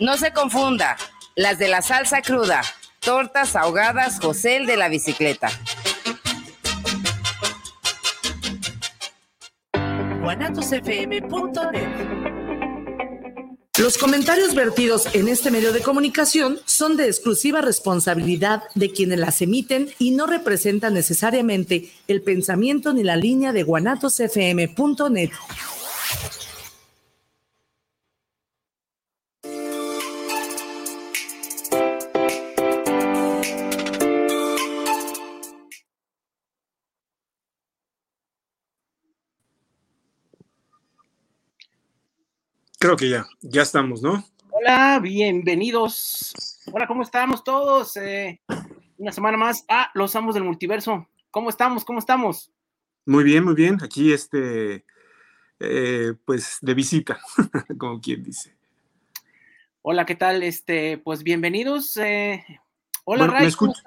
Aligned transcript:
No 0.00 0.16
se 0.16 0.32
confunda, 0.32 0.96
las 1.36 1.60
de 1.60 1.68
la 1.68 1.80
salsa 1.80 2.22
cruda, 2.22 2.60
tortas 2.98 3.54
ahogadas 3.54 4.18
José 4.20 4.56
el 4.56 4.66
de 4.66 4.76
la 4.76 4.88
bicicleta. 4.88 5.48
Los 13.78 13.96
comentarios 13.96 14.56
vertidos 14.56 15.14
en 15.14 15.28
este 15.28 15.52
medio 15.52 15.72
de 15.72 15.82
comunicación 15.82 16.58
son 16.64 16.96
de 16.96 17.06
exclusiva 17.06 17.60
responsabilidad 17.60 18.64
de 18.74 18.90
quienes 18.90 19.20
las 19.20 19.40
emiten 19.40 19.88
y 20.00 20.10
no 20.10 20.26
representan 20.26 20.94
necesariamente 20.94 21.92
el 22.08 22.22
pensamiento 22.22 22.92
ni 22.92 23.04
la 23.04 23.14
línea 23.14 23.52
de 23.52 23.62
guanatosfm.net. 23.62 25.30
Creo 42.88 42.96
que 42.96 43.10
ya, 43.10 43.28
ya 43.42 43.60
estamos, 43.60 44.00
¿no? 44.00 44.24
Hola, 44.50 44.98
bienvenidos. 44.98 46.32
Hola, 46.72 46.86
¿cómo 46.86 47.02
estamos 47.02 47.44
todos? 47.44 47.94
Eh, 47.98 48.40
una 48.96 49.12
semana 49.12 49.36
más 49.36 49.66
a 49.68 49.90
Los 49.92 50.16
Amos 50.16 50.34
del 50.34 50.44
Multiverso. 50.44 51.06
¿Cómo 51.30 51.50
estamos? 51.50 51.84
¿Cómo 51.84 51.98
estamos? 51.98 52.50
Muy 53.04 53.24
bien, 53.24 53.44
muy 53.44 53.54
bien. 53.54 53.76
Aquí, 53.82 54.10
este, 54.10 54.86
eh, 55.60 56.14
pues 56.24 56.56
de 56.62 56.72
visita, 56.72 57.20
como 57.78 58.00
quien 58.00 58.22
dice. 58.22 58.56
Hola, 59.82 60.06
¿qué 60.06 60.14
tal? 60.14 60.42
Este, 60.42 60.96
pues 60.96 61.22
bienvenidos. 61.22 61.94
Eh, 61.98 62.42
hola, 63.04 63.26
Ray. 63.26 63.42
¿Me 63.42 63.48
escucha? 63.48 63.82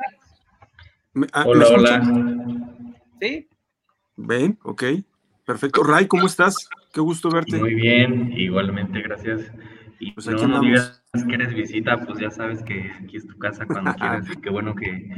Ah, 1.33 1.45
hola, 1.47 1.67
hola. 1.69 2.75
¿Sí? 3.19 3.49
Ven, 4.16 4.59
ok. 4.61 4.83
Perfecto. 5.44 5.81
Ray, 5.81 6.07
¿cómo 6.07 6.27
estás? 6.27 6.69
Qué 6.92 7.00
gusto 7.00 7.30
verte. 7.30 7.58
Muy 7.58 7.75
bien, 7.75 8.34
igualmente, 8.34 9.02
gracias. 9.02 9.52
Y 10.00 10.11
pues 10.11 10.28
no, 10.28 10.59
digas 10.59 11.03
que 11.14 11.36
eres 11.36 11.53
visita, 11.53 12.03
pues 12.06 12.20
ya 12.20 12.31
sabes 12.31 12.64
que 12.64 12.92
aquí 13.03 13.17
es 13.17 13.28
tu 13.28 13.38
casa 13.38 13.66
cuando 13.66 13.94
quieras. 13.94 14.25
Y 14.31 14.42
qué 14.42 14.50
bueno 14.50 14.75
que, 14.75 15.09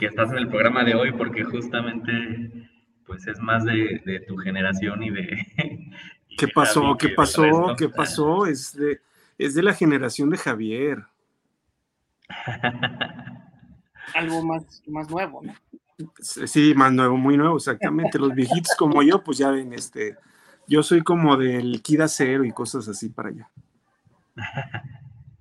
estás 0.00 0.32
en 0.32 0.38
el 0.38 0.48
programa 0.48 0.82
de 0.84 0.94
hoy, 0.94 1.12
porque 1.12 1.44
justamente 1.44 2.68
pues 3.06 3.26
es 3.26 3.38
más 3.40 3.64
de, 3.64 4.24
tu 4.26 4.36
generación 4.36 5.02
y 5.02 5.10
de... 5.10 5.46
¿Qué 6.38 6.48
pasó? 6.48 6.96
¿Qué 6.98 7.10
pasó? 7.10 7.76
¿Qué 7.78 7.88
pasó? 7.88 8.46
Es 8.46 8.74
de, 8.74 9.00
es 9.38 9.54
de 9.54 9.62
la 9.62 9.74
generación 9.74 10.30
de 10.30 10.38
Javier. 10.38 11.04
Algo 14.14 14.42
más, 14.42 14.82
más 14.86 15.08
nuevo, 15.10 15.42
¿no? 15.42 15.54
Sí, 16.20 16.74
más 16.74 16.92
nuevo, 16.92 17.16
muy 17.16 17.36
nuevo, 17.36 17.56
exactamente. 17.56 18.18
Los 18.18 18.34
viejitos 18.34 18.74
como 18.76 19.02
yo, 19.02 19.22
pues 19.22 19.38
ya 19.38 19.50
ven, 19.50 19.72
este, 19.72 20.16
yo 20.66 20.82
soy 20.82 21.02
como 21.02 21.36
del 21.36 21.82
Kida 21.82 22.08
Cero 22.08 22.44
y 22.44 22.52
cosas 22.52 22.88
así 22.88 23.08
para 23.08 23.30
allá. 23.30 23.50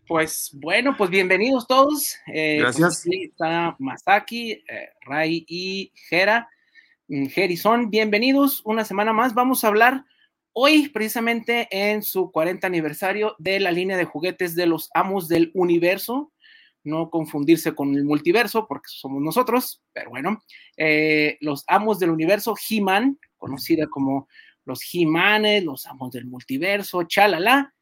Pues 0.07 0.51
bueno, 0.53 0.95
pues 0.97 1.09
bienvenidos 1.09 1.67
todos. 1.67 2.17
Eh, 2.27 2.59
pues, 2.61 2.77
Gracias. 2.77 3.07
está 3.07 3.77
Masaki, 3.79 4.51
eh, 4.51 4.89
Ray 5.05 5.45
y 5.47 5.93
Jera. 6.09 6.49
Gerison, 7.07 7.85
mm, 7.85 7.89
bienvenidos 7.89 8.61
una 8.65 8.83
semana 8.83 9.13
más. 9.13 9.33
Vamos 9.33 9.63
a 9.63 9.69
hablar 9.69 10.03
hoy 10.53 10.89
precisamente 10.89 11.67
en 11.71 12.03
su 12.03 12.31
40 12.31 12.67
aniversario 12.67 13.35
de 13.37 13.59
la 13.61 13.71
línea 13.71 13.95
de 13.95 14.05
juguetes 14.05 14.55
de 14.55 14.65
los 14.65 14.89
amos 14.93 15.27
del 15.27 15.51
universo. 15.53 16.33
No 16.83 17.09
confundirse 17.09 17.73
con 17.73 17.93
el 17.95 18.03
multiverso, 18.03 18.67
porque 18.67 18.87
somos 18.87 19.21
nosotros, 19.21 19.81
pero 19.93 20.09
bueno, 20.09 20.41
eh, 20.77 21.37
los 21.39 21.63
amos 21.67 21.99
del 21.99 22.09
universo, 22.09 22.55
He-Man, 22.69 23.19
conocida 23.37 23.87
como 23.87 24.27
los 24.65 24.81
Jimanes, 24.81 25.63
los 25.63 25.85
amos 25.87 26.11
del 26.11 26.25
multiverso, 26.25 27.03
chalala. 27.03 27.73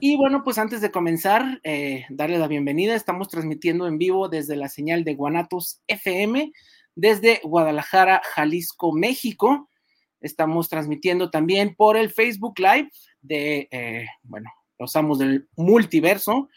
Y 0.00 0.16
bueno, 0.16 0.42
pues 0.42 0.58
antes 0.58 0.80
de 0.80 0.90
comenzar, 0.90 1.60
eh, 1.62 2.06
darle 2.10 2.38
la 2.38 2.48
bienvenida. 2.48 2.94
Estamos 2.94 3.28
transmitiendo 3.28 3.86
en 3.86 3.98
vivo 3.98 4.28
desde 4.28 4.56
la 4.56 4.68
señal 4.68 5.04
de 5.04 5.14
Guanatos 5.14 5.82
FM, 5.86 6.52
desde 6.94 7.40
Guadalajara, 7.44 8.20
Jalisco, 8.34 8.92
México. 8.92 9.70
Estamos 10.20 10.68
transmitiendo 10.68 11.30
también 11.30 11.74
por 11.74 11.96
el 11.96 12.10
Facebook 12.10 12.58
Live 12.58 12.90
de, 13.20 13.68
eh, 13.70 14.06
bueno, 14.22 14.50
los 14.78 14.94
amos 14.96 15.18
del 15.18 15.48
multiverso. 15.56 16.48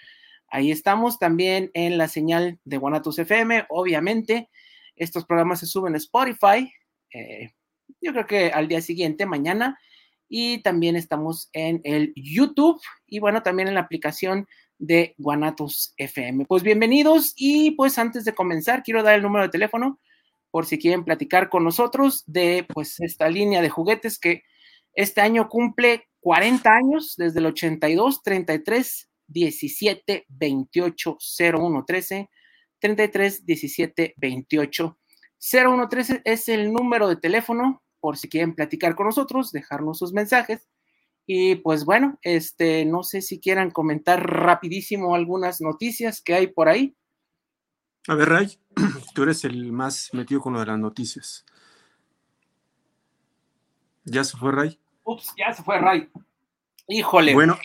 Ahí 0.47 0.71
estamos 0.71 1.19
también 1.19 1.69
en 1.73 1.97
la 1.97 2.07
señal 2.07 2.59
de 2.63 2.77
Guanatos 2.77 3.19
FM. 3.19 3.65
Obviamente, 3.69 4.49
estos 4.95 5.25
programas 5.25 5.59
se 5.59 5.67
suben 5.67 5.93
a 5.93 5.97
Spotify. 5.97 6.71
Eh, 7.13 7.51
yo 8.01 8.11
creo 8.11 8.27
que 8.27 8.51
al 8.51 8.67
día 8.67 8.81
siguiente, 8.81 9.25
mañana, 9.25 9.79
y 10.27 10.59
también 10.59 10.95
estamos 10.95 11.49
en 11.53 11.81
el 11.83 12.13
YouTube 12.15 12.79
y 13.07 13.19
bueno, 13.19 13.41
también 13.41 13.67
en 13.67 13.73
la 13.73 13.81
aplicación 13.81 14.47
de 14.77 15.15
Guanatos 15.17 15.93
FM. 15.97 16.45
Pues 16.45 16.63
bienvenidos 16.63 17.33
y 17.35 17.71
pues 17.71 17.97
antes 17.97 18.25
de 18.25 18.33
comenzar 18.33 18.83
quiero 18.83 19.03
dar 19.03 19.15
el 19.15 19.23
número 19.23 19.45
de 19.45 19.49
teléfono 19.49 19.99
por 20.51 20.65
si 20.65 20.77
quieren 20.77 21.03
platicar 21.03 21.49
con 21.49 21.63
nosotros 21.63 22.23
de 22.27 22.65
pues 22.73 22.99
esta 23.01 23.27
línea 23.27 23.61
de 23.61 23.69
juguetes 23.69 24.19
que 24.19 24.43
este 24.93 25.21
año 25.21 25.49
cumple 25.49 26.07
40 26.21 26.69
años 26.71 27.15
desde 27.17 27.39
el 27.39 27.47
82 27.47 28.23
33 28.23 29.09
17 29.27 30.25
28 30.29 31.17
01 31.39 31.85
13 31.85 32.29
33 32.79 33.45
17 33.45 34.13
28 34.15 34.97
01 35.53 35.89
13 35.89 36.21
es 36.23 36.49
el 36.49 36.71
número 36.71 37.09
de 37.09 37.15
teléfono 37.17 37.81
por 37.99 38.17
si 38.17 38.29
quieren 38.29 38.55
platicar 38.55 38.95
con 38.95 39.07
nosotros, 39.07 39.51
dejarnos 39.51 39.97
sus 39.97 40.13
mensajes. 40.13 40.67
Y 41.25 41.55
pues 41.55 41.85
bueno, 41.85 42.17
este, 42.23 42.85
no 42.85 43.03
sé 43.03 43.21
si 43.21 43.39
quieran 43.39 43.69
comentar 43.69 44.27
rapidísimo 44.27 45.13
algunas 45.13 45.61
noticias 45.61 46.21
que 46.21 46.33
hay 46.33 46.47
por 46.47 46.69
ahí. 46.69 46.95
A 48.07 48.15
ver, 48.15 48.29
Ray, 48.29 48.59
tú 49.13 49.23
eres 49.23 49.43
el 49.45 49.71
más 49.71 50.09
metido 50.13 50.41
con 50.41 50.53
lo 50.53 50.59
de 50.59 50.65
las 50.65 50.79
noticias. 50.79 51.45
¿Ya 54.05 54.23
se 54.23 54.37
fue 54.37 54.51
Ray? 54.51 54.79
Ups, 55.03 55.33
ya 55.37 55.53
se 55.53 55.61
fue 55.61 55.77
Ray. 55.77 56.09
Híjole. 56.87 57.33
Bueno, 57.33 57.59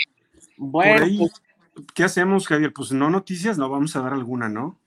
bueno 0.59 1.07
pues 1.19 1.33
¿qué 1.95 2.05
hacemos, 2.05 2.47
Javier? 2.47 2.73
Pues 2.73 2.93
no 2.93 3.09
noticias, 3.09 3.57
no 3.57 3.69
vamos 3.71 3.97
a 3.97 4.03
dar 4.03 4.13
alguna, 4.13 4.49
¿no? 4.49 4.79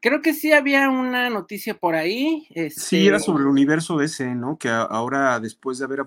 Creo 0.00 0.22
que 0.22 0.34
sí 0.34 0.52
había 0.52 0.88
una 0.88 1.30
noticia 1.30 1.74
por 1.74 1.94
ahí. 1.94 2.46
Sí, 2.70 3.06
era 3.06 3.16
este 3.16 3.26
sobre 3.26 3.42
el 3.42 3.48
universo 3.48 4.00
ese, 4.00 4.34
¿no? 4.34 4.56
Que 4.58 4.68
ahora, 4.68 5.40
después 5.40 5.78
de 5.78 5.84
haber 5.84 6.06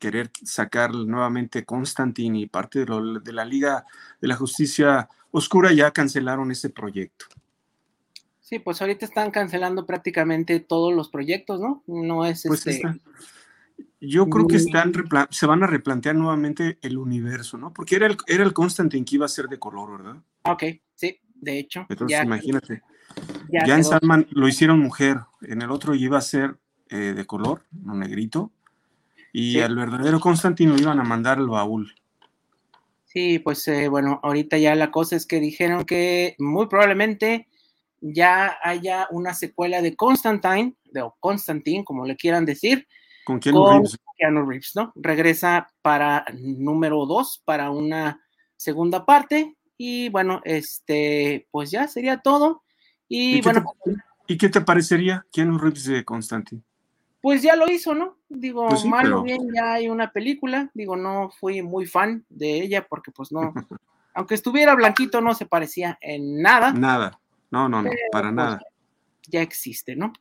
querer 0.00 0.30
sacar 0.42 0.92
nuevamente 0.92 1.64
Constantine 1.64 2.40
y 2.40 2.46
parte 2.46 2.84
de, 2.84 3.32
la 3.32 3.44
Liga 3.44 3.84
de 4.20 4.28
la 4.28 4.34
Justicia 4.34 5.08
Oscura, 5.30 5.72
ya 5.72 5.92
cancelaron 5.92 6.50
ese 6.50 6.70
proyecto. 6.70 7.26
Sí, 8.40 8.58
pues 8.58 8.80
ahorita 8.80 9.04
están 9.04 9.30
cancelando 9.30 9.86
prácticamente 9.86 10.58
todos 10.58 10.92
los 10.92 11.08
proyectos, 11.08 11.60
¿no? 11.60 11.84
No 11.86 12.24
es 12.24 12.42
pues 12.44 12.66
este... 12.66 13.00
Yo 14.00 14.28
creo 14.28 14.46
que 14.46 14.56
están 14.56 14.92
se 15.30 15.46
van 15.46 15.62
a 15.62 15.66
replantear 15.66 16.16
nuevamente 16.16 16.78
el 16.80 16.96
universo, 16.96 17.58
¿no? 17.58 17.72
Porque 17.72 17.96
era 17.96 18.06
el, 18.06 18.16
era 18.26 18.42
el 18.42 18.54
Constantine 18.54 19.04
que 19.04 19.16
iba 19.16 19.26
a 19.26 19.28
ser 19.28 19.46
de 19.46 19.58
color, 19.58 19.98
¿verdad? 19.98 20.22
Ok, 20.44 20.64
sí, 20.94 21.20
de 21.34 21.58
hecho. 21.58 21.84
Entonces, 21.88 22.24
imagínate. 22.24 22.82
Ya, 23.50 23.74
en 23.74 23.84
Sandman 23.84 24.26
lo 24.30 24.48
hicieron 24.48 24.80
mujer, 24.80 25.18
en 25.42 25.62
el 25.62 25.70
otro 25.70 25.94
iba 25.94 26.18
a 26.18 26.22
ser 26.22 26.56
eh, 26.88 27.14
de 27.14 27.26
color, 27.26 27.64
no 27.72 27.94
negrito, 27.94 28.52
y 29.32 29.60
al 29.60 29.76
verdadero 29.76 30.20
Constantino 30.20 30.76
iban 30.76 31.00
a 31.00 31.04
mandar 31.04 31.38
al 31.38 31.48
baúl. 31.48 31.94
Sí, 33.04 33.40
pues 33.40 33.66
eh, 33.68 33.88
bueno, 33.88 34.20
ahorita 34.22 34.56
ya 34.58 34.74
la 34.74 34.90
cosa 34.90 35.16
es 35.16 35.26
que 35.26 35.40
dijeron 35.40 35.84
que 35.84 36.36
muy 36.38 36.68
probablemente 36.68 37.48
ya 38.00 38.56
haya 38.62 39.08
una 39.10 39.34
secuela 39.34 39.82
de 39.82 39.96
Constantine, 39.96 40.76
de 40.84 41.02
o 41.02 41.16
Constantine, 41.20 41.84
como 41.84 42.06
le 42.06 42.16
quieran 42.16 42.44
decir. 42.44 42.86
Con 43.24 43.40
Keanu 43.40 44.46
Reeves. 44.46 44.74
¿no? 44.74 44.92
Regresa 44.94 45.68
para 45.82 46.24
número 46.34 47.04
dos, 47.06 47.42
para 47.44 47.70
una 47.70 48.20
segunda 48.56 49.04
parte. 49.04 49.56
Y 49.76 50.08
bueno, 50.10 50.40
este, 50.44 51.48
pues 51.50 51.70
ya 51.70 51.88
sería 51.88 52.18
todo. 52.18 52.62
Y, 53.10 53.42
bueno. 53.42 53.64
Qué 53.84 53.90
te, 53.92 54.00
¿Y 54.32 54.38
qué 54.38 54.48
te 54.48 54.60
parecería 54.60 55.26
Keanu 55.32 55.58
Reeves 55.58 55.84
de 55.84 56.04
Constantine? 56.04 56.62
Pues 57.20 57.42
ya 57.42 57.56
lo 57.56 57.68
hizo, 57.68 57.94
¿no? 57.94 58.16
Digo, 58.28 58.68
pues 58.68 58.84
mal 58.84 59.12
o 59.12 59.24
bien 59.24 59.48
ya 59.52 59.74
hay 59.74 59.88
una 59.88 60.12
película. 60.12 60.70
Digo, 60.72 60.96
no 60.96 61.30
fui 61.30 61.60
muy 61.62 61.84
fan 61.86 62.24
de 62.28 62.62
ella 62.62 62.86
porque 62.88 63.10
pues 63.10 63.32
no, 63.32 63.52
aunque 64.14 64.36
estuviera 64.36 64.76
blanquito 64.76 65.20
no 65.20 65.34
se 65.34 65.46
parecía 65.46 65.98
en 66.00 66.40
nada. 66.40 66.72
Nada, 66.72 67.20
no, 67.50 67.68
no, 67.68 67.82
no, 67.82 67.90
para 68.12 68.28
pues, 68.28 68.34
nada. 68.34 68.60
Ya 69.26 69.42
existe, 69.42 69.96
¿no? 69.96 70.12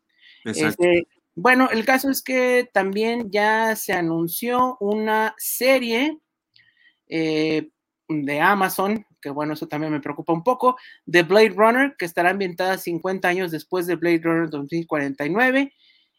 Este, 0.43 1.07
bueno, 1.35 1.69
el 1.69 1.85
caso 1.85 2.09
es 2.09 2.23
que 2.23 2.67
también 2.73 3.29
ya 3.29 3.75
se 3.75 3.93
anunció 3.93 4.75
una 4.79 5.35
serie 5.37 6.17
eh, 7.07 7.69
de 8.09 8.41
Amazon, 8.41 9.05
que 9.21 9.29
bueno, 9.29 9.53
eso 9.53 9.67
también 9.67 9.93
me 9.93 10.01
preocupa 10.01 10.33
un 10.33 10.43
poco, 10.43 10.77
de 11.05 11.23
Blade 11.23 11.53
Runner, 11.55 11.95
que 11.97 12.05
estará 12.05 12.31
ambientada 12.31 12.77
50 12.77 13.27
años 13.27 13.51
después 13.51 13.87
de 13.87 13.95
Blade 13.95 14.21
Runner 14.23 14.49
2049, 14.49 15.71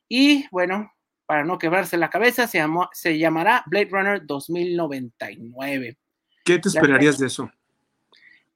y 0.09 0.47
bueno, 0.51 0.93
para 1.27 1.45
no 1.45 1.59
quebrarse 1.59 1.97
la 1.97 2.11
cabeza, 2.11 2.47
se, 2.47 2.59
llamó, 2.59 2.89
se 2.93 3.19
llamará 3.19 3.63
Blade 3.67 3.89
Runner 3.91 4.27
2099. 4.27 5.99
¿Qué 6.45 6.59
te 6.59 6.69
esperarías 6.69 7.19
de 7.19 7.27
eso? 7.27 7.51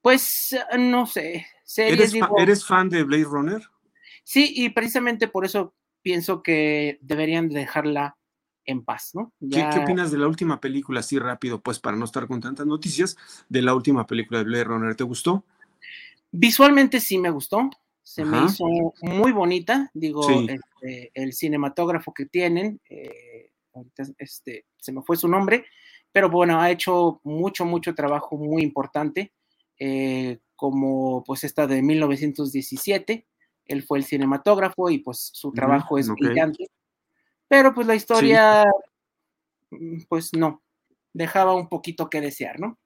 Pues 0.01 0.55
no 0.77 1.05
sé. 1.07 1.47
¿Eres, 1.77 2.65
fan 2.65 2.89
de 2.89 3.03
Blade 3.03 3.23
Runner? 3.23 3.61
Sí, 4.23 4.51
y 4.55 4.69
precisamente 4.69 5.27
por 5.27 5.45
eso 5.45 5.73
pienso 6.01 6.43
que 6.43 6.99
deberían 7.01 7.49
dejarla 7.49 8.17
en 8.65 8.83
paz, 8.83 9.11
¿no? 9.13 9.33
¿Qué, 9.51 9.63
opinas 9.79 10.11
de 10.11 10.17
la 10.17 10.27
última 10.27 10.59
película, 10.59 10.99
así 10.99 11.19
rápido, 11.19 11.61
pues 11.61 11.79
para 11.79 11.97
no 11.97 12.05
estar 12.05 12.27
con 12.27 12.41
tantas 12.41 12.65
noticias, 12.65 13.17
de 13.49 13.61
la 13.61 13.73
última 13.73 14.05
película 14.07 14.39
de 14.39 14.45
Blade 14.45 14.63
Runner? 14.63 14.95
¿Te 14.95 15.03
gustó? 15.03 15.43
Visualmente 16.31 16.99
sí 16.99 17.17
me 17.17 17.29
gustó, 17.29 17.69
se 18.03 18.25
me 18.25 18.45
hizo 18.45 18.65
muy 19.01 19.31
bonita, 19.31 19.89
digo, 19.93 20.27
este, 20.29 21.11
el 21.13 21.33
cinematógrafo 21.33 22.13
que 22.13 22.25
tienen, 22.25 22.81
eh, 22.89 23.51
este, 24.17 24.65
se 24.77 24.91
me 24.91 25.01
fue 25.01 25.17
su 25.17 25.27
nombre, 25.27 25.65
pero 26.11 26.29
bueno, 26.29 26.59
ha 26.59 26.71
hecho 26.71 27.19
mucho, 27.23 27.65
mucho 27.65 27.95
trabajo 27.95 28.37
muy 28.37 28.63
importante, 28.63 29.33
eh, 29.79 30.39
como 30.55 31.23
pues 31.23 31.43
esta 31.43 31.67
de 31.67 31.81
1917, 31.81 33.27
él 33.65 33.83
fue 33.83 33.97
el 33.97 34.05
cinematógrafo 34.05 34.89
y 34.89 34.99
pues 34.99 35.31
su 35.33 35.51
trabajo 35.51 35.97
es 35.97 36.09
brillante. 36.09 36.69
Pero 37.47 37.73
pues 37.73 37.87
la 37.87 37.95
historia, 37.95 38.65
mm, 39.69 40.03
pues 40.09 40.33
no, 40.33 40.61
dejaba 41.13 41.53
un 41.53 41.69
poquito 41.69 42.09
que 42.09 42.21
desear, 42.21 42.59
¿no? 42.59 42.77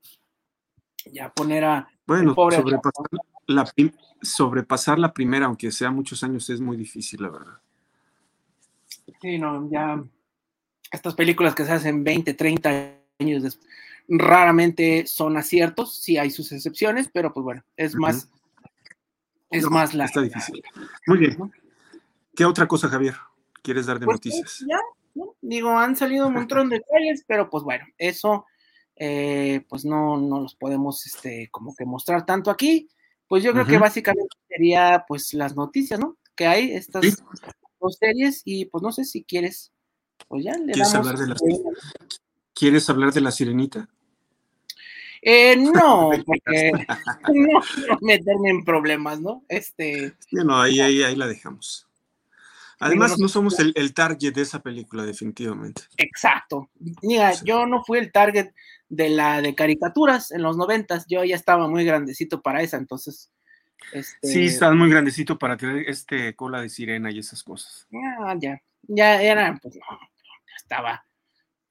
Ya 1.05 1.29
poner 1.33 1.63
a... 1.65 1.89
Bueno, 2.05 2.33
sobrepasar 2.35 3.05
la, 3.47 3.73
sobrepasar 4.21 4.99
la 4.99 5.13
primera, 5.13 5.45
aunque 5.45 5.71
sea 5.71 5.91
muchos 5.91 6.23
años, 6.23 6.49
es 6.49 6.59
muy 6.59 6.75
difícil, 6.77 7.21
la 7.21 7.29
verdad. 7.29 7.61
Sí, 9.21 9.37
no, 9.37 9.69
ya 9.71 10.03
estas 10.91 11.15
películas 11.15 11.55
que 11.55 11.65
se 11.65 11.71
hacen 11.71 12.03
20, 12.03 12.33
30 12.33 12.93
años 13.19 13.43
después, 13.43 13.67
raramente 14.07 15.05
son 15.05 15.37
aciertos, 15.37 15.95
sí 15.97 16.17
hay 16.17 16.31
sus 16.31 16.51
excepciones, 16.51 17.09
pero 17.13 17.31
pues 17.31 17.43
bueno, 17.43 17.63
es 17.77 17.95
más 17.95 18.29
es 19.49 19.69
más 19.69 19.93
la. 19.93 20.05
Está 20.05 20.21
difícil. 20.21 20.63
Muy 21.07 21.17
bien. 21.17 21.51
¿Qué 22.35 22.45
otra 22.45 22.67
cosa, 22.67 22.87
Javier? 22.87 23.15
¿Quieres 23.61 23.85
dar 23.85 23.99
de 23.99 24.05
pues, 24.05 24.15
noticias? 24.15 24.65
Ya, 24.67 24.79
digo, 25.41 25.77
han 25.77 25.95
salido 25.95 26.27
un 26.27 26.33
montón 26.33 26.69
de 26.69 26.77
detalles, 26.77 27.23
pero 27.27 27.49
pues 27.49 27.63
bueno, 27.63 27.85
eso 27.97 28.45
eh, 28.95 29.65
pues 29.69 29.85
no, 29.85 30.17
no 30.17 30.41
los 30.41 30.55
podemos 30.55 31.05
este, 31.05 31.49
como 31.51 31.73
que 31.75 31.85
mostrar 31.85 32.25
tanto 32.25 32.51
aquí. 32.51 32.89
Pues 33.27 33.43
yo 33.43 33.53
creo 33.53 33.65
que 33.65 33.77
básicamente 33.77 34.35
sería 34.47 35.05
pues 35.07 35.33
las 35.33 35.55
noticias, 35.55 35.99
¿no? 35.99 36.17
Que 36.35 36.47
hay 36.47 36.71
estas 36.71 37.23
dos 37.79 37.95
series 37.97 38.41
y 38.43 38.65
pues 38.65 38.81
no 38.81 38.91
sé 38.91 39.05
si 39.05 39.23
quieres, 39.23 39.71
pues 40.27 40.43
ya 40.43 40.53
le 40.53 40.73
¿Quieres 40.73 40.95
Hablar 40.95 41.17
de 41.17 41.27
la, 41.27 41.35
¿Quieres 42.53 42.89
hablar 42.89 43.13
de 43.13 43.21
la 43.21 43.31
sirenita? 43.31 43.87
Eh, 45.21 45.55
no, 45.57 46.09
porque 46.25 46.71
no 47.33 47.61
quiero 47.75 47.97
meterme 48.01 48.49
en 48.49 48.65
problemas, 48.65 49.21
¿no? 49.21 49.43
Este. 49.47 50.13
no, 50.31 50.59
ahí, 50.59 50.79
ahí, 50.79 51.03
ahí 51.03 51.15
la 51.15 51.27
dejamos. 51.27 51.88
Además, 52.79 53.19
no 53.19 53.27
somos 53.27 53.59
el, 53.59 53.93
target 53.93 54.33
de 54.33 54.41
esa 54.41 54.61
película, 54.61 55.03
definitivamente. 55.03 55.83
Exacto. 55.97 56.69
Mira, 57.01 57.33
yo 57.43 57.65
no 57.65 57.83
fui 57.83 57.99
el 57.99 58.11
target 58.11 58.51
de 58.87 59.09
la 59.09 59.41
de 59.41 59.53
caricaturas 59.53 60.31
en 60.31 60.41
los 60.41 60.57
noventas, 60.57 61.05
yo 61.07 61.23
ya 61.23 61.35
estaba 61.35 61.67
muy 61.67 61.85
grandecito 61.85 62.41
para 62.41 62.61
esa, 62.61 62.77
entonces. 62.77 63.31
Este... 63.93 64.27
Sí, 64.27 64.45
estaba 64.45 64.73
muy 64.75 64.89
grandecito 64.89 65.37
para 65.37 65.57
tener 65.57 65.89
este 65.89 66.35
cola 66.35 66.61
de 66.61 66.69
sirena 66.69 67.11
y 67.11 67.19
esas 67.19 67.43
cosas. 67.43 67.87
Ya, 67.91 68.35
ya, 68.39 68.61
ya 68.87 69.21
era, 69.21 69.59
pues 69.61 69.75
no, 69.75 69.99
estaba 70.55 71.05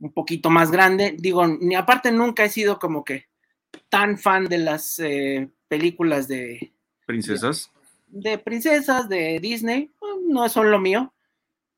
un 0.00 0.12
poquito 0.12 0.50
más 0.50 0.70
grande. 0.70 1.16
Digo, 1.18 1.46
ni 1.46 1.74
aparte 1.74 2.12
nunca 2.12 2.44
he 2.44 2.48
sido 2.48 2.78
como 2.78 3.04
que 3.04 3.26
tan 3.88 4.18
fan 4.18 4.46
de 4.46 4.58
las 4.58 4.98
eh, 4.98 5.48
películas 5.68 6.28
de... 6.28 6.72
¿Princesas? 7.06 7.70
De, 8.08 8.38
princesas, 8.38 9.08
de 9.08 9.38
Disney, 9.40 9.90
no 10.26 10.48
son 10.48 10.70
lo 10.70 10.78
mío. 10.78 11.12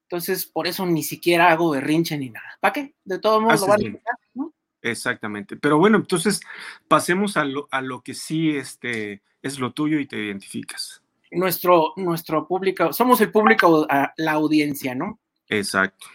Entonces, 0.09 0.45
por 0.45 0.67
eso 0.67 0.85
ni 0.87 1.03
siquiera 1.03 1.51
hago 1.51 1.71
berrinche 1.71 2.19
ni 2.19 2.31
nada. 2.31 2.59
¿Para 2.61 2.73
qué? 2.73 2.95
De 3.05 3.19
todos 3.19 3.41
modos 3.41 3.61
lo 3.61 3.67
van 3.69 3.87
a 3.87 4.01
¿no? 4.35 4.53
Exactamente. 4.83 5.57
Pero 5.57 5.79
bueno, 5.79 5.99
entonces 5.99 6.41
pasemos 6.89 7.37
a 7.37 7.45
lo, 7.45 7.69
a 7.71 7.81
lo 7.81 8.03
que 8.03 8.15
sí 8.15 8.51
este, 8.51 9.23
es 9.43 9.59
lo 9.59 9.73
tuyo 9.73 9.99
y 9.99 10.07
te 10.07 10.17
identificas. 10.17 11.03
Nuestro, 11.31 11.93
nuestro 11.97 12.49
público, 12.49 12.93
somos 12.93 13.21
el 13.21 13.31
público, 13.31 13.87
la 14.17 14.33
audiencia, 14.33 14.95
¿no? 14.97 15.21
Exacto. 15.49 16.07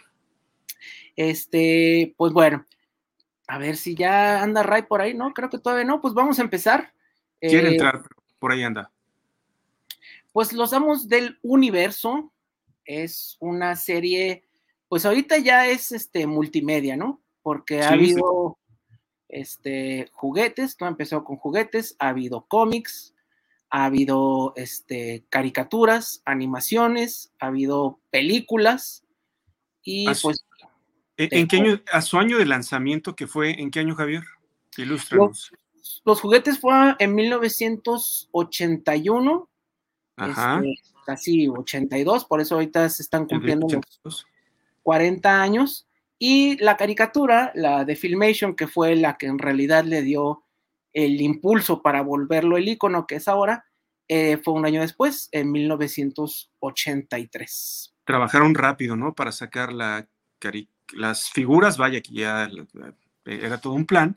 Este, 1.14 2.14
pues 2.18 2.34
bueno, 2.34 2.66
a 3.46 3.58
ver 3.58 3.76
si 3.76 3.94
ya 3.94 4.42
anda 4.42 4.62
Ray 4.62 4.82
por 4.82 5.00
ahí, 5.00 5.14
¿no? 5.14 5.32
Creo 5.32 5.48
que 5.48 5.58
todavía 5.58 5.84
no. 5.84 6.00
Pues 6.00 6.12
vamos 6.12 6.38
a 6.38 6.42
empezar. 6.42 6.92
Quiere 7.40 7.68
eh, 7.68 7.72
entrar, 7.72 8.02
por 8.38 8.52
ahí 8.52 8.62
anda. 8.62 8.90
Pues 10.36 10.52
Los 10.52 10.74
Amos 10.74 11.08
del 11.08 11.38
Universo 11.40 12.30
es 12.84 13.38
una 13.40 13.74
serie, 13.74 14.44
pues 14.86 15.06
ahorita 15.06 15.38
ya 15.38 15.66
es 15.66 15.92
este 15.92 16.26
multimedia, 16.26 16.94
¿no? 16.94 17.22
Porque 17.40 17.80
ha 17.80 17.88
habido 17.88 18.58
este 19.30 20.10
juguetes, 20.12 20.76
todo 20.76 20.90
empezó 20.90 21.24
con 21.24 21.38
juguetes, 21.38 21.96
ha 21.98 22.08
habido 22.08 22.44
cómics, 22.48 23.14
ha 23.70 23.86
habido 23.86 24.52
este 24.56 25.24
caricaturas, 25.30 26.20
animaciones, 26.26 27.32
ha 27.38 27.46
habido 27.46 27.98
películas 28.10 29.06
y 29.82 30.04
pues 30.20 30.44
¿En 31.16 31.48
qué 31.48 31.56
año, 31.56 31.80
a 31.90 32.02
su 32.02 32.18
año 32.18 32.36
de 32.36 32.44
lanzamiento, 32.44 33.16
que 33.16 33.26
fue, 33.26 33.58
en 33.58 33.70
qué 33.70 33.80
año, 33.80 33.94
Javier? 33.94 34.24
Ilústranos. 34.76 35.50
Los, 36.04 36.20
juguetes 36.20 36.60
fueron 36.60 36.94
en 36.98 37.14
1981, 37.14 39.48
Ajá. 40.16 40.62
Este, 40.64 40.88
casi 41.04 41.48
82, 41.48 42.24
por 42.24 42.40
eso 42.40 42.54
ahorita 42.56 42.88
se 42.88 43.02
están 43.02 43.26
cumpliendo 43.26 43.66
los 44.04 44.26
40 44.82 45.42
años. 45.42 45.86
Y 46.18 46.56
la 46.62 46.76
caricatura, 46.76 47.52
la 47.54 47.84
de 47.84 47.94
Filmation, 47.94 48.56
que 48.56 48.66
fue 48.66 48.96
la 48.96 49.18
que 49.18 49.26
en 49.26 49.38
realidad 49.38 49.84
le 49.84 50.00
dio 50.02 50.42
el 50.92 51.20
impulso 51.20 51.82
para 51.82 52.00
volverlo 52.00 52.56
el 52.56 52.68
icono 52.68 53.06
que 53.06 53.16
es 53.16 53.28
ahora, 53.28 53.66
eh, 54.08 54.38
fue 54.42 54.54
un 54.54 54.64
año 54.64 54.80
después, 54.80 55.28
en 55.32 55.52
1983. 55.52 57.94
Trabajaron 58.04 58.54
rápido, 58.54 58.96
¿no? 58.96 59.14
Para 59.14 59.32
sacar 59.32 59.70
la 59.72 60.08
caricatura 60.38 60.76
las 60.92 61.30
figuras, 61.30 61.76
vaya, 61.76 62.00
que 62.00 62.12
ya 62.12 62.48
era 63.24 63.60
todo 63.60 63.72
un 63.72 63.86
plan, 63.86 64.16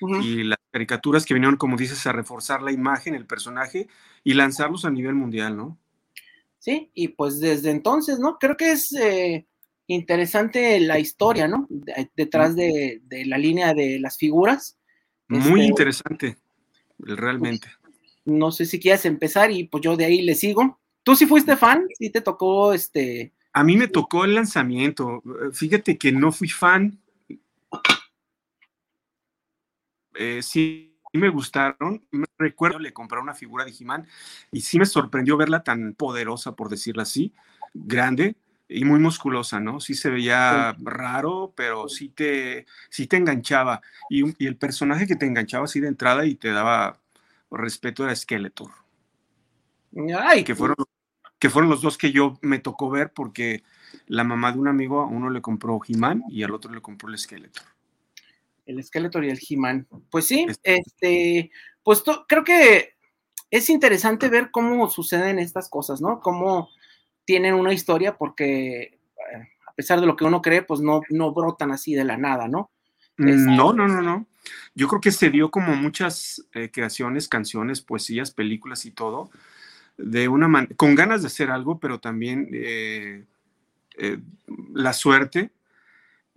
y 0.00 0.44
las 0.44 0.57
caricaturas 0.70 1.24
que 1.24 1.34
vinieron, 1.34 1.56
como 1.56 1.76
dices, 1.76 2.06
a 2.06 2.12
reforzar 2.12 2.62
la 2.62 2.72
imagen, 2.72 3.14
el 3.14 3.26
personaje, 3.26 3.88
y 4.24 4.34
lanzarlos 4.34 4.84
a 4.84 4.90
nivel 4.90 5.14
mundial, 5.14 5.56
¿no? 5.56 5.78
Sí, 6.58 6.90
y 6.94 7.08
pues 7.08 7.40
desde 7.40 7.70
entonces, 7.70 8.18
¿no? 8.18 8.38
Creo 8.38 8.56
que 8.56 8.72
es 8.72 8.92
eh, 8.94 9.46
interesante 9.86 10.80
la 10.80 10.98
historia, 10.98 11.48
¿no? 11.48 11.66
detrás 12.16 12.56
de, 12.56 13.00
la 13.26 13.38
línea 13.38 13.74
de 13.74 13.98
las 14.00 14.16
figuras. 14.16 14.78
Muy 15.28 15.60
este, 15.60 15.64
interesante, 15.64 16.38
realmente. 16.98 17.68
no 18.24 18.50
sé 18.50 18.66
si 18.66 18.80
quieres 18.80 19.04
empezar 19.04 19.50
y 19.50 19.64
pues 19.64 19.82
yo 19.82 19.96
de 19.96 20.06
ahí 20.06 20.22
le 20.22 20.34
sigo. 20.34 20.80
¿Tú 21.02 21.14
sí 21.14 21.26
fuiste 21.26 21.56
fan? 21.56 21.86
¿Sí 21.98 22.10
te 22.10 22.20
tocó 22.20 22.72
este 22.72 23.32
a 23.58 23.64
mí 23.64 23.76
me 23.76 23.88
tocó 23.88 24.24
el 24.24 24.34
lanzamiento. 24.34 25.20
Fíjate 25.52 25.98
que 25.98 26.12
no 26.12 26.30
fui 26.30 26.48
fan. 26.48 27.00
Eh, 30.18 30.42
sí 30.42 30.98
me 31.12 31.28
gustaron. 31.28 32.04
Me 32.10 32.26
recuerdo 32.38 32.78
le 32.78 32.92
compré 32.92 33.20
una 33.20 33.34
figura 33.34 33.64
de 33.64 33.72
He-Man 33.78 34.06
y 34.50 34.60
sí 34.60 34.78
me 34.78 34.86
sorprendió 34.86 35.36
verla 35.36 35.62
tan 35.62 35.94
poderosa, 35.94 36.56
por 36.56 36.68
decirlo 36.68 37.02
así, 37.02 37.32
grande 37.72 38.36
y 38.68 38.84
muy 38.84 39.00
musculosa, 39.00 39.60
¿no? 39.60 39.80
Sí 39.80 39.94
se 39.94 40.10
veía 40.10 40.76
raro, 40.80 41.52
pero 41.56 41.88
sí 41.88 42.10
te, 42.10 42.66
sí 42.90 43.06
te 43.06 43.16
enganchaba. 43.16 43.80
Y, 44.10 44.44
el 44.44 44.56
personaje 44.56 45.06
que 45.06 45.16
te 45.16 45.26
enganchaba 45.26 45.64
así 45.64 45.80
de 45.80 45.88
entrada 45.88 46.26
y 46.26 46.34
te 46.34 46.50
daba 46.50 46.98
respeto 47.50 48.04
era 48.04 48.14
Skeletor. 48.14 48.70
Ay, 50.20 50.44
que 50.44 50.54
fueron 50.54 50.76
que 51.38 51.50
fueron 51.50 51.70
los 51.70 51.80
dos 51.80 51.96
que 51.96 52.10
yo 52.10 52.36
me 52.42 52.58
tocó 52.58 52.90
ver 52.90 53.12
porque 53.12 53.62
la 54.06 54.24
mamá 54.24 54.50
de 54.50 54.58
un 54.58 54.66
amigo 54.66 55.00
a 55.00 55.06
uno 55.06 55.30
le 55.30 55.40
compró 55.40 55.80
He-Man 55.86 56.24
y 56.28 56.42
al 56.42 56.52
otro 56.52 56.72
le 56.72 56.82
compró 56.82 57.08
el 57.08 57.16
Skeletor. 57.16 57.77
El 58.68 58.82
Skeletor 58.84 59.24
y 59.24 59.30
el 59.30 59.40
He-Man. 59.40 59.86
Pues 60.10 60.26
sí, 60.26 60.46
este, 60.62 61.50
pues 61.82 62.02
creo 62.28 62.44
que 62.44 62.94
es 63.50 63.70
interesante 63.70 64.28
ver 64.28 64.50
cómo 64.50 64.88
suceden 64.88 65.38
estas 65.38 65.68
cosas, 65.68 66.00
¿no? 66.00 66.20
Cómo 66.20 66.68
tienen 67.24 67.54
una 67.54 67.72
historia 67.72 68.16
porque 68.16 68.80
eh, 68.80 69.48
a 69.66 69.72
pesar 69.72 70.00
de 70.00 70.06
lo 70.06 70.16
que 70.16 70.24
uno 70.24 70.42
cree, 70.42 70.62
pues 70.62 70.80
no, 70.80 71.00
no 71.10 71.32
brotan 71.32 71.72
así 71.72 71.94
de 71.94 72.04
la 72.04 72.16
nada, 72.16 72.46
¿no? 72.46 72.70
No, 73.18 73.72
no, 73.72 73.88
no, 73.88 74.00
no. 74.00 74.26
yo 74.76 74.86
creo 74.86 75.00
que 75.00 75.10
se 75.10 75.28
dio 75.30 75.50
como 75.50 75.74
muchas 75.74 76.46
eh, 76.54 76.70
creaciones, 76.72 77.26
canciones, 77.28 77.80
poesías, 77.80 78.30
películas 78.30 78.86
y 78.86 78.92
todo, 78.92 79.30
de 79.96 80.28
una 80.28 80.68
con 80.76 80.94
ganas 80.94 81.22
de 81.22 81.26
hacer 81.26 81.50
algo, 81.50 81.80
pero 81.80 81.98
también 81.98 82.48
eh, 82.52 83.24
eh, 83.96 84.18
la 84.72 84.92
suerte 84.92 85.50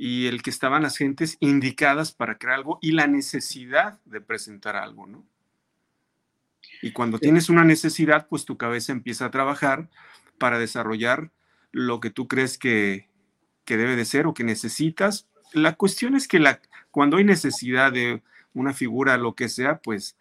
y 0.03 0.25
el 0.25 0.41
que 0.41 0.49
estaban 0.49 0.81
las 0.81 0.97
gentes 0.97 1.37
indicadas 1.41 2.11
para 2.11 2.39
crear 2.39 2.55
algo 2.55 2.79
y 2.81 2.93
la 2.93 3.05
necesidad 3.05 3.99
de 4.05 4.19
presentar 4.19 4.75
algo, 4.75 5.05
¿no? 5.05 5.23
Y 6.81 6.91
cuando 6.91 7.19
tienes 7.19 7.49
una 7.49 7.63
necesidad, 7.63 8.25
pues 8.27 8.45
tu 8.45 8.57
cabeza 8.57 8.93
empieza 8.93 9.25
a 9.25 9.29
trabajar 9.29 9.89
para 10.39 10.57
desarrollar 10.57 11.29
lo 11.71 11.99
que 11.99 12.09
tú 12.09 12.27
crees 12.27 12.57
que, 12.57 13.09
que 13.63 13.77
debe 13.77 13.95
de 13.95 14.05
ser 14.05 14.25
o 14.25 14.33
que 14.33 14.43
necesitas. 14.43 15.27
La 15.53 15.75
cuestión 15.75 16.15
es 16.15 16.27
que 16.27 16.39
la, 16.39 16.59
cuando 16.89 17.17
hay 17.17 17.23
necesidad 17.23 17.91
de 17.91 18.23
una 18.55 18.73
figura, 18.73 19.17
lo 19.17 19.35
que 19.35 19.49
sea, 19.49 19.81
pues 19.83 20.17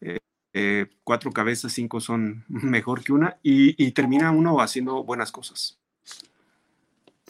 eh, 0.00 0.20
eh, 0.52 0.86
cuatro 1.02 1.32
cabezas, 1.32 1.72
cinco 1.72 2.00
son 2.00 2.44
mejor 2.48 3.02
que 3.02 3.12
una 3.12 3.38
y, 3.42 3.90
termina 3.90 4.30
uno 4.30 4.60
haciendo 4.60 5.02
buenas 5.02 5.32
cosas. 5.32 5.79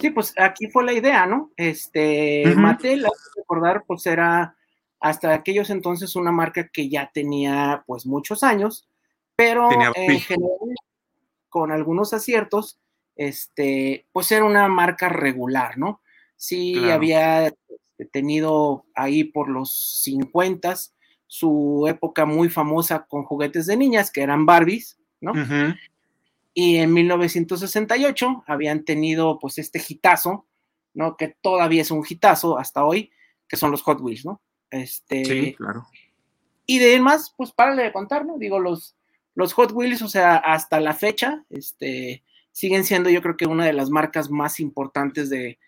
Sí, 0.01 0.11
pues 0.11 0.35
aquí 0.39 0.69
fue 0.69 0.85
la 0.85 0.93
idea, 0.93 1.27
¿no? 1.27 1.51
Este, 1.57 2.55
Mattel, 2.57 3.07
recordar, 3.37 3.85
pues 3.87 4.07
era 4.07 4.57
hasta 4.99 5.33
aquellos 5.33 5.71
entonces 5.71 6.17
una 6.17 6.33
marca 6.33 6.69
que 6.69 6.89
ya 6.89 7.11
tenía 7.13 7.85
pues 7.87 8.07
muchos 8.07 8.43
años, 8.43 8.89
pero 9.37 9.69
en 9.95 10.21
general, 10.21 10.75
con 11.49 11.73
algunos 11.73 12.13
aciertos, 12.13 12.79
este, 13.17 14.07
pues 14.13 14.31
era 14.33 14.45
una 14.45 14.69
marca 14.69 15.09
regular, 15.09 15.79
¿no? 15.79 16.01
Sí 16.37 16.91
había 16.91 17.53
tenido 18.13 18.87
ahí 18.95 19.25
por 19.25 19.49
los 19.49 20.01
50 20.03 20.75
su 21.27 21.87
época 21.89 22.25
muy 22.25 22.49
famosa 22.49 23.07
con 23.07 23.25
juguetes 23.25 23.67
de 23.67 23.77
niñas, 23.77 24.11
que 24.11 24.23
eran 24.23 24.47
Barbies, 24.47 24.99
¿no? 25.21 25.33
Y 26.63 26.77
en 26.77 26.93
1968 26.93 28.45
habían 28.47 28.85
tenido 28.85 29.39
pues 29.39 29.57
este 29.57 29.83
hitazo, 29.89 30.47
¿no? 30.93 31.17
Que 31.17 31.29
todavía 31.41 31.81
es 31.81 31.91
un 31.91 32.05
hitazo 32.07 32.59
hasta 32.59 32.85
hoy, 32.85 33.11
que 33.49 33.57
son 33.57 33.71
los 33.71 33.81
Hot 33.81 33.99
Wheels, 34.03 34.27
¿no? 34.27 34.43
Este, 34.69 35.25
sí, 35.25 35.55
claro. 35.55 35.87
Y 36.67 36.79
de 36.79 37.01
más, 37.01 37.33
pues 37.35 37.51
párale 37.53 37.85
de 37.85 37.93
contar, 37.95 38.27
¿no? 38.27 38.37
Digo, 38.37 38.59
los, 38.61 38.95
los 39.35 39.55
Hot 39.55 39.73
Wheels, 39.73 40.03
o 40.03 40.09
sea, 40.09 40.37
hasta 40.37 40.81
la 40.81 40.93
fecha, 40.93 41.47
este, 41.49 42.25
siguen 42.53 42.85
siendo 42.85 43.09
yo 43.09 43.23
creo 43.23 43.39
que 43.39 43.47
una 43.47 43.65
de 43.65 43.73
las 43.73 43.89
marcas 43.89 44.29
más 44.29 44.61
importantes 44.61 45.31
de, 45.31 45.59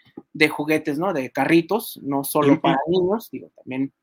juguetes, 0.50 0.98
¿no? 0.98 1.14
De 1.14 1.32
carritos, 1.32 1.98
no 2.02 2.22
solo 2.22 2.60
para 2.60 2.76
niños, 2.86 3.30
digo, 3.30 3.50
también. 3.56 3.94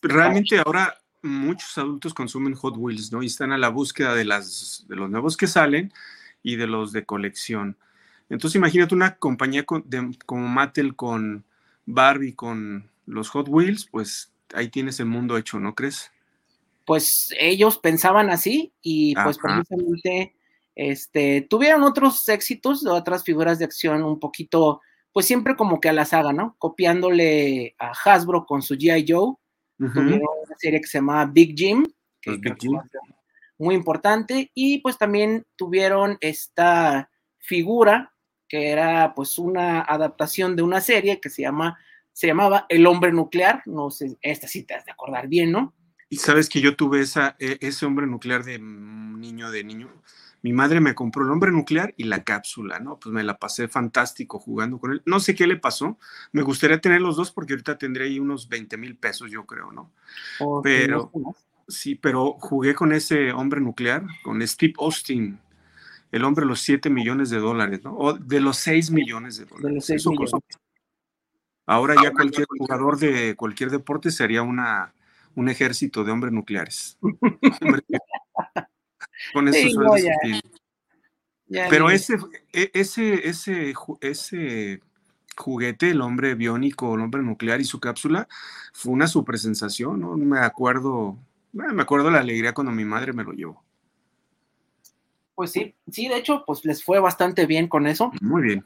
Realmente 0.00 0.62
ahora 0.64 0.96
muchos 1.20 1.76
adultos 1.76 2.14
consumen 2.14 2.54
Hot 2.54 2.78
Wheels, 2.78 3.12
¿no? 3.12 3.22
Y 3.22 3.26
están 3.26 3.52
a 3.52 3.58
la 3.58 3.68
búsqueda 3.68 4.14
de, 4.14 4.24
las, 4.24 4.86
de 4.88 4.96
los 4.96 5.10
nuevos 5.10 5.36
que 5.36 5.46
salen 5.46 5.92
y 6.42 6.56
de 6.56 6.66
los 6.66 6.92
de 6.92 7.04
colección. 7.04 7.76
Entonces 8.28 8.56
imagínate 8.56 8.94
una 8.94 9.16
compañía 9.16 9.64
como 9.64 10.48
Mattel 10.48 10.96
con 10.96 11.44
Barbie, 11.86 12.34
con 12.34 12.90
los 13.06 13.28
Hot 13.30 13.48
Wheels, 13.48 13.88
pues 13.90 14.32
ahí 14.54 14.68
tienes 14.68 15.00
el 15.00 15.06
mundo 15.06 15.36
hecho, 15.36 15.58
¿no 15.58 15.74
crees? 15.74 16.10
Pues 16.84 17.32
ellos 17.38 17.78
pensaban 17.78 18.30
así 18.30 18.72
y 18.82 19.14
pues 19.14 19.38
precisamente 19.38 20.34
este, 20.74 21.42
tuvieron 21.42 21.82
otros 21.82 22.28
éxitos 22.28 22.86
otras 22.86 23.22
figuras 23.22 23.58
de 23.58 23.66
acción 23.66 24.02
un 24.02 24.18
poquito, 24.18 24.80
pues 25.12 25.26
siempre 25.26 25.54
como 25.54 25.80
que 25.80 25.88
a 25.88 25.92
la 25.92 26.04
saga, 26.04 26.32
¿no? 26.32 26.56
Copiándole 26.58 27.74
a 27.78 27.92
Hasbro 27.92 28.46
con 28.46 28.62
su 28.62 28.74
G.I. 28.74 29.04
Joe. 29.08 29.34
Tuvieron 29.78 30.28
una 30.46 30.56
serie 30.58 30.80
que 30.80 30.86
se 30.86 30.98
llamaba 30.98 31.26
Big 31.26 31.56
Jim, 31.56 31.84
que 32.20 32.34
es 32.34 32.40
muy 33.62 33.74
importante. 33.74 34.50
Y 34.54 34.78
pues 34.78 34.98
también 34.98 35.46
tuvieron 35.56 36.18
esta 36.20 37.10
figura 37.38 38.12
que 38.48 38.70
era 38.70 39.14
pues 39.14 39.38
una 39.38 39.80
adaptación 39.80 40.56
de 40.56 40.62
una 40.62 40.80
serie 40.80 41.20
que 41.20 41.30
se 41.30 41.42
llama 41.42 41.78
se 42.12 42.26
llamaba 42.26 42.66
El 42.68 42.86
hombre 42.86 43.10
nuclear, 43.10 43.62
no 43.64 43.90
sé, 43.90 44.18
esta 44.20 44.46
sí 44.46 44.64
te 44.64 44.74
has 44.74 44.84
de 44.84 44.92
acordar 44.92 45.28
bien, 45.28 45.50
¿no? 45.50 45.74
Y 46.10 46.16
sabes 46.16 46.50
que 46.50 46.60
yo 46.60 46.76
tuve 46.76 47.00
esa, 47.00 47.36
e, 47.38 47.56
ese 47.62 47.86
hombre 47.86 48.06
nuclear 48.06 48.44
de 48.44 48.58
niño, 48.58 49.50
de 49.50 49.64
niño, 49.64 49.88
mi 50.42 50.52
madre 50.52 50.80
me 50.80 50.94
compró 50.94 51.24
el 51.24 51.30
hombre 51.30 51.52
nuclear 51.52 51.94
y 51.96 52.04
la 52.04 52.24
cápsula, 52.24 52.80
¿no? 52.80 52.98
Pues 52.98 53.14
me 53.14 53.22
la 53.22 53.38
pasé 53.38 53.68
fantástico 53.68 54.38
jugando 54.38 54.78
con 54.78 54.92
él. 54.92 55.02
No 55.06 55.20
sé 55.20 55.34
qué 55.34 55.46
le 55.46 55.56
pasó. 55.56 55.98
Me 56.32 56.42
gustaría 56.42 56.80
tener 56.80 57.00
los 57.00 57.16
dos 57.16 57.30
porque 57.30 57.52
ahorita 57.52 57.78
tendría 57.78 58.06
ahí 58.06 58.18
unos 58.18 58.48
20 58.48 58.76
mil 58.76 58.96
pesos, 58.96 59.30
yo 59.30 59.46
creo, 59.46 59.70
¿no? 59.70 59.92
pero 60.62 61.10
sí, 61.72 61.94
pero 61.94 62.34
jugué 62.38 62.74
con 62.74 62.92
ese 62.92 63.32
hombre 63.32 63.60
nuclear, 63.60 64.04
con 64.22 64.46
Steve 64.46 64.74
Austin, 64.78 65.38
el 66.10 66.24
hombre 66.24 66.44
de 66.44 66.48
los 66.48 66.60
7 66.60 66.90
millones 66.90 67.30
de 67.30 67.38
dólares, 67.38 67.82
¿no? 67.82 67.96
O 67.96 68.12
de 68.12 68.40
los 68.40 68.58
6 68.58 68.90
millones 68.90 69.38
de 69.38 69.46
dólares. 69.46 69.86
De 69.86 69.94
los 69.94 70.32
Ahora 71.66 71.94
ya 72.02 72.12
cualquier 72.12 72.46
jugador 72.46 72.98
de 72.98 73.34
cualquier 73.36 73.70
deporte 73.70 74.10
sería 74.10 74.42
una, 74.42 74.92
un 75.34 75.48
ejército 75.48 76.04
de 76.04 76.12
hombres 76.12 76.32
nucleares. 76.32 76.98
con 79.32 79.48
eso 79.48 79.80
Pero 81.48 81.90
ese, 81.90 82.16
e, 82.52 82.70
ese, 82.74 83.28
ese, 83.28 83.74
ese 84.00 84.80
juguete, 85.36 85.90
el 85.90 86.00
hombre 86.00 86.34
biónico, 86.34 86.94
el 86.94 87.00
hombre 87.00 87.22
nuclear 87.22 87.60
y 87.60 87.64
su 87.64 87.80
cápsula, 87.80 88.28
fue 88.72 88.92
una 88.92 89.06
super 89.06 89.38
sensación, 89.38 90.00
¿no? 90.00 90.16
Me 90.16 90.40
acuerdo, 90.40 91.16
me 91.52 91.82
acuerdo 91.82 92.10
la 92.10 92.20
alegría 92.20 92.54
cuando 92.54 92.72
mi 92.72 92.84
madre 92.84 93.12
me 93.12 93.24
lo 93.24 93.32
llevó. 93.32 93.62
Pues 95.34 95.52
sí, 95.52 95.74
sí, 95.90 96.08
de 96.08 96.16
hecho, 96.16 96.44
pues 96.46 96.64
les 96.64 96.84
fue 96.84 97.00
bastante 97.00 97.46
bien 97.46 97.68
con 97.68 97.86
eso. 97.86 98.12
Muy 98.20 98.42
bien. 98.42 98.64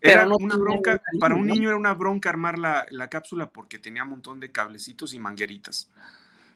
Era 0.00 0.26
una 0.26 0.56
bronca, 0.56 1.02
para 1.18 1.34
un 1.34 1.46
niño 1.46 1.68
era 1.68 1.78
una 1.78 1.94
bronca 1.94 2.28
armar 2.28 2.58
la, 2.58 2.86
la, 2.90 3.08
cápsula 3.08 3.48
porque 3.48 3.78
tenía 3.78 4.04
un 4.04 4.10
montón 4.10 4.40
de 4.40 4.52
cablecitos 4.52 5.14
y 5.14 5.18
mangueritas. 5.18 5.90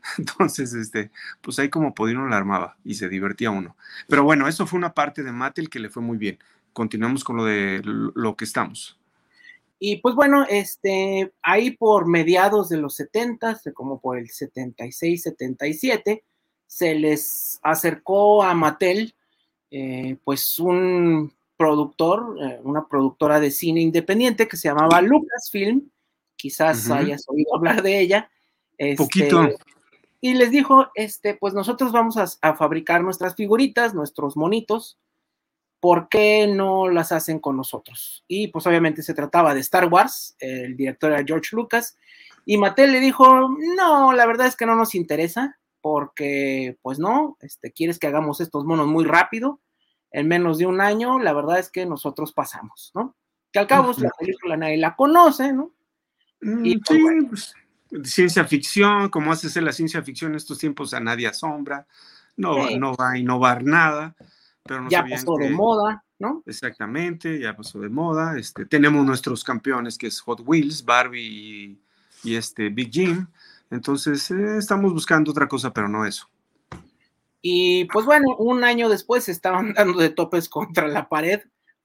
Entonces, 0.19 0.73
este, 0.75 1.11
pues 1.41 1.59
ahí 1.59 1.69
como 1.69 1.95
podía 1.95 2.19
uno 2.19 2.29
la 2.29 2.37
armaba 2.37 2.77
y 2.85 2.95
se 2.95 3.09
divertía 3.09 3.51
uno. 3.51 3.77
Pero 4.09 4.23
bueno, 4.25 4.47
eso 4.49 4.67
fue 4.67 4.79
una 4.79 4.95
parte 4.95 5.23
de 5.23 5.33
Mattel 5.33 5.69
que 5.69 5.81
le 5.81 5.91
fue 5.91 6.03
muy 6.03 6.19
bien. 6.19 6.39
Continuamos 6.73 7.25
con 7.25 7.37
lo 7.37 7.45
de 7.45 7.83
lo 7.83 8.37
que 8.37 8.45
estamos. 8.45 9.00
Y 9.83 9.97
pues 9.97 10.15
bueno, 10.15 10.45
este, 10.49 11.33
ahí 11.43 11.71
por 11.71 12.07
mediados 12.07 12.69
de 12.69 12.77
los 12.77 12.95
70, 12.97 13.61
como 13.73 13.99
por 13.99 14.19
el 14.19 14.29
76, 14.29 15.23
77, 15.23 16.23
se 16.67 16.95
les 16.95 17.59
acercó 17.63 18.43
a 18.43 18.55
Mattel, 18.55 19.15
eh, 19.71 20.19
pues 20.23 20.59
un 20.59 21.33
productor, 21.57 22.37
eh, 22.43 22.61
una 22.63 22.87
productora 22.87 23.41
de 23.41 23.51
cine 23.51 23.81
independiente 23.81 24.47
que 24.47 24.59
se 24.59 24.69
llamaba 24.69 25.01
Lucasfilm, 25.01 25.91
quizás 26.37 26.91
hayas 26.91 27.25
oído 27.29 27.57
hablar 27.57 27.83
de 27.83 28.01
ella. 28.01 28.31
Este, 28.77 29.03
Poquito. 29.03 29.49
y 30.21 30.35
les 30.35 30.51
dijo, 30.51 30.89
este, 30.95 31.35
pues 31.35 31.55
nosotros 31.55 31.91
vamos 31.91 32.17
a, 32.17 32.55
fabricar 32.55 33.03
nuestras 33.03 33.35
figuritas, 33.35 33.95
nuestros 33.95 34.37
monitos, 34.37 34.99
¿por 35.81 36.09
qué 36.09 36.47
no 36.47 36.89
las 36.89 37.11
hacen 37.11 37.41
con 37.41 37.57
nosotros? 37.57 38.25
Y 38.29 38.49
pues 38.49 38.67
obviamente 38.67 39.03
se 39.03 39.15
trataba 39.15 39.55
de 39.55 39.61
Star 39.61 39.87
Wars, 39.87 40.37
el 40.39 40.77
director 40.77 41.13
era 41.13 41.25
George 41.25 41.57
Lucas, 41.57 41.97
y 42.45 42.59
Mattel 42.59 42.93
le 42.93 43.01
dijo, 43.01 43.49
no, 43.77 44.13
la 44.13 44.27
verdad 44.27 44.47
es 44.47 44.57
que 44.57 44.67
no 44.67 44.77
nos 44.77 44.95
interesa, 44.95 45.59
porque 45.81 46.79
pues 46.83 46.99
no, 46.99 47.37
este, 47.41 47.73
quieres 47.73 47.99
que 47.99 48.07
hagamos 48.07 48.41
estos 48.41 48.65
monos 48.65 48.87
muy 48.87 49.05
rápido, 49.05 49.61
en 50.13 50.29
menos 50.29 50.59
de 50.59 50.67
un 50.67 50.81
año, 50.81 51.19
la 51.19 51.33
verdad 51.33 51.59
es 51.59 51.71
que 51.71 51.87
nosotros 51.87 52.33
pasamos, 52.33 52.91
¿no? 52.95 53.17
Que 53.53 53.59
al 53.59 53.67
cabo 53.67 53.93
la 53.99 54.11
película 54.19 54.57
nadie 54.57 54.77
la 54.77 54.97
conoce, 54.97 55.53
¿no? 55.53 55.73
Mm, 56.41 56.67
y 56.67 56.79
pues, 56.79 56.99
sí, 56.99 57.55
pues, 57.91 58.13
ciencia 58.13 58.45
ficción, 58.45 59.09
como 59.09 59.33
hace 59.33 59.61
la 59.61 59.73
ciencia 59.73 60.03
ficción 60.03 60.33
en 60.33 60.37
estos 60.37 60.59
tiempos 60.59 60.95
a 60.95 61.01
nadie 61.01 61.27
asombra, 61.27 61.87
no, 62.37 62.71
no 62.79 62.95
va 62.95 63.13
a 63.13 63.19
innovar 63.19 63.63
nada. 63.63 64.15
Pero 64.65 64.89
ya 64.89 65.05
pasó 65.05 65.37
de 65.37 65.51
moda, 65.51 66.05
¿no? 66.19 66.43
Exactamente, 66.47 67.39
ya 67.41 67.57
pasó 67.57 67.81
de 67.81 67.89
moda. 67.89 68.39
Este, 68.39 68.67
tenemos 68.67 69.05
nuestros 69.05 69.43
campeones 69.43 69.97
que 69.97 70.07
es 70.07 70.21
Hot 70.21 70.41
Wheels, 70.45 70.85
Barbie 70.85 71.79
y, 72.23 72.37
este 72.37 72.69
Big 72.69 72.91
Jim. 72.93 73.27
Entonces 73.71 74.31
eh, 74.31 74.59
estamos 74.59 74.93
buscando 74.93 75.31
otra 75.31 75.49
cosa, 75.49 75.73
pero 75.73 75.89
no 75.89 76.05
eso. 76.05 76.29
Y 77.43 77.87
pues 77.87 78.05
bueno, 78.05 78.37
un 78.37 78.65
año 78.65 78.89
después 78.89 79.29
estaban 79.29 79.73
dando 79.77 79.99
de 79.99 80.11
topes 80.11 80.49
contra 80.49 80.89
la 80.89 81.09
pared. 81.09 81.41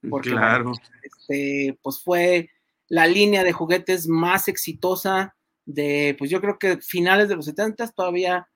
Porque, 0.07 0.31
claro. 0.31 0.73
este, 1.01 1.79
pues 1.81 2.03
fue 2.03 2.51
la 2.89 3.07
línea 3.07 3.43
de 3.43 3.53
juguetes 3.53 4.07
más 4.07 4.47
exitosa 4.47 5.35
de, 5.65 6.15
pues 6.19 6.29
yo 6.29 6.39
creo 6.41 6.59
que 6.59 6.77
finales 6.77 7.27
de 7.27 7.35
los 7.35 7.45
70 7.45 7.87
todavía 7.87 8.47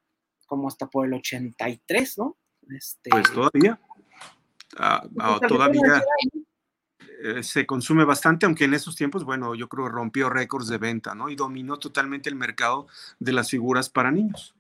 como 0.46 0.68
hasta 0.68 0.88
por 0.88 1.06
el 1.06 1.14
83, 1.14 2.18
¿no? 2.18 2.38
Este, 2.76 3.10
pues 3.10 3.32
todavía. 3.32 3.80
Pues, 4.76 5.40
todavía. 5.48 6.04
eh, 7.24 7.44
se 7.44 7.66
consume 7.66 8.06
bastante, 8.06 8.46
aunque 8.46 8.66
en 8.66 8.74
esos 8.74 8.96
tiempos, 8.96 9.24
bueno, 9.24 9.56
yo 9.56 9.68
creo 9.68 9.86
que 9.86 9.92
rompió 9.92 10.30
récords 10.30 10.68
de 10.68 10.78
venta, 10.78 11.16
¿no? 11.16 11.30
Y 11.30 11.36
dominó 11.36 11.78
totalmente 11.78 12.30
el 12.30 12.36
mercado 12.36 12.88
de 13.20 13.34
las 13.34 13.50
figuras 13.50 13.90
para 13.90 14.12
niños. 14.12 14.56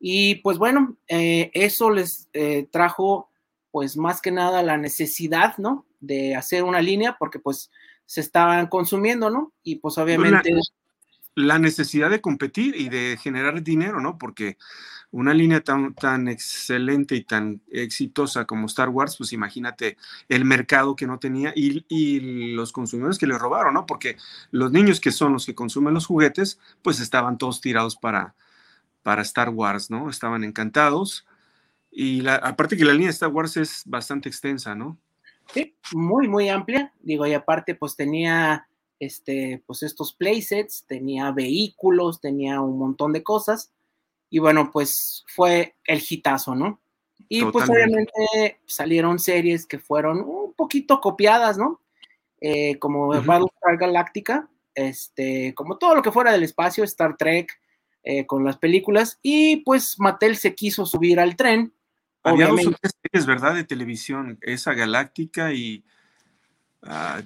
Y 0.00 0.36
pues 0.36 0.58
bueno, 0.58 0.96
eh, 1.08 1.50
eso 1.54 1.90
les 1.90 2.28
eh, 2.32 2.68
trajo 2.70 3.28
pues 3.70 3.96
más 3.96 4.20
que 4.20 4.30
nada 4.30 4.62
la 4.62 4.76
necesidad, 4.76 5.56
¿no? 5.58 5.84
De 6.00 6.36
hacer 6.36 6.64
una 6.64 6.80
línea 6.80 7.16
porque 7.18 7.38
pues 7.38 7.70
se 8.06 8.20
estaban 8.20 8.68
consumiendo, 8.68 9.28
¿no? 9.28 9.52
Y 9.62 9.76
pues, 9.76 9.96
pues 9.96 10.04
obviamente... 10.04 10.50
La, 11.34 11.58
necesidad 11.58 12.10
de 12.10 12.20
competir 12.20 12.74
y 12.74 12.88
de 12.88 13.16
generar 13.20 13.62
dinero, 13.62 14.00
¿no? 14.00 14.18
Porque 14.18 14.56
una 15.10 15.32
línea 15.32 15.62
tan, 15.62 15.94
tan 15.94 16.28
excelente 16.28 17.14
y 17.16 17.24
tan 17.24 17.62
exitosa 17.70 18.44
como 18.44 18.66
Star 18.66 18.90
Wars, 18.90 19.16
pues 19.16 19.32
imagínate 19.32 19.96
el 20.28 20.44
mercado 20.44 20.96
que 20.96 21.06
no 21.06 21.18
tenía 21.18 21.52
y, 21.56 21.84
y, 21.88 22.52
los 22.52 22.72
consumidores 22.72 23.18
que 23.18 23.26
le 23.26 23.38
robaron, 23.38 23.74
¿no? 23.74 23.86
Porque 23.86 24.16
los 24.50 24.70
niños 24.70 25.00
que 25.00 25.10
son 25.10 25.32
los 25.32 25.46
que 25.46 25.54
consumen 25.54 25.94
los 25.94 26.06
juguetes, 26.06 26.60
pues 26.82 27.00
estaban 27.00 27.38
todos 27.38 27.60
tirados 27.60 27.96
para, 27.96 28.34
para 29.02 29.22
Star 29.22 29.48
Wars, 29.48 29.90
¿no? 29.90 30.10
Estaban 30.10 30.44
encantados. 30.44 31.26
Y 31.90 32.20
la, 32.20 32.34
aparte 32.36 32.76
que 32.76 32.84
la 32.84 32.92
línea 32.92 33.08
de 33.08 33.12
Star 33.12 33.30
Wars 33.30 33.56
es 33.56 33.82
bastante 33.86 34.28
extensa, 34.28 34.74
¿no? 34.74 34.98
Sí, 35.52 35.74
muy, 35.92 36.28
muy 36.28 36.48
amplia. 36.48 36.92
Digo, 37.00 37.26
y 37.26 37.32
aparte, 37.32 37.74
pues 37.74 37.96
tenía 37.96 38.68
este, 39.00 39.62
pues 39.66 39.82
estos 39.82 40.12
playsets, 40.12 40.84
tenía 40.86 41.30
vehículos, 41.32 42.20
tenía 42.20 42.60
un 42.60 42.78
montón 42.78 43.12
de 43.12 43.22
cosas. 43.22 43.72
Y 44.30 44.38
bueno, 44.38 44.70
pues 44.72 45.24
fue 45.26 45.76
el 45.84 46.02
hitazo, 46.08 46.54
¿no? 46.54 46.80
Y 47.28 47.44
pues 47.44 47.68
obviamente 47.68 48.60
salieron 48.66 49.18
series 49.18 49.66
que 49.66 49.78
fueron 49.78 50.20
un 50.20 50.54
poquito 50.54 51.00
copiadas, 51.00 51.58
¿no? 51.58 51.82
Eh, 52.40 52.78
como 52.78 53.08
uh 53.08 53.22
Battlestar 53.22 53.76
Galactica, 53.78 54.48
este, 54.74 55.54
como 55.54 55.76
todo 55.76 55.94
lo 55.96 56.02
que 56.02 56.12
fuera 56.12 56.32
del 56.32 56.44
espacio, 56.44 56.84
Star 56.84 57.16
Trek, 57.16 57.50
eh, 58.04 58.26
con 58.26 58.44
las 58.44 58.56
películas 58.56 59.18
y 59.22 59.56
pues 59.58 59.98
Mattel 59.98 60.36
se 60.36 60.54
quiso 60.54 60.86
subir 60.86 61.20
al 61.20 61.36
tren. 61.36 61.74
Había 62.22 62.48
dos 62.48 62.66
o 62.66 62.72
tres 62.80 62.92
series, 63.02 63.26
¿verdad? 63.26 63.54
De 63.54 63.64
televisión, 63.64 64.38
esa 64.40 64.74
Galáctica 64.74 65.52
y... 65.52 65.84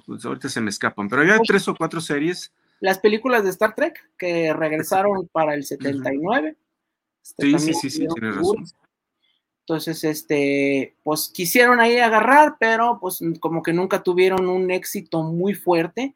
pues 0.05 0.25
ahorita 0.25 0.49
se 0.49 0.61
me 0.61 0.69
escapan, 0.69 1.07
pero 1.07 1.21
había 1.21 1.37
pues 1.37 1.47
tres 1.47 1.67
o 1.67 1.75
cuatro 1.75 2.01
series. 2.01 2.51
Las 2.79 2.99
películas 2.99 3.43
de 3.43 3.51
Star 3.51 3.75
Trek 3.75 4.11
que 4.17 4.51
regresaron 4.53 5.27
para 5.31 5.53
el 5.53 5.63
79. 5.63 6.57
Este, 7.23 7.57
sí, 7.57 7.59
sí, 7.59 7.73
sí, 7.73 7.89
sí, 7.89 8.07
tienes 8.13 8.35
razón. 8.35 8.65
Entonces, 9.61 10.03
este, 10.03 10.97
pues 11.03 11.31
quisieron 11.33 11.79
ahí 11.79 11.97
agarrar, 11.97 12.57
pero 12.59 12.97
pues 12.99 13.23
como 13.39 13.63
que 13.63 13.71
nunca 13.71 14.03
tuvieron 14.03 14.49
un 14.49 14.69
éxito 14.71 15.23
muy 15.23 15.53
fuerte. 15.53 16.15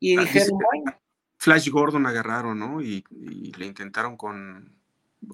Y 0.00 0.16
ah, 0.16 0.22
dijeron, 0.22 0.58
bueno, 0.58 0.98
Flash 1.36 1.68
Gordon 1.68 2.06
agarraron, 2.06 2.58
¿no? 2.58 2.80
Y, 2.80 3.04
le 3.56 3.66
intentaron 3.66 4.16
con 4.16 4.72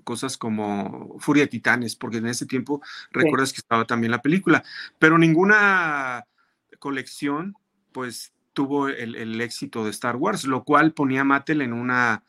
cosas 0.02 0.36
como 0.36 1.16
Furia 1.20 1.46
Titanes, 1.46 1.94
porque 1.94 2.16
en 2.16 2.26
ese 2.26 2.46
tiempo 2.46 2.82
recuerdas 3.10 3.52
que 3.52 3.60
estaba 3.60 3.84
también 3.84 4.10
la 4.10 4.22
película, 4.22 4.64
pero 4.98 5.18
ninguna 5.18 6.26
colección, 6.78 7.56
pues 7.92 8.32
tuvo 8.52 8.88
el, 8.88 9.40
éxito 9.40 9.84
de 9.84 9.90
Star 9.90 10.16
Wars, 10.16 10.44
lo 10.44 10.64
cual 10.64 10.92
ponía 10.92 11.20
a 11.20 11.24
Mattel 11.24 11.60
en 11.62 11.72
una 11.72 12.24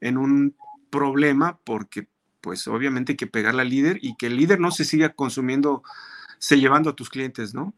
en 0.00 0.16
un 0.16 0.56
problema 0.90 1.58
porque 1.64 2.06
pues 2.40 2.66
obviamente 2.68 3.12
hay 3.12 3.16
que 3.16 3.26
pegarle 3.26 3.62
al 3.62 3.70
líder 3.70 3.98
y 4.02 4.16
que 4.16 4.26
el 4.26 4.36
líder 4.36 4.60
no 4.60 4.70
se 4.70 4.84
siga 4.84 5.10
consumiendo, 5.10 5.82
se 6.38 6.58
llevando 6.58 6.90
a 6.90 6.96
tus 6.96 7.10
clientes, 7.10 7.54
¿no? 7.54 7.74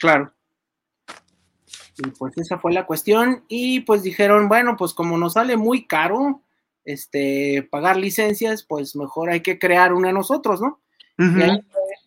Claro. 0.00 0.32
Y 1.98 2.10
pues 2.10 2.36
esa 2.38 2.58
fue 2.58 2.72
la 2.72 2.86
cuestión. 2.86 3.44
Y 3.48 3.80
pues 3.80 4.02
dijeron, 4.02 4.48
bueno, 4.48 4.76
pues 4.76 4.94
como 4.94 5.18
nos 5.18 5.34
sale 5.34 5.56
muy 5.56 5.86
caro 5.86 6.42
este, 6.84 7.68
pagar 7.70 7.96
licencias, 7.96 8.62
pues 8.62 8.96
mejor 8.96 9.30
hay 9.30 9.40
que 9.40 9.58
crear 9.58 9.92
una 9.92 10.12
nosotros, 10.12 10.60
¿no? 10.60 10.80
Y 11.18 11.42
ahí 11.42 11.60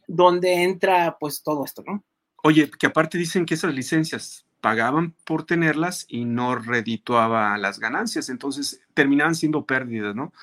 donde 0.08 0.64
entra 0.64 1.18
pues 1.20 1.44
todo 1.44 1.66
esto, 1.66 1.84
¿no? 1.86 2.04
Oye, 2.44 2.70
que 2.70 2.88
aparte 2.88 3.18
dicen 3.18 3.46
que 3.46 3.54
esas 3.54 3.74
licencias 3.74 4.46
pagaban 4.60 5.16
por 5.26 5.46
tenerlas 5.46 6.06
y 6.08 6.26
no 6.26 6.56
redituaba 6.56 7.58
las 7.58 7.80
ganancias, 7.80 8.30
entonces 8.30 8.82
terminaban 8.94 9.36
siendo 9.36 9.66
pérdidas, 9.66 10.16
¿no? 10.16 10.34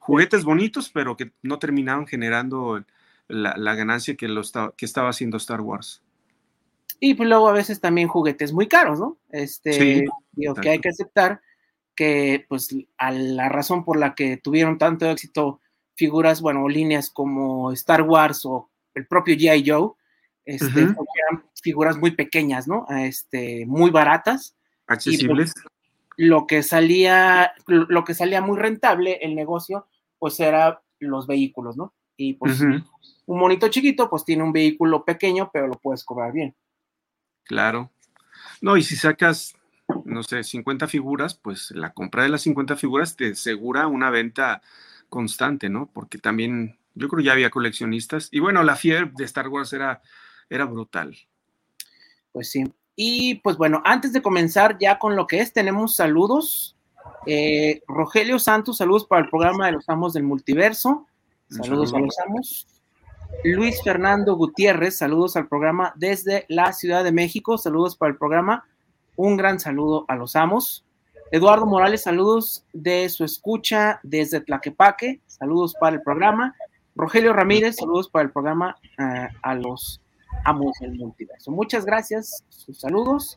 Juguetes 0.00 0.44
bonitos, 0.44 0.90
pero 0.90 1.16
que 1.16 1.30
no 1.42 1.60
terminaban 1.60 2.06
generando 2.06 2.82
la, 3.28 3.74
ganancia 3.74 4.16
que, 4.16 4.26
lo 4.26 4.42
que 4.76 4.84
estaba 4.84 5.10
haciendo 5.10 5.36
Star 5.36 5.60
Wars. 5.60 6.02
Y 6.98 7.14
pues 7.14 7.28
luego 7.28 7.48
a 7.48 7.52
veces 7.52 7.80
también 7.80 8.08
juguetes 8.08 8.52
muy 8.52 8.66
caros, 8.66 8.98
¿no? 8.98 9.18
Este, 9.30 10.04
digo 10.32 10.54
que 10.54 10.70
hay 10.70 10.80
que 10.80 10.88
aceptar 10.88 11.40
que 11.94 12.44
pues 12.48 12.74
a 12.98 13.12
la 13.12 13.48
razón 13.48 13.84
por 13.84 13.98
la 13.98 14.14
que 14.14 14.36
tuvieron 14.36 14.78
tanto 14.78 15.08
éxito 15.08 15.60
figuras, 15.94 16.40
bueno, 16.40 16.68
líneas 16.68 17.10
como 17.10 17.72
Star 17.72 18.02
Wars 18.02 18.44
o 18.44 18.70
el 18.94 19.06
propio 19.06 19.34
G.I. 19.36 19.70
Joe, 19.70 19.92
este, 20.44 20.80
eran 20.80 21.44
figuras 21.62 21.96
muy 21.96 22.12
pequeñas, 22.12 22.66
¿no? 22.66 22.86
Este, 22.88 23.64
muy 23.66 23.90
baratas. 23.90 24.56
Pues, 24.86 24.98
Accesibles. 24.98 25.54
Lo 26.16 26.46
que 26.46 26.62
salía, 26.62 27.52
lo 27.66 28.04
que 28.04 28.14
salía 28.14 28.40
muy 28.40 28.58
rentable 28.58 29.18
el 29.22 29.34
negocio, 29.34 29.86
pues 30.18 30.38
era 30.40 30.82
los 30.98 31.26
vehículos, 31.26 31.76
¿no? 31.76 31.94
Y 32.16 32.34
pues 32.34 32.60
un 32.60 32.84
monito 33.26 33.68
chiquito, 33.68 34.10
pues 34.10 34.24
tiene 34.24 34.42
un 34.42 34.52
vehículo 34.52 35.04
pequeño, 35.04 35.50
pero 35.52 35.66
lo 35.66 35.78
puedes 35.78 36.04
cobrar 36.04 36.32
bien. 36.32 36.54
Claro. 37.44 37.90
No, 38.60 38.76
y 38.76 38.82
si 38.82 38.96
sacas, 38.96 39.54
no 40.04 40.22
sé, 40.22 40.44
50 40.44 40.86
figuras, 40.86 41.34
pues 41.34 41.70
la 41.70 41.92
compra 41.92 42.24
de 42.24 42.28
las 42.28 42.42
50 42.42 42.76
figuras 42.76 43.16
te 43.16 43.30
asegura 43.30 43.86
una 43.86 44.10
venta 44.10 44.60
constante, 45.08 45.70
¿no? 45.70 45.90
Porque 45.92 46.18
también 46.18 46.78
yo 46.94 47.08
creo 47.08 47.24
ya 47.24 47.32
había 47.32 47.50
coleccionistas. 47.50 48.28
Y 48.30 48.40
bueno, 48.40 48.62
la 48.62 48.76
fiebre 48.76 49.10
de 49.16 49.24
Star 49.24 49.48
Wars 49.48 49.72
era, 49.72 50.02
era 50.48 50.66
brutal. 50.66 51.16
Pues 52.32 52.50
sí. 52.50 52.64
Y 53.02 53.36
pues 53.36 53.56
bueno, 53.56 53.80
antes 53.86 54.12
de 54.12 54.20
comenzar 54.20 54.76
ya 54.78 54.98
con 54.98 55.16
lo 55.16 55.26
que 55.26 55.40
es, 55.40 55.54
tenemos 55.54 55.96
saludos. 55.96 56.76
Eh, 57.24 57.80
Rogelio 57.88 58.38
Santos, 58.38 58.76
saludos 58.76 59.06
para 59.06 59.22
el 59.22 59.30
programa 59.30 59.64
de 59.64 59.72
los 59.72 59.88
Amos 59.88 60.12
del 60.12 60.24
Multiverso. 60.24 61.06
Saludos 61.48 61.94
a 61.94 61.98
los 61.98 62.18
Amos. 62.18 62.66
Luis 63.42 63.82
Fernando 63.82 64.36
Gutiérrez, 64.36 64.98
saludos 64.98 65.34
al 65.36 65.48
programa 65.48 65.94
desde 65.96 66.44
la 66.50 66.74
Ciudad 66.74 67.02
de 67.02 67.10
México, 67.10 67.56
saludos 67.56 67.96
para 67.96 68.12
el 68.12 68.18
programa, 68.18 68.66
un 69.16 69.38
gran 69.38 69.60
saludo 69.60 70.04
a 70.08 70.14
los 70.14 70.36
amos. 70.36 70.84
Eduardo 71.30 71.64
Morales, 71.64 72.02
saludos 72.02 72.66
de 72.74 73.08
su 73.08 73.24
escucha 73.24 74.00
desde 74.02 74.42
Tlaquepaque, 74.42 75.22
saludos 75.26 75.74
para 75.80 75.96
el 75.96 76.02
programa. 76.02 76.54
Rogelio 76.94 77.32
Ramírez, 77.32 77.76
saludos 77.76 78.10
para 78.10 78.24
el 78.24 78.30
programa 78.30 78.76
eh, 78.98 79.28
a 79.40 79.54
los 79.54 80.02
amos 80.44 80.72
del 80.80 80.94
multiverso. 80.94 81.50
Muchas 81.50 81.84
gracias, 81.84 82.44
sus 82.48 82.78
saludos. 82.80 83.36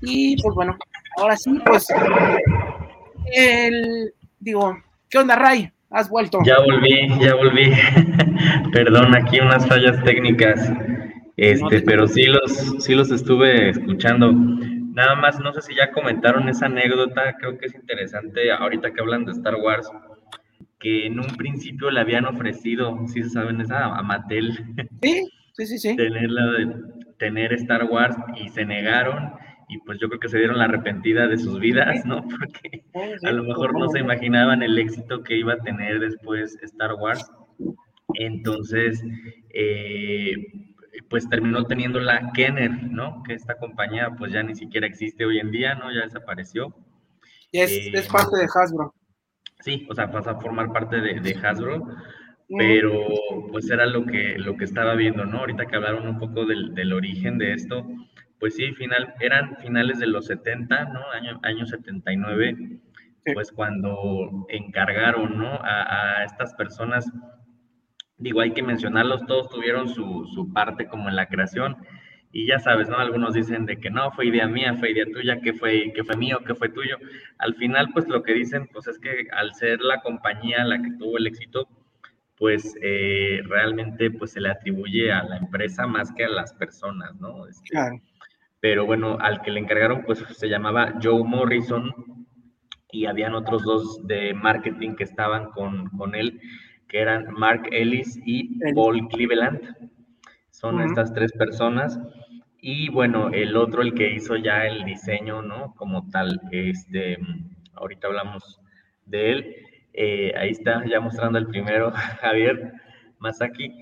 Y 0.00 0.40
pues 0.42 0.54
bueno, 0.54 0.76
ahora 1.16 1.36
sí, 1.36 1.60
pues 1.64 1.86
el, 3.34 4.12
digo, 4.40 4.76
¿qué 5.08 5.18
onda, 5.18 5.36
Ray? 5.36 5.70
Has 5.90 6.08
vuelto. 6.08 6.38
Ya 6.44 6.58
volví, 6.58 7.08
ya 7.20 7.34
volví. 7.34 7.72
Perdón, 8.72 9.14
aquí 9.14 9.40
unas 9.40 9.66
fallas 9.66 10.02
técnicas. 10.04 10.72
Este, 11.36 11.82
pero 11.82 12.06
sí 12.08 12.24
los, 12.24 12.76
sí 12.78 12.94
los 12.94 13.10
estuve 13.10 13.70
escuchando. 13.70 14.32
Nada 14.32 15.14
más, 15.14 15.38
no 15.40 15.52
sé 15.52 15.62
si 15.62 15.74
ya 15.74 15.90
comentaron 15.90 16.48
esa 16.48 16.66
anécdota, 16.66 17.34
creo 17.38 17.58
que 17.58 17.66
es 17.66 17.74
interesante 17.74 18.52
ahorita 18.52 18.92
que 18.92 19.00
hablan 19.00 19.24
de 19.24 19.32
Star 19.32 19.56
Wars, 19.56 19.90
que 20.78 21.06
en 21.06 21.18
un 21.18 21.36
principio 21.36 21.90
le 21.90 22.00
habían 22.00 22.26
ofrecido, 22.26 22.98
si 23.06 23.22
se 23.22 23.30
saben 23.30 23.60
esa, 23.60 23.86
a 23.86 24.02
Mattel. 24.02 24.64
Sí, 25.02 25.28
sí, 25.52 25.66
sí, 25.66 25.78
sí. 25.78 25.96
Tener, 25.96 26.30
tener 27.18 27.52
Star 27.54 27.84
Wars 27.84 28.16
y 28.36 28.48
se 28.50 28.64
negaron 28.64 29.32
y 29.72 29.78
pues 29.78 29.98
yo 30.00 30.08
creo 30.08 30.20
que 30.20 30.28
se 30.28 30.38
dieron 30.38 30.58
la 30.58 30.64
arrepentida 30.64 31.26
de 31.26 31.38
sus 31.38 31.58
vidas, 31.58 32.04
¿no? 32.04 32.22
Porque 32.28 32.84
a 33.22 33.32
lo 33.32 33.44
mejor 33.44 33.78
no 33.78 33.88
se 33.88 34.00
imaginaban 34.00 34.62
el 34.62 34.78
éxito 34.78 35.22
que 35.22 35.36
iba 35.36 35.54
a 35.54 35.58
tener 35.58 35.98
después 36.00 36.58
Star 36.62 36.94
Wars. 36.94 37.30
Entonces, 38.14 39.02
eh, 39.54 40.34
pues 41.08 41.26
terminó 41.28 41.64
teniendo 41.64 42.00
la 42.00 42.32
Kenner, 42.32 42.70
¿no? 42.90 43.22
Que 43.22 43.32
esta 43.32 43.56
compañía 43.56 44.10
pues 44.18 44.32
ya 44.32 44.42
ni 44.42 44.54
siquiera 44.54 44.86
existe 44.86 45.24
hoy 45.24 45.38
en 45.38 45.50
día, 45.50 45.74
¿no? 45.74 45.90
Ya 45.90 46.02
desapareció. 46.02 46.74
Es, 47.50 47.70
es 47.70 48.06
eh, 48.06 48.08
parte 48.12 48.36
de 48.36 48.48
Hasbro. 48.54 48.94
Sí, 49.60 49.86
o 49.88 49.94
sea, 49.94 50.10
pasa 50.10 50.32
a 50.32 50.40
formar 50.40 50.70
parte 50.72 51.00
de, 51.00 51.20
de 51.20 51.34
Hasbro 51.34 51.86
pero 52.58 53.08
pues 53.50 53.70
era 53.70 53.86
lo 53.86 54.04
que, 54.04 54.38
lo 54.38 54.56
que 54.56 54.64
estaba 54.64 54.94
viendo, 54.94 55.24
¿no? 55.24 55.38
Ahorita 55.38 55.66
que 55.66 55.76
hablaron 55.76 56.06
un 56.06 56.18
poco 56.18 56.44
del, 56.44 56.74
del 56.74 56.92
origen 56.92 57.38
de 57.38 57.52
esto, 57.52 57.86
pues 58.42 58.56
sí, 58.56 58.72
final, 58.72 59.14
eran 59.20 59.56
finales 59.58 60.00
de 60.00 60.08
los 60.08 60.26
70, 60.26 60.86
¿no? 60.86 61.00
Año, 61.12 61.38
año 61.44 61.64
79, 61.64 62.80
pues 63.34 63.52
cuando 63.52 64.46
encargaron, 64.48 65.38
¿no? 65.38 65.60
A, 65.62 66.24
estas 66.24 66.52
personas, 66.54 67.08
digo, 68.18 68.40
hay 68.40 68.50
que 68.50 68.64
mencionarlos, 68.64 69.24
todos 69.26 69.48
tuvieron 69.48 69.88
su, 69.88 70.50
parte 70.52 70.88
como 70.88 71.08
en 71.08 71.14
la 71.14 71.28
creación, 71.28 71.76
y 72.32 72.48
ya 72.48 72.58
sabes, 72.58 72.88
¿no? 72.88 72.98
Algunos 72.98 73.34
dicen 73.34 73.64
de 73.64 73.78
que 73.78 73.90
no, 73.90 74.10
fue 74.10 74.26
idea 74.26 74.48
mía, 74.48 74.74
fue 74.74 74.90
idea 74.90 75.04
tuya, 75.04 75.40
que 75.40 75.52
fue, 75.52 75.92
que 75.94 76.02
fue 76.02 76.16
mío, 76.16 76.40
que 76.44 76.56
fue 76.56 76.68
tuyo. 76.68 76.96
Al 77.38 77.54
final, 77.54 77.90
pues 77.92 78.08
lo 78.08 78.24
que 78.24 78.34
dicen, 78.34 78.68
pues 78.72 78.88
es 78.88 78.98
que 78.98 79.28
al 79.30 79.54
ser 79.54 79.80
la 79.82 80.00
compañía 80.00 80.64
la 80.64 80.82
que 80.82 80.90
tuvo 80.98 81.16
el 81.16 81.28
éxito, 81.28 81.68
pues 82.42 82.74
eh, 82.82 83.40
realmente 83.44 84.10
pues 84.10 84.32
se 84.32 84.40
le 84.40 84.50
atribuye 84.50 85.12
a 85.12 85.22
la 85.22 85.36
empresa 85.36 85.86
más 85.86 86.10
que 86.10 86.24
a 86.24 86.28
las 86.28 86.52
personas, 86.52 87.14
¿no? 87.20 87.46
Este, 87.46 87.68
claro. 87.70 88.00
Pero 88.58 88.84
bueno, 88.84 89.16
al 89.20 89.42
que 89.42 89.52
le 89.52 89.60
encargaron, 89.60 90.02
pues 90.02 90.24
se 90.28 90.48
llamaba 90.48 90.94
Joe 91.00 91.22
Morrison 91.22 91.94
y 92.90 93.06
habían 93.06 93.36
otros 93.36 93.62
dos 93.62 94.04
de 94.08 94.34
marketing 94.34 94.96
que 94.96 95.04
estaban 95.04 95.52
con, 95.52 95.88
con 95.90 96.16
él, 96.16 96.40
que 96.88 96.98
eran 96.98 97.32
Mark 97.32 97.68
Ellis 97.70 98.18
y 98.26 98.58
Paul 98.74 99.06
Cleveland. 99.06 99.60
Son 100.50 100.80
estas 100.80 101.14
tres 101.14 101.30
personas. 101.30 101.96
Y 102.60 102.88
bueno, 102.88 103.28
el 103.28 103.56
otro, 103.56 103.82
el 103.82 103.94
que 103.94 104.14
hizo 104.14 104.34
ya 104.34 104.66
el 104.66 104.84
diseño, 104.84 105.42
¿no? 105.42 105.74
Como 105.76 106.10
tal, 106.10 106.40
este, 106.50 107.18
ahorita 107.74 108.08
hablamos 108.08 108.60
de 109.06 109.30
él. 109.30 109.56
Eh, 109.94 110.32
ahí 110.36 110.50
está, 110.50 110.84
ya 110.86 111.00
mostrando 111.00 111.38
el 111.38 111.46
primero, 111.46 111.90
Javier 112.20 112.72
Masaki. 113.18 113.72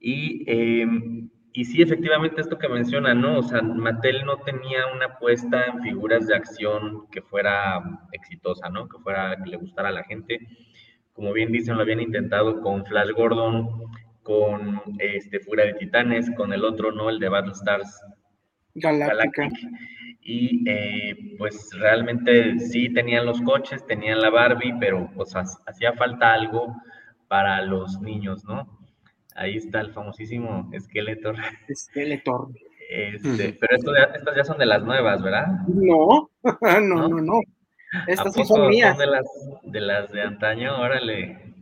Y, 0.00 0.44
em, 0.50 1.30
y 1.52 1.64
sí, 1.64 1.82
efectivamente, 1.82 2.40
esto 2.40 2.58
que 2.58 2.68
menciona, 2.68 3.14
¿no? 3.14 3.38
O 3.38 3.42
sea, 3.42 3.62
Mattel 3.62 4.24
no 4.24 4.38
tenía 4.38 4.86
una 4.94 5.06
apuesta 5.06 5.66
en 5.66 5.82
figuras 5.82 6.26
de 6.26 6.36
acción 6.36 7.08
que 7.10 7.22
fuera 7.22 7.80
exitosa, 8.12 8.68
¿no? 8.68 8.88
Que 8.88 8.98
fuera, 8.98 9.36
que 9.42 9.50
le 9.50 9.56
gustara 9.56 9.88
a 9.88 9.92
la 9.92 10.04
gente. 10.04 10.38
Como 11.12 11.32
bien 11.32 11.52
dicen, 11.52 11.76
lo 11.76 11.82
habían 11.82 12.00
intentado 12.00 12.60
con 12.60 12.84
Flash 12.86 13.10
Gordon, 13.10 13.68
con 14.22 14.80
este, 14.98 15.40
Furia 15.40 15.66
de 15.66 15.74
Titanes, 15.74 16.30
con 16.36 16.52
el 16.52 16.64
otro, 16.64 16.92
¿no? 16.92 17.10
El 17.10 17.18
de 17.18 17.28
Battlestars 17.28 18.00
Galáctica. 18.74 19.48
Y 20.22 20.68
eh, 20.68 21.36
pues 21.38 21.70
realmente 21.78 22.58
sí 22.58 22.92
tenían 22.92 23.26
los 23.26 23.40
coches, 23.40 23.86
tenían 23.86 24.20
la 24.20 24.30
Barbie, 24.30 24.74
pero 24.78 25.10
pues 25.14 25.34
hacía 25.34 25.92
falta 25.94 26.34
algo 26.34 26.76
para 27.28 27.62
los 27.62 28.00
niños, 28.00 28.44
¿no? 28.44 28.68
Ahí 29.34 29.56
está 29.56 29.80
el 29.80 29.92
famosísimo 29.92 30.70
Skeletor. 30.78 31.36
Skeletor. 31.72 32.48
Este, 32.92 33.52
pero 33.52 33.76
estas 33.76 34.36
ya 34.36 34.44
son 34.44 34.58
de 34.58 34.66
las 34.66 34.82
nuevas, 34.82 35.22
¿verdad? 35.22 35.46
No, 35.68 36.28
no, 36.60 37.08
no, 37.08 37.20
no. 37.20 37.40
Estas 38.08 38.34
son 38.34 38.66
mías. 38.66 38.96
Son 38.96 38.98
de 38.98 39.06
las, 39.06 39.26
de 39.62 39.80
las 39.80 40.10
de 40.10 40.22
antaño, 40.22 40.76
órale. 40.76 41.54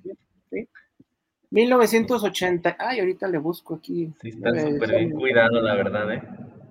1980. 1.51 2.77
Ay, 2.79 3.01
ahorita 3.01 3.29
le 3.29 3.37
busco 3.37 3.75
aquí. 3.75 4.11
Sí, 4.23 4.31
está 4.31 4.59
súper 4.59 4.97
bien 4.97 5.11
cuidado, 5.11 5.61
la 5.61 5.75
verdad, 5.75 6.15
¿eh? 6.15 6.23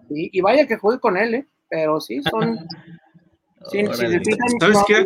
y 0.10 0.42
vaya 0.42 0.66
que 0.66 0.78
juegue 0.78 1.00
con 1.00 1.18
él, 1.18 1.36
¿eh? 1.36 1.48
Pero 1.70 2.00
sí, 2.00 2.22
son. 2.30 2.60
¿Sabes 4.60 4.78
qué? 4.88 5.06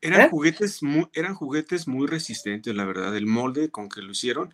eran, 0.00 0.20
¿Eh? 0.22 0.28
juguetes 0.30 0.82
muy, 0.82 1.08
eran 1.12 1.34
juguetes 1.34 1.88
muy 1.88 2.06
resistentes, 2.06 2.74
la 2.74 2.84
verdad. 2.84 3.16
El 3.16 3.26
molde 3.26 3.70
con 3.70 3.88
que 3.88 4.02
lo 4.02 4.12
hicieron. 4.12 4.52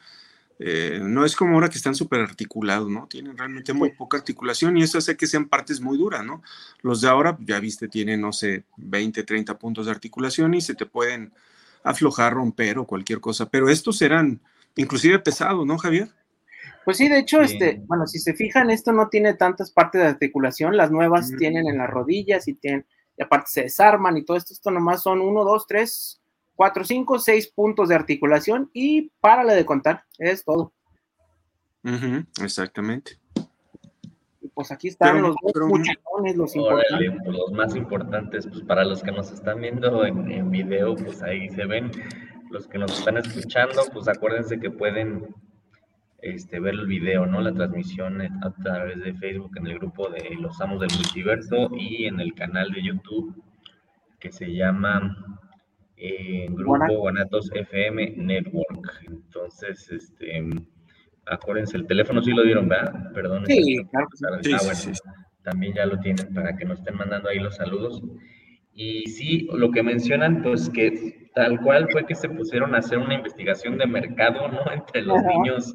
Eh, 0.59 1.01
no 1.03 1.27
es 1.27 1.37
como 1.37 1.55
ahora 1.55 1.68
que 1.68 1.77
están 1.77 1.94
súper 1.94 2.20
articulados, 2.20 2.88
¿no? 2.88 3.07
Tienen 3.09 3.37
realmente 3.37 3.75
muy 3.75 3.90
poca 3.90 4.16
articulación 4.16 4.79
y 4.79 4.83
eso 4.83 4.96
hace 4.96 5.16
que 5.16 5.27
sean 5.27 5.49
partes 5.49 5.83
muy 5.83 5.99
duras, 5.99 6.25
¿no? 6.25 6.42
Los 6.81 7.03
de 7.03 7.09
ahora, 7.09 7.37
ya 7.40 7.61
viste, 7.61 7.88
tienen, 7.88 8.22
no 8.22 8.33
sé, 8.33 8.64
20, 8.79 9.22
30 9.22 9.59
puntos 9.59 9.85
de 9.85 9.92
articulación 9.92 10.55
y 10.55 10.62
se 10.62 10.75
te 10.75 10.87
pueden 10.87 11.35
aflojar, 11.83 12.33
romper 12.33 12.79
o 12.79 12.87
cualquier 12.87 13.20
cosa. 13.20 13.51
Pero 13.51 13.68
estos 13.68 14.01
eran 14.01 14.40
inclusive 14.77 15.18
pesados, 15.18 15.66
¿no, 15.66 15.77
Javier? 15.77 16.09
Pues 16.87 16.99
sí, 16.99 17.09
de 17.09 17.18
hecho, 17.18 17.40
este, 17.40 17.83
bueno, 17.88 18.07
si 18.07 18.20
se 18.20 18.33
fijan, 18.33 18.70
esto 18.70 18.92
no 18.92 19.09
tiene 19.09 19.35
tantas 19.35 19.72
partes 19.72 20.01
de 20.01 20.07
articulación, 20.07 20.77
las 20.77 20.92
nuevas 20.92 21.33
tienen 21.37 21.66
en 21.66 21.79
las 21.79 21.90
rodillas 21.90 22.46
y 22.46 22.55
tienen, 22.55 22.87
y 23.18 23.25
aparte 23.25 23.51
se 23.51 23.62
desarman 23.62 24.16
y 24.16 24.25
todo 24.25 24.37
esto, 24.37 24.53
esto 24.53 24.70
nomás 24.70 25.03
son 25.03 25.20
uno, 25.20 25.42
dos, 25.42 25.66
tres, 25.66 26.22
cuatro, 26.55 26.85
cinco, 26.85 27.18
seis 27.18 27.49
puntos 27.49 27.88
de 27.88 27.96
articulación 27.96 28.70
y 28.72 29.11
párale 29.20 29.57
de 29.57 29.66
contar, 29.66 30.05
es 30.16 30.44
todo. 30.44 30.72
exactamente. 32.40 33.18
Y 34.40 34.46
pues 34.55 34.70
aquí 34.70 34.87
están 34.87 35.22
los 35.22 35.35
muchachones, 35.42 36.37
los 36.37 36.55
importantes. 36.55 37.20
Pues, 37.25 37.37
los 37.37 37.51
más 37.51 37.75
importantes, 37.75 38.46
pues 38.46 38.62
para 38.62 38.85
los 38.85 39.03
que 39.03 39.11
nos 39.11 39.33
están 39.33 39.61
viendo 39.61 40.07
en, 40.07 40.31
en 40.31 40.51
video, 40.53 40.94
pues 40.94 41.20
ahí 41.20 41.49
se 41.49 41.66
ven. 41.66 41.90
Los 42.49 42.68
que 42.68 42.79
nos 42.79 42.96
están 42.96 43.16
escuchando, 43.16 43.83
pues 43.92 44.07
acuérdense 44.07 44.61
que 44.61 44.70
pueden 44.70 45.35
este, 46.22 46.61
ver 46.61 46.74
el 46.74 46.87
video, 46.87 47.26
¿no? 47.26 47.40
La 47.40 47.52
transmisión 47.52 48.20
a 48.20 48.55
través 48.62 49.00
de 49.00 49.14
Facebook 49.14 49.52
en 49.57 49.66
el 49.66 49.79
grupo 49.79 50.09
de 50.09 50.37
Los 50.40 50.61
Amos 50.61 50.81
del 50.81 50.90
Multiverso 50.96 51.70
y 51.76 52.07
en 52.07 52.20
el 52.20 52.35
canal 52.35 52.70
de 52.72 52.83
YouTube 52.83 53.42
que 54.18 54.33
se 54.33 54.52
llama 54.52 55.16
eh, 55.96 56.46
Grupo 56.50 56.96
Guanatos 56.98 57.50
FM 57.52 58.14
Network. 58.16 59.05
Entonces, 59.07 59.90
este, 59.90 60.44
acuérdense, 61.26 61.76
el 61.76 61.87
teléfono 61.87 62.22
sí 62.22 62.33
lo 62.33 62.42
dieron, 62.42 62.68
¿verdad? 62.68 63.12
Perdón. 63.12 63.46
Sí, 63.46 63.76
claro. 63.90 64.09
También 65.42 65.74
ya 65.74 65.87
lo 65.87 65.98
tienen 66.00 66.35
para 66.35 66.57
que 66.57 66.64
nos 66.64 66.81
estén 66.81 66.96
mandando 66.96 67.29
ahí 67.29 67.38
los 67.38 67.57
saludos. 67.57 68.02
Y 68.78 69.06
sí, 69.08 69.48
lo 69.54 69.70
que 69.70 69.82
mencionan, 69.82 70.42
pues 70.42 70.68
que 70.68 71.30
tal 71.34 71.58
cual 71.62 71.88
fue 71.90 72.04
que 72.04 72.14
se 72.14 72.28
pusieron 72.28 72.74
a 72.74 72.78
hacer 72.78 72.98
una 72.98 73.14
investigación 73.14 73.78
de 73.78 73.86
mercado, 73.86 74.48
¿no? 74.48 74.60
Entre 74.72 75.00
los 75.00 75.22
niños 75.22 75.74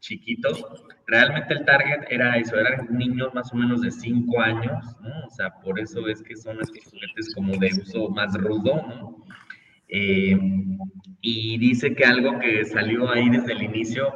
chiquitos. 0.00 0.64
Realmente 1.08 1.54
el 1.54 1.64
target 1.64 2.06
era 2.08 2.36
eso, 2.36 2.56
eran 2.56 2.86
niños 2.96 3.34
más 3.34 3.52
o 3.52 3.56
menos 3.56 3.82
de 3.82 3.90
5 3.90 4.40
años, 4.40 4.96
¿no? 5.00 5.26
O 5.26 5.30
sea, 5.30 5.50
por 5.60 5.78
eso 5.80 6.06
es 6.06 6.22
que 6.22 6.36
son 6.36 6.60
estos 6.60 6.84
juguetes 6.84 7.34
como 7.34 7.56
de 7.56 7.70
uso 7.82 8.10
más 8.10 8.32
rudo, 8.34 8.76
¿no? 8.76 9.24
Eh, 9.88 10.38
y 11.20 11.58
dice 11.58 11.94
que 11.94 12.04
algo 12.04 12.38
que 12.38 12.64
salió 12.64 13.10
ahí 13.10 13.28
desde 13.28 13.52
el 13.52 13.62
inicio 13.64 14.12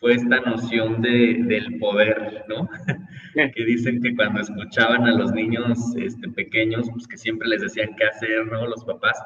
fue 0.00 0.14
esta 0.14 0.40
noción 0.40 1.00
de, 1.00 1.42
del 1.46 1.78
poder, 1.78 2.44
¿no? 2.48 2.68
que 3.54 3.64
dicen 3.64 4.00
que 4.02 4.14
cuando 4.14 4.40
escuchaban 4.40 5.04
a 5.04 5.12
los 5.12 5.32
niños 5.32 5.78
este, 5.96 6.28
pequeños, 6.28 6.88
pues 6.90 7.06
que 7.06 7.16
siempre 7.16 7.48
les 7.48 7.62
decían 7.62 7.94
qué 7.96 8.06
hacer, 8.06 8.46
¿no? 8.46 8.66
Los 8.66 8.84
papás. 8.84 9.18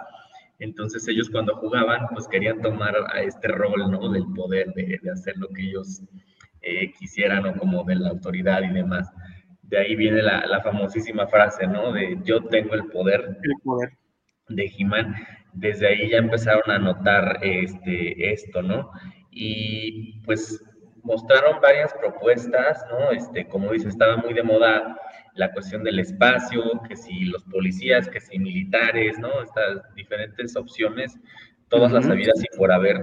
Entonces 0.59 1.07
ellos 1.09 1.31
cuando 1.31 1.57
jugaban, 1.57 2.07
pues 2.13 2.29
querían 2.29 2.61
tomar 2.61 2.95
a 3.13 3.23
este 3.23 3.49
rol, 3.49 3.91
¿no? 3.91 4.11
Del 4.11 4.27
poder, 4.35 4.73
de, 4.75 4.99
de 5.03 5.11
hacer 5.11 5.37
lo 5.39 5.49
que 5.49 5.63
ellos 5.63 6.03
eh, 6.63 6.93
quisieran 6.93 7.47
o 7.47 7.55
como 7.57 7.85
de 7.85 7.97
la 7.97 8.11
autoridad 8.11 8.63
y 8.63 8.73
demás. 8.73 9.11
De 9.63 9.79
ahí 9.79 9.97
viene 9.97 10.23
la, 10.23 10.45
la 10.47 10.61
famosísima 10.61 11.27
frase, 11.27 11.67
¿no? 11.67 11.93
De 11.93 12.19
yo 12.25 12.45
tengo 12.45 12.75
el 12.75 12.85
poder. 12.87 13.39
El 13.43 13.55
poder. 13.65 13.93
De 14.49 14.71
He-Man. 14.77 15.15
Desde 15.53 15.89
ahí 15.89 16.11
ya 16.11 16.19
empezaron 16.19 16.71
a 16.71 16.79
notar 16.79 17.39
este, 17.43 18.33
esto, 18.33 18.63
¿no? 18.63 18.91
Y 19.31 20.21
pues 20.25 20.63
mostraron 21.03 21.61
varias 21.61 21.93
propuestas, 21.95 22.85
¿no? 22.91 23.11
Este, 23.11 23.47
como 23.47 23.73
dice, 23.73 23.89
estaba 23.89 24.17
muy 24.17 24.35
de 24.35 24.43
moda 24.43 24.97
la 25.35 25.53
cuestión 25.53 25.85
del 25.85 25.99
espacio, 25.99 26.63
que 26.89 26.97
si 26.97 27.25
los 27.25 27.43
policías, 27.45 28.09
que 28.09 28.21
si 28.21 28.39
militares, 28.39 29.19
¿no? 29.19 29.43
Estas 29.43 29.83
diferentes 29.95 30.57
opciones, 30.57 31.19
todas 31.69 31.93
las 31.93 32.09
habidas 32.09 32.43
y 32.43 32.57
por 32.57 32.73
haber, 32.73 32.97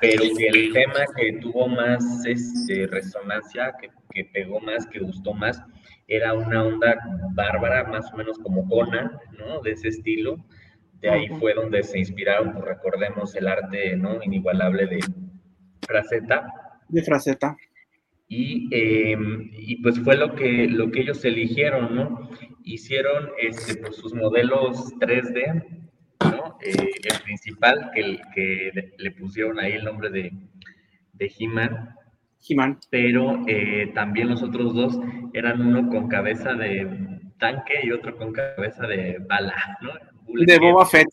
pero 0.00 0.22
que 0.36 0.46
el 0.48 0.72
tema 0.72 1.00
que 1.16 1.38
tuvo 1.40 1.66
más 1.66 2.24
este, 2.26 2.86
resonancia, 2.86 3.74
que, 3.80 3.90
que, 4.10 4.26
pegó 4.26 4.60
más, 4.60 4.86
que 4.86 5.00
gustó 5.00 5.32
más, 5.32 5.62
era 6.08 6.34
una 6.34 6.62
onda 6.62 6.98
bárbara, 7.34 7.84
más 7.84 8.12
o 8.12 8.16
menos 8.16 8.38
como 8.38 8.68
Conan, 8.68 9.18
¿no? 9.38 9.60
De 9.62 9.72
ese 9.72 9.88
estilo. 9.88 10.36
De 11.00 11.10
ahí 11.10 11.28
fue 11.40 11.54
donde 11.54 11.82
se 11.82 11.98
inspiraron, 11.98 12.52
pues 12.52 12.64
recordemos 12.64 13.34
el 13.34 13.48
arte, 13.48 13.96
¿no? 13.96 14.22
Inigualable 14.22 14.86
de, 14.86 15.00
Fraceta. 15.86 16.52
De 16.88 17.02
Fraceta. 17.02 17.56
Y, 18.28 18.68
em, 18.70 19.50
y, 19.52 19.82
pues 19.82 20.00
fue 20.00 20.16
lo 20.16 20.34
que, 20.34 20.66
lo 20.66 20.90
que 20.90 21.00
ellos 21.00 21.24
eligieron, 21.24 21.94
¿no? 21.94 22.30
Hicieron 22.64 23.30
este, 23.38 23.76
pues, 23.76 23.96
sus 23.96 24.14
modelos 24.14 24.92
3D, 25.00 25.64
¿no? 26.24 26.56
Eh, 26.62 26.90
el 27.04 27.22
principal, 27.24 27.90
que, 27.94 28.18
que 28.34 28.92
le 28.96 29.10
pusieron 29.10 29.58
ahí 29.60 29.72
el 29.72 29.84
nombre 29.84 30.08
de, 30.08 30.32
de 31.12 31.32
He-Man. 31.38 31.94
He-Man. 32.48 32.78
Pero 32.90 33.42
eh, 33.46 33.92
también 33.94 34.30
los 34.30 34.42
otros 34.42 34.74
dos 34.74 34.98
eran 35.34 35.60
uno 35.60 35.88
con 35.88 36.08
cabeza 36.08 36.54
de 36.54 37.20
tanque 37.38 37.80
y 37.82 37.90
otro 37.90 38.16
con 38.16 38.32
cabeza 38.32 38.86
de 38.86 39.18
bala, 39.28 39.78
¿no? 39.82 39.90
de 40.46 40.58
Boba 40.58 40.86
Fett. 40.86 41.08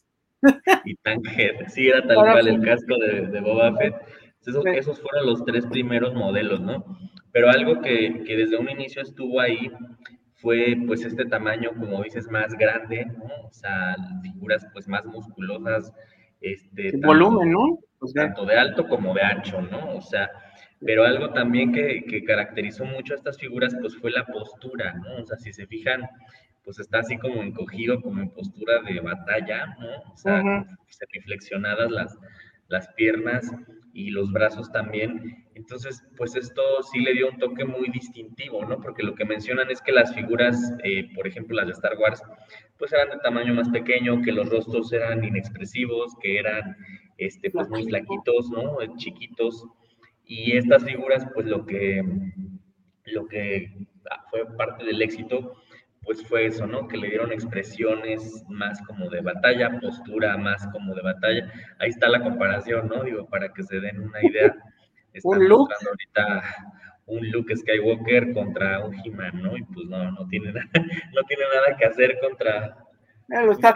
Y 0.86 0.96
Tankhead, 0.96 1.68
sí, 1.68 1.90
era 1.90 2.06
tal 2.08 2.16
cual 2.16 2.48
el 2.48 2.62
casco 2.62 2.98
de, 2.98 3.28
de 3.28 3.42
Boba 3.42 3.76
Fett. 3.76 3.96
Esos, 4.50 5.00
fueron 5.00 5.26
los 5.26 5.46
tres 5.46 5.66
primeros 5.68 6.14
modelos, 6.14 6.62
¿no? 6.62 6.86
Pero 7.32 7.50
algo 7.50 7.82
que, 7.82 8.24
que, 8.26 8.36
desde 8.36 8.58
un 8.58 8.70
inicio 8.70 9.02
estuvo 9.02 9.40
ahí 9.40 9.72
fue 10.36 10.78
pues 10.88 11.04
este 11.06 11.26
tamaño, 11.26 11.72
como 11.78 12.02
dices, 12.04 12.30
más 12.30 12.54
grande, 12.56 13.06
¿no? 13.06 13.26
O 13.48 13.52
sea, 13.52 13.96
figuras 14.22 14.66
pues 14.74 14.88
más 14.88 15.06
musculosas. 15.06 15.92
Este, 16.42 16.90
El 16.90 17.02
volumen, 17.02 17.52
¿no? 17.52 17.80
tanto 18.14 18.46
de 18.46 18.58
alto 18.58 18.88
como 18.88 19.14
de 19.14 19.22
ancho, 19.22 19.62
¿no? 19.62 19.96
O 19.98 20.02
sea, 20.02 20.30
Pero 20.80 21.04
algo 21.04 21.32
también 21.32 21.74
que, 21.74 22.06
que, 22.06 22.24
caracterizó 22.24 22.86
mucho 22.86 23.14
a 23.14 23.18
estas 23.18 23.38
figuras, 23.38 23.76
pues 23.82 23.98
fue 23.98 24.12
la 24.12 24.26
postura, 24.26 24.94
¿no? 24.94 25.22
O 25.22 25.26
sea, 25.26 25.38
si 25.38 25.52
se 25.52 25.68
fijan, 25.68 26.08
pues 26.64 26.80
está 26.80 27.00
así 27.00 27.18
como 27.18 27.44
encogido, 27.44 28.02
como 28.02 28.22
en 28.22 28.30
postura 28.30 28.82
de 28.82 29.00
batalla, 29.02 29.76
¿no? 29.78 30.14
O 30.14 30.18
sea, 30.18 30.42
semiflexionadas 30.88 31.92
las, 31.92 32.18
las 32.70 32.88
piernas 32.94 33.52
y 33.94 34.10
los 34.12 34.32
brazos 34.32 34.72
también. 34.72 35.46
Entonces, 35.56 36.04
pues 36.18 36.36
esto 36.36 36.62
sí 36.92 37.00
le 37.00 37.14
dio 37.14 37.30
un 37.30 37.38
toque 37.38 37.66
muy 37.66 37.90
distintivo, 37.90 38.64
¿no? 38.66 38.80
Porque 38.80 39.04
lo 39.04 39.16
que 39.16 39.26
mencionan 39.26 39.70
es 39.72 39.82
que 39.82 39.92
las 39.92 40.14
figuras, 40.14 40.74
eh, 40.84 41.10
por 41.16 41.28
ejemplo, 41.28 41.56
las 41.56 41.68
de 41.68 41.74
Star 41.74 41.98
Wars, 41.98 42.22
pues 42.78 42.94
eran 42.94 43.10
de 43.10 43.18
tamaño 43.18 43.54
más 43.54 43.70
pequeño, 43.70 44.22
que 44.22 44.32
los 44.32 44.50
rostros 44.50 44.92
eran 44.94 45.24
inexpresivos, 45.24 46.16
que 46.22 46.38
eran, 46.38 46.78
este, 47.18 47.52
pues 47.52 47.70
muy 47.70 47.86
flaquitos, 47.86 48.50
¿no? 48.50 48.78
Chiquitos. 48.98 49.66
Y 50.26 50.56
estas 50.56 50.84
figuras, 50.84 51.28
pues 51.34 51.48
lo 51.48 51.66
que, 51.66 52.04
lo 53.06 53.28
que 53.28 53.74
fue 54.30 54.46
parte 54.56 54.86
del 54.86 55.02
éxito, 55.02 55.56
pues 56.04 56.26
fue 56.28 56.46
eso, 56.46 56.66
¿no? 56.66 56.88
Que 56.88 56.98
le 56.98 57.10
dieron 57.10 57.32
expresiones 57.32 58.44
más 58.50 58.82
como 58.88 59.10
de 59.10 59.22
batalla, 59.22 59.80
postura 59.80 60.38
más 60.38 60.68
como 60.72 60.96
de 60.96 61.02
batalla. 61.02 61.52
Ahí 61.80 61.90
está 61.90 62.10
la 62.10 62.24
comparación, 62.24 62.88
¿no? 62.88 63.04
Digo, 63.04 63.28
para 63.28 63.50
que 63.54 63.64
se 63.64 63.80
den 63.80 64.00
una 64.02 64.24
idea. 64.24 64.56
un 65.24 65.48
look. 65.48 65.70
ahorita 65.86 66.44
un 67.10 67.28
Luke 67.32 67.56
Skywalker 67.56 68.34
contra 68.34 68.86
un 68.86 68.94
He-Man, 69.04 69.42
¿no? 69.42 69.58
Y 69.58 69.64
pues 69.64 69.88
no, 69.88 70.12
no 70.12 70.28
tiene, 70.28 70.54
nada, 70.54 70.70
no 70.74 71.24
tiene 71.28 71.44
nada 71.54 71.78
que 71.78 71.86
hacer 71.86 72.20
contra... 72.20 72.78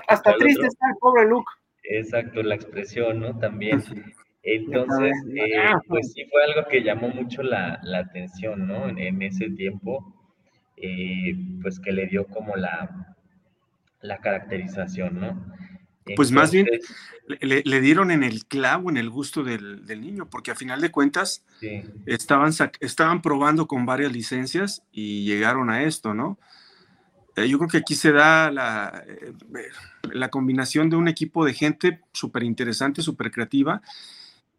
hasta 0.07 0.35
triste 0.35 0.67
está 0.67 0.87
el 0.89 0.97
pobre 0.99 1.25
Luke. 1.25 1.51
Exacto, 1.83 2.41
la 2.43 2.55
expresión, 2.55 3.19
¿no? 3.19 3.37
También. 3.39 3.81
Entonces, 4.43 5.13
eh, 5.35 5.73
pues 5.87 6.13
sí 6.13 6.25
fue 6.25 6.43
algo 6.43 6.67
que 6.69 6.83
llamó 6.83 7.09
mucho 7.09 7.43
la, 7.43 7.79
la 7.83 7.99
atención, 7.99 8.67
¿no? 8.67 8.87
En, 8.87 8.99
en 8.99 9.21
ese 9.21 9.49
tiempo 9.51 10.22
eh, 10.77 11.35
pues 11.61 11.79
que 11.79 11.91
le 11.91 12.07
dio 12.07 12.25
como 12.25 12.55
la, 12.55 13.15
la 14.01 14.19
caracterización, 14.19 15.19
¿no? 15.19 15.53
Pues 16.15 16.31
más 16.31 16.51
bien 16.51 16.67
le, 17.39 17.81
dieron 17.81 18.11
en 18.11 18.23
el 18.23 18.45
clavo, 18.45 18.89
en 18.89 18.97
el 18.97 19.09
gusto 19.09 19.43
del, 19.43 19.85
niño, 20.01 20.29
porque 20.29 20.51
a 20.51 20.55
final 20.55 20.81
de 20.81 20.91
cuentas 20.91 21.45
estaban, 22.05 22.51
estaban 22.81 23.21
probando 23.21 23.67
con 23.67 23.85
varias 23.85 24.11
licencias 24.11 24.83
y 24.91 25.25
llegaron 25.25 25.69
a 25.69 25.83
esto, 25.83 26.13
¿no? 26.13 26.37
Eh, 27.35 27.47
yo 27.47 27.57
creo 27.57 27.69
que 27.69 27.77
aquí 27.77 27.95
se 27.95 28.11
da 28.11 28.51
la, 28.51 29.03
eh, 29.07 29.33
la 30.11 30.29
combinación 30.29 30.89
de 30.89 30.97
un 30.97 31.07
equipo 31.07 31.45
de 31.45 31.53
gente 31.53 32.01
súper 32.11 32.43
interesante, 32.43 33.01
súper 33.01 33.31
creativa 33.31 33.81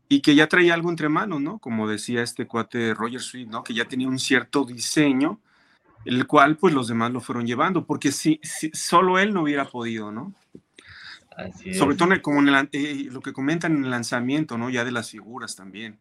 y 0.09 0.21
que 0.21 0.35
ya 0.35 0.49
traía 0.49 0.75
algo 0.75 0.91
entre 0.91 1.09
manos, 1.09 1.41
¿no? 1.41 1.59
Como 1.59 1.89
decía 1.89 2.23
este 2.23 2.47
cuate 2.47 2.95
Roger 2.95 3.21
Street, 3.21 3.49
¿no? 3.49 3.63
Que 3.63 3.75
ya 3.75 3.85
tenía 3.85 4.09
un 4.09 4.19
cierto 4.19 4.65
diseño 4.65 5.41
el 6.05 6.27
cual 6.27 6.57
pues 6.57 6.75
los 6.75 6.89
demás 6.89 7.13
lo 7.13 7.21
fueron 7.21 7.47
llevando, 7.47 7.85
porque 7.85 8.13
si, 8.13 8.41
solo 8.73 9.19
él 9.19 9.33
no 9.33 9.43
hubiera 9.43 9.65
podido, 9.65 10.13
¿no? 10.13 10.33
Sobre 11.77 11.97
todo 11.97 12.11
como 12.23 12.41
en 12.41 12.69
eh, 12.73 13.09
lo 13.11 13.21
que 13.21 13.33
comentan 13.33 13.77
en 13.77 13.85
el 13.85 13.91
lanzamiento, 13.91 14.57
¿no? 14.57 14.71
Ya 14.71 14.85
de 14.85 14.93
las 14.93 15.11
figuras 15.11 15.57
también. 15.57 15.99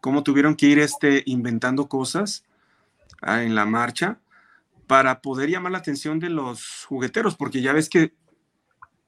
Cómo 0.00 0.24
tuvieron 0.24 0.56
que 0.56 0.66
ir 0.66 0.80
este, 0.80 1.22
inventando 1.26 1.88
cosas 1.88 2.44
ah, 3.22 3.42
en 3.42 3.54
la 3.54 3.66
marcha 3.66 4.18
para 4.86 5.20
poder 5.20 5.48
llamar 5.48 5.72
la 5.72 5.78
atención 5.78 6.18
de 6.18 6.30
los 6.30 6.84
jugueteros, 6.86 7.36
porque 7.36 7.62
ya 7.62 7.72
ves 7.72 7.88
que 7.88 8.12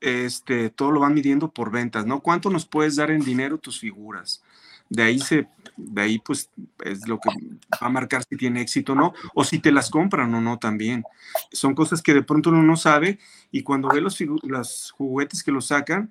este, 0.01 0.71
todo 0.71 0.93
lo 0.93 1.01
van 1.01 1.15
midiendo 1.15 1.51
por 1.51 1.71
ventas, 1.71 2.07
¿no? 2.07 2.21
¿Cuánto 2.21 2.49
nos 2.51 2.65
puedes 2.65 2.97
dar 2.97 3.11
en 3.11 3.23
dinero 3.23 3.59
tus 3.59 3.81
figuras? 3.81 4.43
De 4.89 5.03
ahí 5.03 5.19
se, 5.19 5.49
de 5.77 6.03
ahí 6.03 6.19
pues 6.19 6.51
es 6.85 7.07
lo 7.07 7.19
que 7.19 7.29
va 7.73 7.87
a 7.87 7.91
marcar 7.91 8.25
si 8.25 8.37
tiene 8.37 8.61
éxito 8.61 8.93
o 8.93 8.97
no, 8.97 9.15
o 9.35 9.45
si 9.45 9.59
te 9.59 9.73
las 9.73 9.91
compran 9.91 10.35
o 10.35 10.41
no 10.41 10.59
también. 10.59 11.05
Son 11.53 11.75
cosas 11.75 12.03
que 12.03 12.15
de 12.15 12.23
pronto 12.23 12.51
uno 12.51 12.63
no 12.63 12.77
sabe 12.77 13.19
y 13.51 13.63
cuando 13.63 13.89
ve 13.89 14.01
los, 14.01 14.19
los 14.43 14.93
juguetes 14.93 15.43
que 15.43 15.53
lo 15.53 15.61
sacan, 15.61 16.11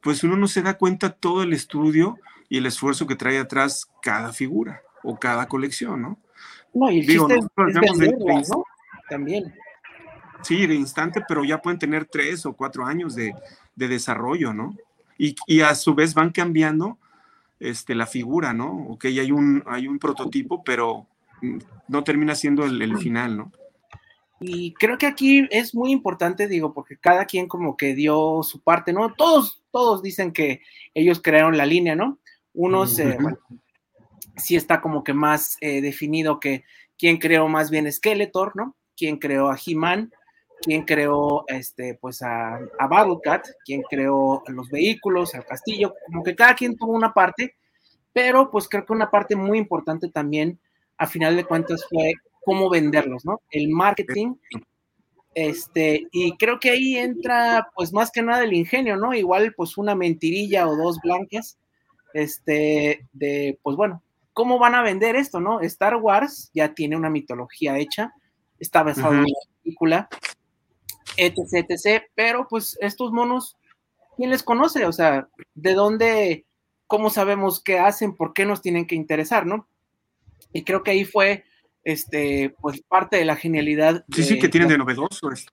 pues 0.00 0.22
uno 0.24 0.36
no 0.36 0.48
se 0.48 0.62
da 0.62 0.74
cuenta 0.74 1.10
todo 1.10 1.42
el 1.42 1.52
estudio 1.52 2.18
y 2.48 2.58
el 2.58 2.66
esfuerzo 2.66 3.06
que 3.06 3.16
trae 3.16 3.38
atrás 3.38 3.88
cada 4.02 4.32
figura 4.32 4.82
o 5.02 5.18
cada 5.18 5.48
colección, 5.48 6.02
¿no? 6.02 6.18
No, 6.74 6.90
y 6.90 7.00
el 7.00 7.06
Digo, 7.06 7.28
chiste 7.28 7.46
es, 8.40 8.50
También. 9.08 9.54
Sí, 10.42 10.66
de 10.66 10.74
instante, 10.74 11.22
pero 11.26 11.44
ya 11.44 11.62
pueden 11.62 11.78
tener 11.78 12.04
tres 12.04 12.44
o 12.44 12.52
cuatro 12.52 12.84
años 12.84 13.14
de, 13.14 13.34
de 13.74 13.88
desarrollo, 13.88 14.52
¿no? 14.52 14.76
Y, 15.16 15.36
y, 15.46 15.60
a 15.60 15.74
su 15.74 15.94
vez 15.94 16.12
van 16.12 16.30
cambiando 16.30 16.98
este, 17.60 17.94
la 17.94 18.06
figura, 18.06 18.52
¿no? 18.52 18.86
Ok, 18.88 19.06
hay 19.06 19.30
un, 19.30 19.62
hay 19.66 19.86
un 19.88 19.98
prototipo, 19.98 20.62
pero 20.64 21.06
no 21.88 22.04
termina 22.04 22.34
siendo 22.34 22.64
el, 22.64 22.96
final, 22.98 23.36
¿no? 23.36 23.52
Y 24.40 24.74
creo 24.74 24.98
que 24.98 25.06
aquí 25.06 25.46
es 25.50 25.74
muy 25.74 25.92
importante, 25.92 26.48
digo, 26.48 26.74
porque 26.74 26.96
cada 26.98 27.24
quien 27.24 27.46
como 27.48 27.76
que 27.76 27.94
dio 27.94 28.42
su 28.42 28.60
parte, 28.62 28.92
¿no? 28.92 29.14
Todos, 29.14 29.62
todos 29.70 30.02
dicen 30.02 30.32
que 30.32 30.60
ellos 30.92 31.20
crearon 31.22 31.56
la 31.56 31.66
línea, 31.66 31.94
¿no? 31.94 32.18
Unos, 32.52 32.98
eh, 32.98 33.16
sí 34.36 34.56
está 34.56 34.80
como 34.80 35.04
que 35.04 35.14
más 35.14 35.56
eh, 35.60 35.80
definido 35.80 36.40
que 36.40 36.64
quién 36.98 37.18
creó 37.18 37.48
más 37.48 37.70
bien 37.70 37.90
Skeletor, 37.90 38.56
¿no? 38.56 38.76
Quién 38.96 39.18
creó 39.18 39.50
a 39.50 39.58
He-Man, 39.64 40.12
quién 40.62 40.84
creó 40.84 41.44
este, 41.48 41.94
pues 42.00 42.22
a, 42.22 42.56
a 42.56 42.86
Battlecat, 42.86 43.46
quién 43.64 43.82
creó 43.82 44.42
los 44.48 44.68
vehículos, 44.70 45.34
al 45.34 45.44
castillo, 45.44 45.94
como 46.06 46.22
que 46.22 46.34
cada 46.34 46.54
quien 46.54 46.76
tuvo 46.76 46.92
una 46.92 47.12
parte, 47.12 47.54
pero 48.12 48.50
pues 48.50 48.68
creo 48.68 48.86
que 48.86 48.92
una 48.92 49.10
parte 49.10 49.36
muy 49.36 49.58
importante 49.58 50.08
también, 50.08 50.58
a 50.96 51.06
final 51.06 51.36
de 51.36 51.44
cuentas, 51.44 51.84
fue 51.90 52.12
cómo 52.44 52.70
venderlos, 52.70 53.24
¿no? 53.24 53.40
El 53.50 53.68
marketing, 53.68 54.34
este, 55.34 56.06
y 56.12 56.36
creo 56.36 56.60
que 56.60 56.70
ahí 56.70 56.96
entra, 56.96 57.68
pues 57.74 57.92
más 57.92 58.10
que 58.10 58.22
nada 58.22 58.44
el 58.44 58.52
ingenio, 58.52 58.96
¿no? 58.96 59.12
Igual, 59.14 59.52
pues 59.56 59.76
una 59.76 59.94
mentirilla 59.94 60.68
o 60.68 60.76
dos 60.76 60.98
blancas, 61.02 61.58
este, 62.12 63.06
de, 63.12 63.58
pues 63.62 63.76
bueno, 63.76 64.02
¿cómo 64.32 64.58
van 64.58 64.76
a 64.76 64.82
vender 64.82 65.16
esto, 65.16 65.40
no? 65.40 65.60
Star 65.60 65.96
Wars 65.96 66.50
ya 66.54 66.72
tiene 66.74 66.96
una 66.96 67.10
mitología 67.10 67.78
hecha, 67.78 68.14
está 68.60 68.82
basado 68.84 69.14
en 69.14 69.20
una 69.20 69.28
película, 69.62 70.08
etc, 71.16 71.66
etc. 71.68 72.04
Pero 72.14 72.46
pues 72.48 72.76
estos 72.80 73.12
monos, 73.12 73.56
¿quién 74.16 74.30
les 74.30 74.42
conoce? 74.42 74.86
O 74.86 74.92
sea, 74.92 75.28
¿de 75.54 75.74
dónde, 75.74 76.46
cómo 76.86 77.10
sabemos 77.10 77.62
qué 77.62 77.78
hacen, 77.78 78.14
por 78.14 78.32
qué 78.32 78.44
nos 78.44 78.62
tienen 78.62 78.86
que 78.86 78.94
interesar, 78.94 79.46
no? 79.46 79.66
Y 80.52 80.62
creo 80.62 80.82
que 80.82 80.92
ahí 80.92 81.04
fue, 81.04 81.44
este, 81.82 82.54
pues 82.60 82.80
parte 82.82 83.16
de 83.16 83.24
la 83.24 83.36
genialidad. 83.36 84.04
Sí, 84.12 84.22
sí, 84.22 84.38
que 84.38 84.48
tienen 84.48 84.68
de 84.68 84.78
novedoso 84.78 85.30
esto. 85.30 85.52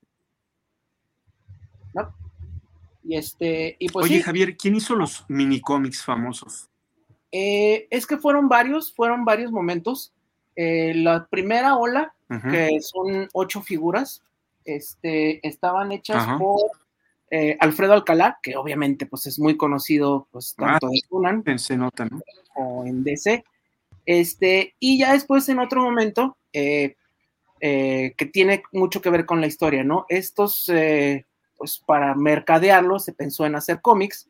¿No? 1.93 2.15
Y 3.04 3.17
este, 3.17 3.76
y 3.80 3.89
pues 3.89 4.06
Oye, 4.06 4.21
Javier, 4.21 4.56
¿quién 4.56 4.76
hizo 4.76 4.95
los 4.95 5.26
mini 5.28 5.60
cómics 5.60 6.04
famosos? 6.04 6.69
Eh, 7.32 7.88
es 7.89 8.06
que 8.06 8.17
fueron 8.17 8.50
varios, 8.50 8.93
fueron 8.93 9.26
varios 9.26 9.52
momentos. 9.52 10.13
Eh, 10.56 10.93
la 10.95 11.28
primera 11.28 11.78
ola, 11.78 12.13
que 12.50 12.80
son 12.80 13.28
ocho 13.34 13.62
figuras, 13.62 14.24
este, 14.65 15.45
estaban 15.47 15.91
hechas 15.91 16.38
por 16.38 16.60
eh, 17.30 17.58
Alfredo 17.60 17.93
Alcalá, 17.93 18.39
que 18.43 18.58
obviamente 18.58 19.06
pues 19.06 19.26
es 19.26 19.39
muy 19.39 19.56
conocido 19.56 20.28
pues 20.32 20.54
ah, 20.58 20.78
tanto 20.80 20.89
en 20.91 21.02
Conan 21.10 21.43
o 22.56 22.86
en 22.86 23.04
DC. 23.04 23.43
Este, 24.06 24.76
y 24.80 25.00
ya 25.00 25.13
después 25.13 25.47
en 25.50 25.60
otro 25.60 25.82
momento, 25.82 26.38
eh, 26.52 26.95
eh, 27.62 28.13
que 28.17 28.26
tiene 28.26 28.63
mucho 28.74 29.02
que 29.02 29.10
ver 29.10 29.26
con 29.26 29.39
la 29.39 29.47
historia, 29.47 29.84
¿no? 29.84 30.06
Estos, 30.10 30.69
pues 31.58 31.82
para 31.86 32.15
mercadearlo 32.15 33.00
se 33.00 33.13
pensó 33.13 33.45
en 33.45 33.56
hacer 33.56 33.82
cómics 33.82 34.28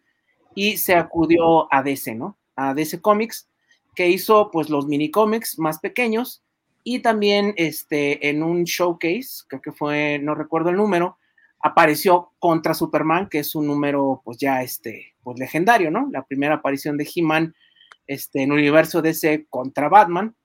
y 0.54 0.78
se 0.78 0.96
acudió 0.96 1.74
a 1.74 1.82
DC, 1.82 2.14
¿no? 2.14 2.38
A 2.56 2.74
DC 2.74 3.02
Comics, 3.02 3.48
que 3.96 4.10
hizo 4.10 4.52
pues 4.52 4.70
los 4.70 4.86
mini 4.86 5.10
cómics 5.10 5.58
más 5.58 5.80
pequeños 5.80 6.44
y 6.84 7.00
también 7.00 7.54
este, 7.58 8.30
en 8.30 8.44
un 8.44 8.64
showcase, 8.64 9.44
creo 9.48 9.62
que 9.62 9.72
fue, 9.72 10.20
no 10.20 10.36
recuerdo 10.36 10.70
el 10.70 10.78
número, 10.78 11.18
apareció 11.62 12.32
contra 12.40 12.74
Superman, 12.74 13.30
que 13.30 13.40
es 13.40 13.56
un 13.56 13.68
número 13.68 14.22
pues 14.26 14.38
ya 14.38 14.62
este, 14.62 15.14
pues 15.24 15.38
legendario, 15.40 15.92
¿no? 15.92 16.10
La 16.12 16.24
primera 16.24 16.56
aparición 16.56 16.98
de 16.98 17.10
He-Man 17.14 17.54
este, 18.08 18.44
en 18.44 18.52
el 18.52 18.58
universo 18.58 19.02
DC 19.02 19.46
contra 19.50 19.90
Batman. 19.90 20.36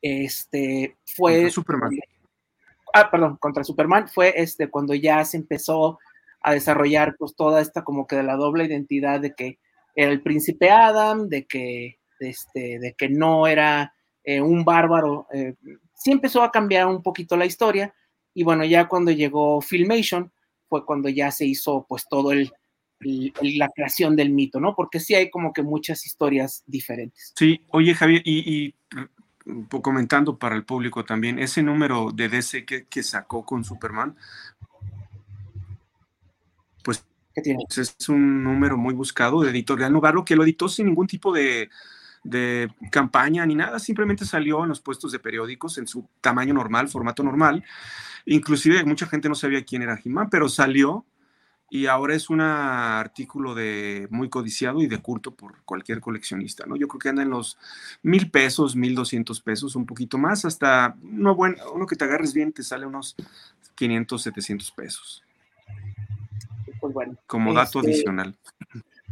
Este 0.00 0.96
fue. 1.04 1.34
Contra 1.34 1.50
Superman. 1.50 1.90
Ah, 2.94 3.10
perdón, 3.10 3.36
contra 3.36 3.64
Superman 3.64 4.08
fue 4.08 4.32
este 4.36 4.68
cuando 4.68 4.94
ya 4.94 5.24
se 5.24 5.36
empezó 5.36 5.98
a 6.40 6.52
desarrollar 6.52 7.16
pues 7.18 7.34
toda 7.34 7.60
esta 7.60 7.84
como 7.84 8.06
que 8.06 8.16
de 8.16 8.22
la 8.22 8.36
doble 8.36 8.64
identidad 8.64 9.20
de 9.20 9.34
que 9.34 9.58
era 9.94 10.12
el 10.12 10.22
príncipe 10.22 10.70
Adam, 10.70 11.28
de 11.28 11.46
que 11.46 11.98
este, 12.20 12.78
de 12.78 12.94
que 12.94 13.08
no 13.08 13.46
era 13.46 13.94
eh, 14.26 14.40
un 14.40 14.64
bárbaro. 14.64 15.28
Eh, 15.32 15.54
sí 15.94 16.10
empezó 16.10 16.42
a 16.42 16.50
cambiar 16.50 16.88
un 16.88 17.00
poquito 17.00 17.36
la 17.36 17.46
historia 17.46 17.94
y 18.34 18.42
bueno, 18.42 18.64
ya 18.64 18.88
cuando 18.88 19.12
llegó 19.12 19.62
Filmation 19.62 20.30
fue 20.68 20.84
cuando 20.84 21.08
ya 21.08 21.30
se 21.30 21.46
hizo 21.46 21.86
pues 21.88 22.06
todo 22.10 22.32
el, 22.32 22.52
la 22.98 23.70
creación 23.70 24.16
del 24.16 24.30
mito, 24.30 24.58
¿no? 24.58 24.74
Porque 24.74 24.98
sí 24.98 25.14
hay 25.14 25.30
como 25.30 25.52
que 25.52 25.62
muchas 25.62 26.04
historias 26.04 26.64
diferentes. 26.66 27.32
Sí, 27.36 27.62
oye 27.70 27.94
Javier, 27.94 28.20
y, 28.24 28.74
comentando 29.80 30.36
para 30.36 30.56
el 30.56 30.64
público 30.64 31.04
también, 31.04 31.38
ese 31.38 31.62
número 31.62 32.10
de 32.12 32.28
DC 32.28 32.66
que, 32.66 33.02
sacó 33.04 33.44
con 33.46 33.62
Superman, 33.62 34.16
pues 36.82 37.06
es 37.76 38.08
un 38.08 38.42
número 38.42 38.76
muy 38.76 38.92
buscado 38.92 39.42
de 39.42 39.50
Editorial 39.50 39.92
Novarro 39.92 40.24
que 40.24 40.34
lo 40.34 40.42
editó 40.42 40.68
sin 40.68 40.86
ningún 40.86 41.06
tipo 41.06 41.32
de, 41.32 41.70
de 42.26 42.70
campaña 42.90 43.46
ni 43.46 43.54
nada, 43.54 43.78
simplemente 43.78 44.24
salió 44.24 44.62
en 44.62 44.68
los 44.68 44.80
puestos 44.80 45.12
de 45.12 45.18
periódicos 45.18 45.78
en 45.78 45.86
su 45.86 46.08
tamaño 46.20 46.54
normal, 46.54 46.88
formato 46.88 47.22
normal. 47.22 47.64
Inclusive 48.24 48.84
mucha 48.84 49.06
gente 49.06 49.28
no 49.28 49.34
sabía 49.34 49.64
quién 49.64 49.82
era 49.82 49.98
He-Man, 50.02 50.28
pero 50.30 50.48
salió 50.48 51.04
y 51.68 51.86
ahora 51.86 52.14
es 52.14 52.30
un 52.30 52.40
artículo 52.40 53.54
de 53.54 54.06
muy 54.10 54.28
codiciado 54.28 54.82
y 54.82 54.86
de 54.86 54.98
culto 54.98 55.34
por 55.34 55.62
cualquier 55.64 56.00
coleccionista, 56.00 56.64
¿no? 56.66 56.76
Yo 56.76 56.86
creo 56.86 56.98
que 57.00 57.08
anda 57.08 57.22
en 57.22 57.30
los 57.30 57.58
mil 58.02 58.30
pesos, 58.30 58.76
mil 58.76 58.94
doscientos 58.94 59.40
pesos, 59.40 59.74
un 59.74 59.84
poquito 59.84 60.16
más, 60.16 60.44
hasta 60.44 60.96
uno, 61.02 61.34
bueno, 61.34 61.56
uno 61.74 61.86
que 61.86 61.96
te 61.96 62.04
agarres 62.04 62.34
bien 62.34 62.52
te 62.52 62.62
sale 62.62 62.86
unos 62.86 63.16
500, 63.74 64.22
700 64.22 64.70
pesos. 64.72 65.22
Pues 66.80 66.94
bueno. 66.94 67.16
Como 67.26 67.52
dato 67.52 67.80
este, 67.80 67.92
adicional. 67.92 68.36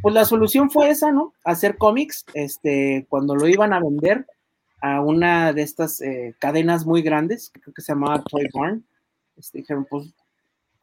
Pues 0.05 0.15
la 0.15 0.25
solución 0.25 0.71
fue 0.71 0.91
esa, 0.91 1.11
¿no? 1.11 1.35
Hacer 1.43 1.77
cómics, 1.77 2.25
este, 2.35 3.07
cuando 3.09 3.35
lo 3.35 3.49
iban 3.49 3.73
a 3.73 3.81
vender 3.81 4.25
a 4.81 5.01
una 5.01 5.53
de 5.53 5.63
estas 5.63 6.01
eh, 6.01 6.37
cadenas 6.39 6.87
muy 6.87 7.03
grandes, 7.03 7.51
que 7.51 7.61
creo 7.61 7.75
que 7.75 7.83
se 7.83 7.93
llamaba 7.93 8.23
Toy 8.23 8.47
Barn, 8.53 8.85
este, 9.37 9.59
dijeron, 9.59 9.87
pues 9.91 10.15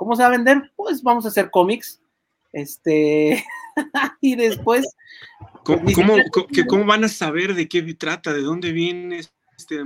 ¿Cómo 0.02 0.16
se 0.16 0.24
va 0.24 0.30
a 0.30 0.32
vender? 0.32 0.72
Pues 0.76 1.04
vamos 1.04 1.26
a 1.26 1.28
hacer 1.28 1.52
cómics. 1.52 2.02
Este, 2.52 3.46
y 4.20 4.36
después. 4.36 4.96
¿Cómo, 5.64 5.84
¿cómo, 6.68 6.86
van 6.86 7.04
a 7.04 7.08
saber 7.08 7.54
de 7.54 7.70
qué 7.70 7.84
trata? 7.94 8.34
¿De 8.34 8.42
dónde 8.42 8.72
viene 8.72 9.22
este 9.56 9.84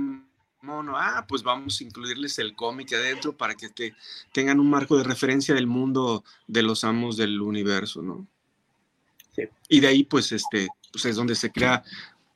mono? 0.62 0.94
Ah, 0.96 1.26
pues 1.28 1.42
vamos 1.42 1.78
a 1.78 1.84
incluirles 1.84 2.38
el 2.38 2.54
cómic 2.54 2.94
adentro 2.94 3.36
para 3.36 3.56
que 3.56 3.68
te, 3.68 3.94
tengan 4.32 4.58
un 4.58 4.70
marco 4.70 4.96
de 4.96 5.04
referencia 5.04 5.54
del 5.54 5.66
mundo 5.66 6.24
de 6.46 6.62
los 6.62 6.82
amos 6.84 7.18
del 7.18 7.38
universo, 7.42 8.00
¿no? 8.00 8.26
Sí. 9.36 9.42
Y 9.68 9.80
de 9.80 9.86
ahí, 9.86 10.04
pues, 10.04 10.32
este, 10.32 10.66
pues 10.90 11.04
es 11.04 11.16
donde 11.16 11.34
se 11.34 11.52
crea 11.52 11.84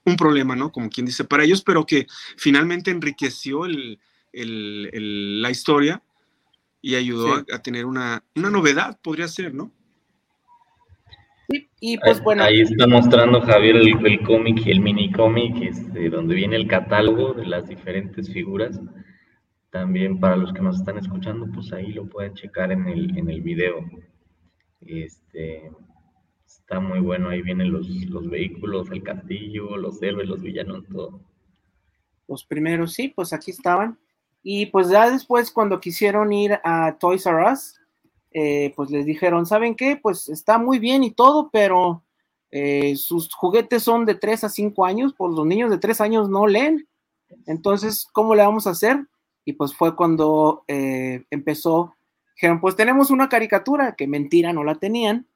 un 0.05 0.17
problema, 0.17 0.55
¿no? 0.55 0.71
Como 0.71 0.89
quien 0.89 1.07
dice, 1.07 1.25
para 1.25 1.45
ellos, 1.45 1.63
pero 1.63 1.85
que 1.85 2.07
finalmente 2.37 2.91
enriqueció 2.91 3.67
la 4.33 5.51
historia 5.51 6.03
y 6.83 6.95
ayudó 6.95 7.45
a, 7.53 7.63
tener 7.63 7.85
una, 7.85 8.23
novedad, 8.35 8.99
podría 9.03 9.29
ser, 9.29 9.55
¿no? 9.55 9.73
Sí, 11.49 11.69
y 11.81 11.99
pues 11.99 12.23
bueno. 12.23 12.45
Ahí 12.45 12.61
está 12.61 12.87
mostrando 12.87 13.41
Javier 13.41 13.77
el, 13.77 14.21
cómic 14.23 14.65
y 14.65 14.71
el 14.71 14.81
mini 14.81 15.11
cómic, 15.11 15.57
este, 15.63 16.09
donde 16.09 16.37
viene 16.37 16.57
el 16.57 16.69
catálogo 16.69 17.35
de 17.35 17.47
las 17.47 17.69
diferentes 17.69 18.33
figuras. 18.33 18.81
También 19.71 20.19
para 20.19 20.37
los 20.37 20.53
que 20.53 20.63
nos 20.63 20.77
están 20.77 20.99
escuchando, 20.99 21.47
pues 21.53 21.73
ahí 21.73 21.93
lo 21.93 22.07
pueden 22.09 22.35
checar 22.35 22.73
en 22.73 22.89
el, 22.89 23.17
en 23.19 23.31
el 23.31 23.41
video. 23.41 23.85
Este, 24.81 25.71
está 26.71 26.79
muy 26.79 27.01
bueno, 27.01 27.31
ahí 27.31 27.43
vienen 27.43 27.73
los, 27.73 27.89
los 27.89 28.31
vehículos, 28.31 28.93
el 28.93 29.03
castillo, 29.03 29.77
los 29.77 30.01
héroes, 30.01 30.29
los 30.29 30.41
villanos, 30.41 30.85
todo. 30.87 31.21
Los 32.29 32.45
primeros, 32.45 32.93
sí, 32.93 33.09
pues 33.09 33.33
aquí 33.33 33.51
estaban. 33.51 33.99
Y 34.45 34.67
pues 34.67 34.89
ya 34.89 35.11
después 35.11 35.51
cuando 35.51 35.81
quisieron 35.81 36.33
ir 36.33 36.61
a 36.63 36.97
Toys 37.01 37.27
R 37.27 37.53
Us, 37.53 37.81
eh, 38.31 38.73
pues 38.77 38.89
les 38.89 39.05
dijeron, 39.05 39.47
¿saben 39.47 39.75
qué? 39.75 39.99
Pues 40.01 40.29
está 40.29 40.59
muy 40.59 40.79
bien 40.79 41.03
y 41.03 41.11
todo, 41.11 41.51
pero 41.53 42.05
eh, 42.53 42.95
sus 42.95 43.35
juguetes 43.35 43.83
son 43.83 44.07
de 44.07 44.15
3 44.15 44.45
a 44.45 44.49
5 44.49 44.85
años, 44.85 45.13
pues 45.19 45.35
los 45.35 45.45
niños 45.45 45.73
de 45.73 45.79
3 45.79 46.01
años 46.01 46.31
no 46.31 46.47
leen. 46.47 46.87
Entonces, 47.47 48.07
¿cómo 48.13 48.37
le 48.37 48.45
vamos 48.45 48.69
a 48.69 48.71
hacer? 48.71 49.09
Y 49.45 49.55
pues 49.55 49.75
fue 49.75 49.97
cuando 49.97 50.63
eh, 50.69 51.25
empezó, 51.31 51.97
dijeron, 52.37 52.61
pues 52.61 52.77
tenemos 52.77 53.11
una 53.11 53.29
caricatura, 53.29 53.97
que 53.97 54.07
mentira, 54.07 54.53
no 54.53 54.63
la 54.63 54.77
tenían, 54.77 55.27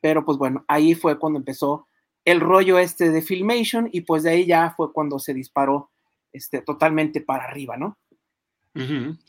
pero 0.00 0.24
pues 0.24 0.38
bueno, 0.38 0.64
ahí 0.68 0.94
fue 0.94 1.18
cuando 1.18 1.38
empezó 1.38 1.88
el 2.24 2.40
rollo 2.40 2.78
este 2.78 3.10
de 3.10 3.22
Filmation 3.22 3.88
y 3.92 4.02
pues 4.02 4.24
de 4.24 4.30
ahí 4.30 4.46
ya 4.46 4.74
fue 4.76 4.92
cuando 4.92 5.18
se 5.18 5.32
disparó 5.32 5.90
este, 6.32 6.60
totalmente 6.60 7.20
para 7.20 7.44
arriba, 7.44 7.76
¿no? 7.76 7.98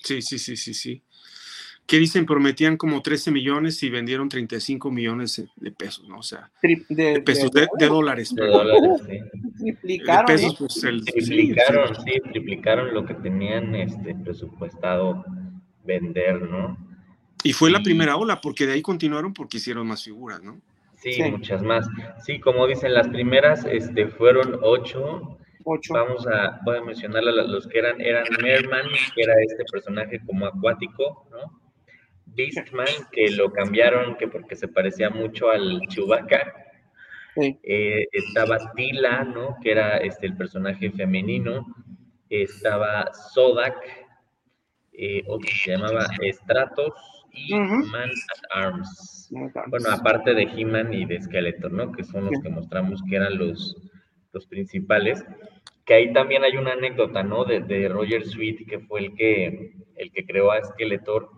Sí, 0.04 0.22
sí, 0.22 0.40
sí, 0.40 0.58
sí, 0.58 0.74
sí. 0.74 1.04
¿Qué 1.86 2.00
dicen? 2.00 2.26
Prometían 2.26 2.76
como 2.76 3.02
13 3.02 3.32
millones 3.32 3.82
y 3.82 3.90
vendieron 3.90 4.28
35 4.28 4.92
millones 4.92 5.42
de 5.56 5.72
pesos, 5.72 6.06
¿no? 6.10 6.20
O 6.20 6.24
sea, 6.24 6.52
de, 6.62 7.22
pesos, 7.22 7.50
de, 7.52 7.88
dólares. 7.88 8.36
De 8.36 8.46
dólares, 8.46 9.02
Triplicaron. 9.58 10.26
pesos, 10.26 10.56
pues, 10.60 10.82
triplicaron, 11.06 11.96
sí, 12.04 12.20
triplicaron 12.30 12.94
lo 12.94 13.06
que 13.06 13.14
tenían 13.14 13.74
este, 13.74 14.16
presupuestado 14.16 15.24
vender, 15.86 16.42
¿no? 16.42 16.78
Y 17.48 17.54
fue 17.54 17.72
la 17.72 17.82
primera 17.82 18.18
ola, 18.18 18.42
porque 18.42 18.66
de 18.66 18.74
ahí 18.74 18.82
continuaron 18.82 19.34
porque 19.34 19.56
hicieron 19.56 19.88
más 19.88 20.04
figuras, 20.04 20.44
¿no? 20.44 20.60
Sí, 20.96 21.24
muchas 21.32 21.64
más. 21.64 21.88
Sí, 22.26 22.42
como 22.42 22.68
dicen, 22.68 22.94
las 22.94 23.08
primeras 23.08 23.64
este, 23.64 24.10
fueron 24.10 24.60
ocho 24.62 25.38
Vamos 25.90 26.28
a, 26.28 26.60
voy 26.66 26.78
a 26.78 26.82
mencionar 26.82 27.24
los 27.24 27.68
que 27.68 27.80
eran, 27.80 28.02
eran 28.02 28.26
Merman, 28.42 28.86
que 29.16 29.22
era 29.22 29.34
este 29.42 29.64
personaje 29.72 30.20
como 30.26 30.46
acuático, 30.46 31.26
¿no? 31.32 31.62
Beastman, 32.26 32.88
que 33.14 33.30
lo 33.32 33.52
cambiaron 33.52 34.18
que 34.18 34.28
porque 34.28 34.58
se 34.58 34.68
parecía 34.68 35.10
mucho 35.10 35.50
al 35.50 35.82
Chewbacca. 35.88 36.54
Eh, 37.38 38.08
estaba 38.12 38.74
Tila, 38.76 39.24
¿no? 39.24 39.58
Que 39.62 39.72
era 39.72 39.98
este, 40.00 40.28
el 40.28 40.36
personaje 40.36 40.92
femenino. 40.92 41.66
Estaba 42.30 43.14
Sodak, 43.14 43.78
eh, 44.92 45.24
otro 45.28 45.50
se 45.50 45.72
llamaba 45.72 46.08
Stratos 46.32 47.17
y 47.38 47.54
Man 47.54 48.10
at 48.10 48.64
Arms. 48.64 49.30
Bueno, 49.68 49.90
aparte 49.92 50.34
de 50.34 50.44
He-Man 50.44 50.94
y 50.94 51.06
de 51.06 51.22
Skeletor, 51.22 51.72
¿no? 51.72 51.92
Que 51.92 52.04
son 52.04 52.26
los 52.26 52.42
que 52.42 52.50
mostramos 52.50 53.02
que 53.10 53.16
eran 53.16 53.38
los, 53.38 53.76
los 54.32 54.48
principales 54.48 55.24
que 55.88 55.94
ahí 55.94 56.12
también 56.12 56.44
hay 56.44 56.58
una 56.58 56.74
anécdota, 56.74 57.24
¿no? 57.24 57.46
De, 57.46 57.88
Roger 57.88 58.26
Sweet, 58.26 58.68
que 58.68 58.80
fue 58.80 59.00
el 59.00 59.16
que, 59.16 59.72
el 59.96 60.12
que 60.12 60.26
creó 60.26 60.52
a 60.52 60.62
Skeletor, 60.62 61.30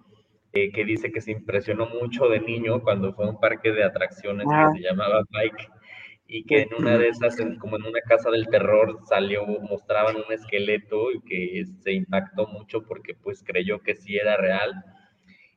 eh, 0.53 0.71
que 0.71 0.83
dice 0.83 1.11
que 1.11 1.21
se 1.21 1.31
impresionó 1.31 1.85
mucho 1.85 2.27
de 2.27 2.39
niño 2.39 2.81
cuando 2.81 3.13
fue 3.13 3.25
a 3.25 3.29
un 3.29 3.39
parque 3.39 3.71
de 3.71 3.83
atracciones 3.83 4.47
que 4.47 4.55
ah. 4.55 4.71
se 4.73 4.81
llamaba 4.81 5.21
Bike, 5.29 5.69
y 6.25 6.45
que 6.45 6.63
en 6.63 6.69
una 6.79 6.97
de 6.97 7.09
esas, 7.09 7.37
como 7.59 7.75
en 7.75 7.83
una 7.83 8.01
casa 8.01 8.31
del 8.31 8.47
terror, 8.47 8.97
salió, 9.05 9.45
mostraban 9.45 10.15
un 10.15 10.33
esqueleto 10.33 11.11
y 11.11 11.21
que 11.21 11.65
se 11.81 11.93
impactó 11.93 12.47
mucho 12.47 12.81
porque 12.81 13.13
pues 13.13 13.43
creyó 13.43 13.79
que 13.81 13.95
sí 13.95 14.17
era 14.17 14.35
real. 14.37 14.73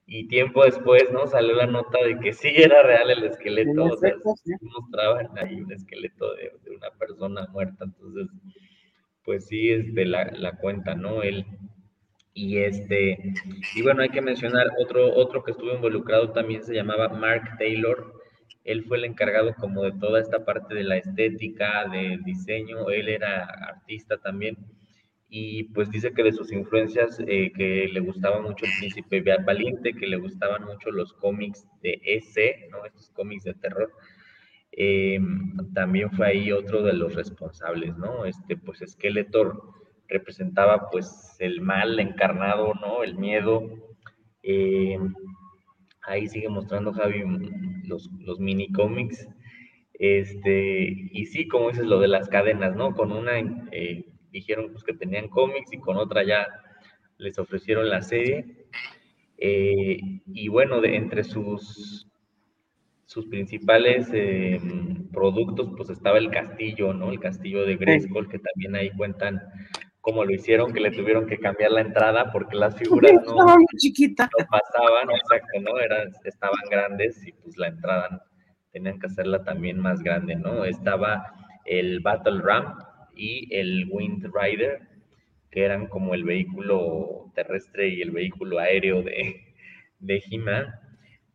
Y 0.07 0.29
tiempo 0.29 0.65
después, 0.65 1.05
¿no? 1.13 1.27
Salió 1.27 1.55
la 1.55 1.67
nota 1.67 1.99
de 2.05 2.19
que 2.21 2.33
sí 2.33 2.49
era 2.55 2.83
real 2.83 3.11
el 3.11 3.25
esqueleto, 3.25 3.85
o 3.85 3.97
sea, 3.97 4.15
mostraban 4.61 5.31
ahí 5.39 5.61
un 5.61 5.73
esqueleto 5.73 6.35
de, 6.35 6.53
de 6.65 6.77
una 6.77 6.91
persona 6.99 7.47
muerta, 7.53 7.85
entonces 7.85 8.29
pues 9.25 9.47
sí, 9.47 9.71
este, 9.71 10.05
la, 10.05 10.25
la 10.33 10.57
cuenta, 10.57 10.95
¿no? 10.95 11.23
Él. 11.23 11.47
Y 12.35 12.59
este, 12.59 13.35
y 13.75 13.83
bueno, 13.83 14.03
hay 14.03 14.09
que 14.09 14.23
mencionar 14.23 14.69
otro, 14.79 15.15
otro 15.15 15.45
que 15.45 15.51
estuvo 15.51 15.73
involucrado 15.75 16.33
también 16.33 16.63
se 16.65 16.75
llamaba 16.75 17.09
Mark 17.09 17.57
Taylor. 17.59 18.15
Él 18.65 18.85
fue 18.85 18.97
el 18.99 19.05
encargado 19.05 19.55
como 19.55 19.83
de 19.83 19.93
toda 19.93 20.21
esta 20.21 20.45
parte 20.45 20.75
de 20.75 20.85
la 20.85 20.97
estética, 20.97 21.87
de 21.89 22.19
diseño. 22.25 22.89
Él 22.89 23.09
era 23.09 23.45
artista 23.45 24.17
también. 24.19 24.57
Y 25.35 25.65
pues 25.73 25.91
dice 25.91 26.13
que 26.13 26.23
de 26.23 26.33
sus 26.33 26.53
influencias, 26.53 27.19
eh, 27.27 27.51
que 27.57 27.89
le 27.91 28.01
gustaba 28.01 28.43
mucho 28.43 28.67
el 28.67 28.71
príncipe 28.79 29.25
valiente, 29.47 29.95
que 29.95 30.07
le 30.07 30.19
gustaban 30.19 30.63
mucho 30.65 30.91
los 30.91 31.15
cómics 31.15 31.67
de 31.83 31.99
ese, 32.05 32.69
¿no? 32.71 32.85
Estos 32.85 33.09
cómics 33.13 33.45
de 33.45 33.55
terror 33.55 33.91
eh, 34.73 35.19
también 35.73 36.11
fue 36.11 36.27
ahí 36.27 36.53
otro 36.53 36.83
de 36.83 36.93
los 36.93 37.15
responsables, 37.15 37.97
¿no? 37.97 38.27
Este, 38.27 38.59
pues 38.59 38.85
Skeletor 38.87 39.63
representaba 40.07 40.91
pues 40.91 41.35
el 41.39 41.63
mal 41.63 41.99
encarnado, 41.99 42.75
¿no? 42.75 43.03
El 43.03 43.17
miedo. 43.17 43.71
Eh, 44.43 44.99
ahí 46.03 46.29
sigue 46.29 46.51
mostrando 46.51 46.93
Javi 46.93 47.25
los, 47.85 48.11
los 48.21 48.39
mini 48.39 48.71
cómics. 48.71 49.27
Este, 49.95 50.89
y 51.11 51.25
sí, 51.25 51.49
como 51.49 51.71
dices, 51.71 51.87
lo 51.87 52.01
de 52.01 52.09
las 52.09 52.29
cadenas, 52.29 52.77
¿no? 52.77 52.95
Con 52.95 53.13
una 53.13 53.39
eh, 53.73 54.12
dijeron 54.33 54.73
pues, 54.73 54.83
que 54.85 54.95
tenían 54.95 55.29
cómics 55.29 55.73
y 55.73 55.79
con 55.79 55.97
otra 55.97 56.25
ya 56.25 56.47
les 57.19 57.39
ofrecieron 57.39 57.89
la 57.89 58.03
serie. 58.03 58.67
y 59.39 60.49
bueno, 60.49 60.81
de, 60.81 60.97
entre 60.97 61.25
sus 61.25 62.07
sus 63.13 63.27
principales 63.27 64.09
eh, 64.15 64.59
productos, 65.13 65.69
pues 65.77 65.91
estaba 65.91 66.17
el 66.17 66.31
castillo, 66.31 66.95
¿no? 66.95 67.11
El 67.11 67.21
castillo 67.21 67.67
de 67.67 67.77
Grayskull, 67.77 68.27
que 68.27 68.39
también 68.39 68.75
ahí 68.75 68.91
cuentan 68.97 69.43
cómo 70.01 70.25
lo 70.25 70.33
hicieron, 70.33 70.73
que 70.73 70.81
le 70.81 70.93
tuvieron 70.93 71.27
que 71.27 71.39
cambiar 71.39 71.73
la 71.73 71.83
entrada 71.83 72.33
porque 72.33 72.57
las 72.57 72.75
figuras 72.75 73.13
no 73.27 73.35
pasaban, 74.51 75.11
exacto, 75.11 75.61
¿no? 75.61 75.79
Eran, 75.79 76.11
estaban 76.25 76.63
grandes 76.71 77.27
y 77.27 77.33
pues 77.33 77.59
la 77.59 77.69
entrada 77.69 78.25
tenían 78.73 78.99
que 78.99 79.09
hacerla 79.09 79.45
también 79.45 79.79
más 79.79 80.03
grande, 80.03 80.35
¿no? 80.37 80.65
Estaba 80.65 81.35
el 81.67 82.01
Battle 82.01 82.41
Ram 82.43 82.79
y 83.15 83.55
el 83.55 83.87
Wind 83.91 84.31
Rider, 84.35 84.81
que 85.51 85.65
eran 85.65 85.87
como 85.87 86.15
el 86.15 86.25
vehículo 86.25 87.31
terrestre 87.35 87.89
y 87.89 88.03
el 88.03 88.11
vehículo 88.11 88.59
aéreo 88.59 89.03
de, 89.03 89.55
de 89.99 90.23
He-Man. 90.31 90.67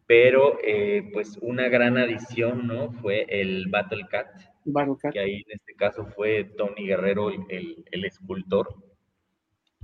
Pero 0.05 0.57
eh, 0.63 1.09
pues 1.11 1.37
una 1.41 1.67
gran 1.67 1.97
adición, 1.97 2.65
¿no? 2.65 2.91
Fue 2.91 3.25
el 3.29 3.67
Battle 3.67 4.05
Cat, 4.09 4.27
que 5.11 5.19
ahí 5.19 5.43
en 5.45 5.51
este 5.51 5.73
caso 5.75 6.05
fue 6.05 6.45
Tony 6.57 6.87
Guerrero, 6.87 7.29
el, 7.29 7.85
el, 7.91 8.05
escultor. 8.05 8.73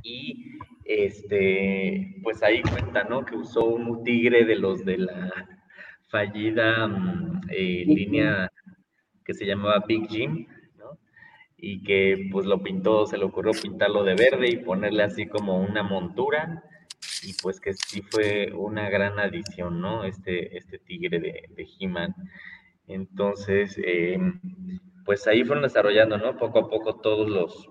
Y 0.01 0.57
este, 0.85 2.15
pues 2.23 2.41
ahí 2.41 2.61
cuenta, 2.61 3.03
¿no? 3.03 3.25
Que 3.25 3.35
usó 3.35 3.65
un 3.65 4.03
tigre 4.03 4.45
de 4.45 4.55
los 4.55 4.85
de 4.85 4.97
la 4.97 5.31
fallida 6.09 6.87
mm, 6.87 7.41
eh, 7.49 7.83
línea 7.87 8.49
que 9.25 9.33
se 9.33 9.45
llamaba 9.45 9.83
Big 9.87 10.07
Jim, 10.07 10.45
y 11.65 11.81
que 11.81 12.27
pues 12.29 12.45
lo 12.45 12.61
pintó, 12.61 13.07
se 13.07 13.17
le 13.17 13.23
ocurrió 13.23 13.53
pintarlo 13.53 14.03
de 14.03 14.15
verde 14.15 14.49
y 14.49 14.57
ponerle 14.57 15.03
así 15.03 15.27
como 15.27 15.61
una 15.61 15.81
montura 15.81 16.61
y 17.23 17.33
pues 17.41 17.61
que 17.61 17.73
sí 17.73 18.01
fue 18.01 18.51
una 18.51 18.89
gran 18.89 19.17
adición, 19.17 19.79
¿no? 19.79 20.03
Este, 20.03 20.57
este 20.57 20.77
tigre 20.79 21.19
de, 21.19 21.45
de 21.55 21.67
He-Man. 21.79 22.13
Entonces, 22.87 23.79
eh, 23.81 24.17
pues 25.05 25.25
ahí 25.25 25.45
fueron 25.45 25.63
desarrollando, 25.63 26.17
¿no? 26.17 26.35
Poco 26.35 26.59
a 26.59 26.69
poco 26.69 26.99
todos 26.99 27.29
los, 27.29 27.69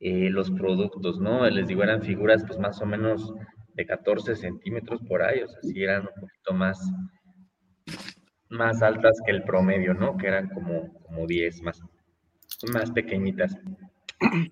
eh, 0.00 0.30
los 0.30 0.50
productos, 0.52 1.20
¿no? 1.20 1.46
Les 1.50 1.68
digo, 1.68 1.82
eran 1.82 2.00
figuras 2.00 2.44
pues 2.46 2.58
más 2.58 2.80
o 2.80 2.86
menos 2.86 3.34
de 3.74 3.84
14 3.84 4.36
centímetros 4.36 5.02
por 5.06 5.22
ahí, 5.22 5.42
o 5.42 5.48
sea, 5.48 5.60
sí 5.60 5.82
eran 5.82 6.06
un 6.06 6.14
poquito 6.18 6.54
más, 6.54 6.80
más 8.48 8.80
altas 8.80 9.20
que 9.26 9.32
el 9.32 9.42
promedio, 9.42 9.92
¿no? 9.92 10.16
Que 10.16 10.28
eran 10.28 10.48
como, 10.48 10.94
como 11.02 11.26
10 11.26 11.60
más 11.60 11.82
más 12.72 12.90
pequeñitas. 12.90 13.56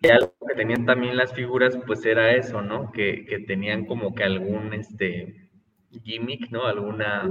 Y 0.00 0.08
algo 0.08 0.34
que 0.48 0.54
tenían 0.54 0.84
también 0.84 1.16
las 1.16 1.32
figuras, 1.32 1.78
pues 1.86 2.04
era 2.04 2.32
eso, 2.34 2.60
¿no? 2.60 2.90
Que, 2.90 3.24
que 3.24 3.40
tenían 3.40 3.86
como 3.86 4.14
que 4.14 4.24
algún, 4.24 4.74
este, 4.74 5.50
gimmick, 6.02 6.50
¿no? 6.50 6.66
Alguna, 6.66 7.30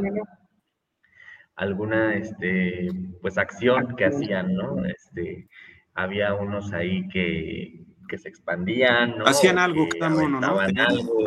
alguna, 1.56 2.16
este, 2.16 2.88
pues 3.22 3.38
acción 3.38 3.96
que 3.96 4.06
hacían, 4.06 4.56
¿no? 4.56 4.86
Este, 4.86 5.48
había 5.94 6.34
unos 6.34 6.72
ahí 6.74 7.08
que, 7.10 7.86
que 8.08 8.18
se 8.18 8.30
expandían, 8.30 9.18
¿no? 9.18 9.26
Hacían 9.26 9.58
algo 9.58 9.88
cada 9.90 10.10
mono, 10.10 10.40
¿no? 10.40 10.60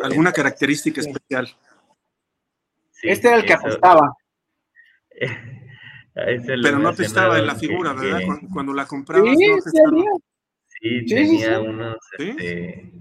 alguna 0.03 0.31
característica 0.31 1.01
especial. 1.01 1.47
este 3.01 3.27
era 3.27 3.37
el 3.37 3.45
que 3.45 3.53
apostaba. 3.53 4.15
Pero 6.13 6.79
no 6.79 6.89
apestaba 6.89 7.39
en 7.39 7.47
la 7.47 7.55
figura, 7.55 7.93
¿verdad? 7.93 8.21
Cuando, 8.51 8.73
la 8.73 8.85
comprabas, 8.85 9.35
sí, 9.37 9.47
no 9.47 10.03
Sí, 10.81 11.05
tenía 11.05 11.59
unos. 11.61 11.97
Este, 12.17 12.91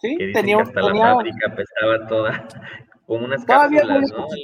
sí, 0.00 0.16
tenía 0.32 0.56
que 0.56 0.62
hasta 0.62 0.80
la 0.80 0.94
fábrica 0.94 1.52
apestaba 1.52 2.06
toda, 2.08 2.48
como 3.06 3.24
unas 3.24 3.44
cápsulas, 3.44 4.10
¿no? 4.12 4.26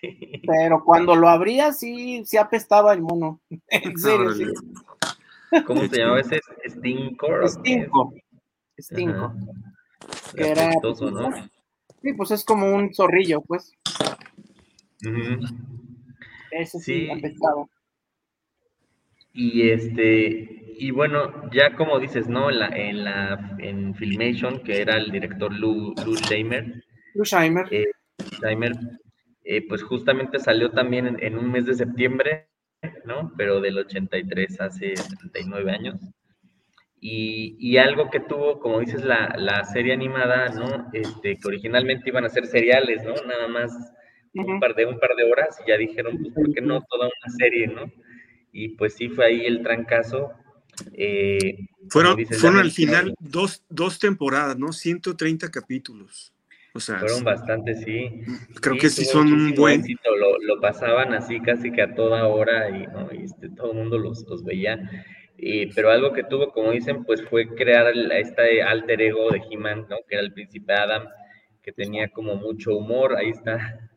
Sí. 0.00 0.42
Pero 0.46 0.84
cuando 0.84 1.16
lo 1.16 1.28
abría, 1.28 1.72
sí, 1.72 2.22
sí 2.26 2.36
apestaba 2.36 2.92
el 2.92 3.00
mono. 3.00 3.40
En 3.68 3.96
serio, 3.96 4.32
sí. 4.32 4.44
¿Cómo 5.66 5.88
se 5.88 5.96
llamaba 5.96 6.20
ese? 6.20 6.40
Stinkor. 6.66 7.48
Stinko. 7.48 8.12
Stinko. 8.78 9.32
Era. 10.36 10.70
Pues, 10.80 11.00
¿no? 11.00 11.30
Sí, 12.02 12.12
pues 12.12 12.30
es 12.32 12.44
como 12.44 12.70
un 12.70 12.94
zorrillo, 12.94 13.40
pues. 13.40 13.72
Ese 16.50 16.78
sí, 16.78 17.08
Y 19.32 19.70
este, 19.70 20.74
y 20.78 20.90
bueno, 20.90 21.50
ya 21.52 21.74
como 21.74 21.98
dices, 21.98 22.28
¿no? 22.28 22.50
En 22.50 22.58
la, 22.60 22.68
en 22.68 23.04
la 23.04 23.56
en 23.58 23.94
Filmation, 23.94 24.60
que 24.60 24.80
era 24.80 24.96
el 24.96 25.10
director 25.10 25.52
Lou, 25.52 25.94
Lou 26.04 26.16
Scheimer. 26.16 26.82
Lou 27.14 27.24
Scheimer. 27.24 27.66
Eh, 27.70 27.86
eh, 29.44 29.66
pues 29.68 29.82
justamente 29.82 30.38
salió 30.38 30.70
también 30.70 31.16
en, 31.20 31.38
un 31.38 31.50
mes 31.50 31.66
de 31.66 31.74
septiembre, 31.74 32.48
¿no? 33.04 33.32
Pero 33.36 33.60
del 33.60 33.78
83, 33.78 34.60
hace 34.60 34.94
39 35.20 35.72
años. 35.72 36.00
Y, 37.00 37.56
y, 37.60 37.76
algo 37.78 38.10
que 38.10 38.20
tuvo, 38.20 38.58
como 38.58 38.80
dices, 38.80 39.04
la, 39.04 39.34
la, 39.38 39.64
serie 39.64 39.92
animada, 39.92 40.48
¿no? 40.48 40.88
Este, 40.92 41.36
que 41.36 41.48
originalmente 41.48 42.08
iban 42.10 42.24
a 42.24 42.28
ser 42.28 42.46
seriales, 42.46 43.04
¿no? 43.04 43.14
Nada 43.24 43.46
más 43.46 43.72
un, 44.46 44.60
par 44.60 44.74
de, 44.74 44.86
un 44.86 44.98
par 44.98 45.14
de 45.16 45.24
horas 45.24 45.58
y 45.64 45.68
ya 45.68 45.76
dijeron, 45.76 46.18
pues, 46.18 46.32
¿por 46.32 46.52
qué 46.52 46.60
no 46.60 46.82
toda 46.82 47.06
una 47.06 47.34
serie, 47.36 47.66
no? 47.66 47.92
Y 48.52 48.70
pues 48.70 48.94
sí 48.94 49.08
fue 49.08 49.26
ahí 49.26 49.46
el 49.46 49.62
trancazo. 49.62 50.32
Eh, 50.94 51.66
fueron 51.88 52.24
fueron 52.26 52.58
al 52.58 52.70
final 52.70 53.14
dos, 53.18 53.64
dos 53.68 53.98
temporadas, 53.98 54.58
¿no? 54.58 54.72
130 54.72 55.50
capítulos. 55.50 56.32
O 56.74 56.80
sea, 56.80 56.98
fueron 56.98 57.24
bastantes, 57.24 57.82
sí. 57.82 58.22
Creo 58.60 58.76
que 58.76 58.90
sí 58.90 59.04
son 59.04 59.32
un 59.32 59.54
buen. 59.54 59.82
Lo, 60.04 60.38
lo, 60.38 60.60
pasaban 60.60 61.12
así 61.14 61.40
casi 61.40 61.72
que 61.72 61.82
a 61.82 61.94
toda 61.94 62.26
hora 62.26 62.70
y, 62.70 62.86
¿no? 62.86 63.08
y 63.12 63.24
este, 63.24 63.48
todo 63.48 63.72
el 63.72 63.78
mundo 63.78 63.98
los, 63.98 64.24
los 64.28 64.44
veía. 64.44 64.78
pero 65.74 65.90
algo 65.90 66.12
que 66.12 66.24
tuvo, 66.24 66.52
como 66.52 66.70
dicen, 66.72 67.04
pues 67.04 67.22
fue 67.24 67.48
crear 67.48 67.92
este 68.12 68.62
alter 68.62 69.00
ego 69.00 69.30
de 69.30 69.42
He-Man, 69.50 69.86
¿no? 69.88 69.96
Que 70.06 70.16
era 70.16 70.22
el 70.22 70.32
príncipe 70.32 70.72
Adam, 70.72 71.08
que 71.62 71.72
tenía 71.72 72.08
como 72.08 72.36
mucho 72.36 72.76
humor. 72.76 73.16
Ahí 73.16 73.30
está 73.30 73.90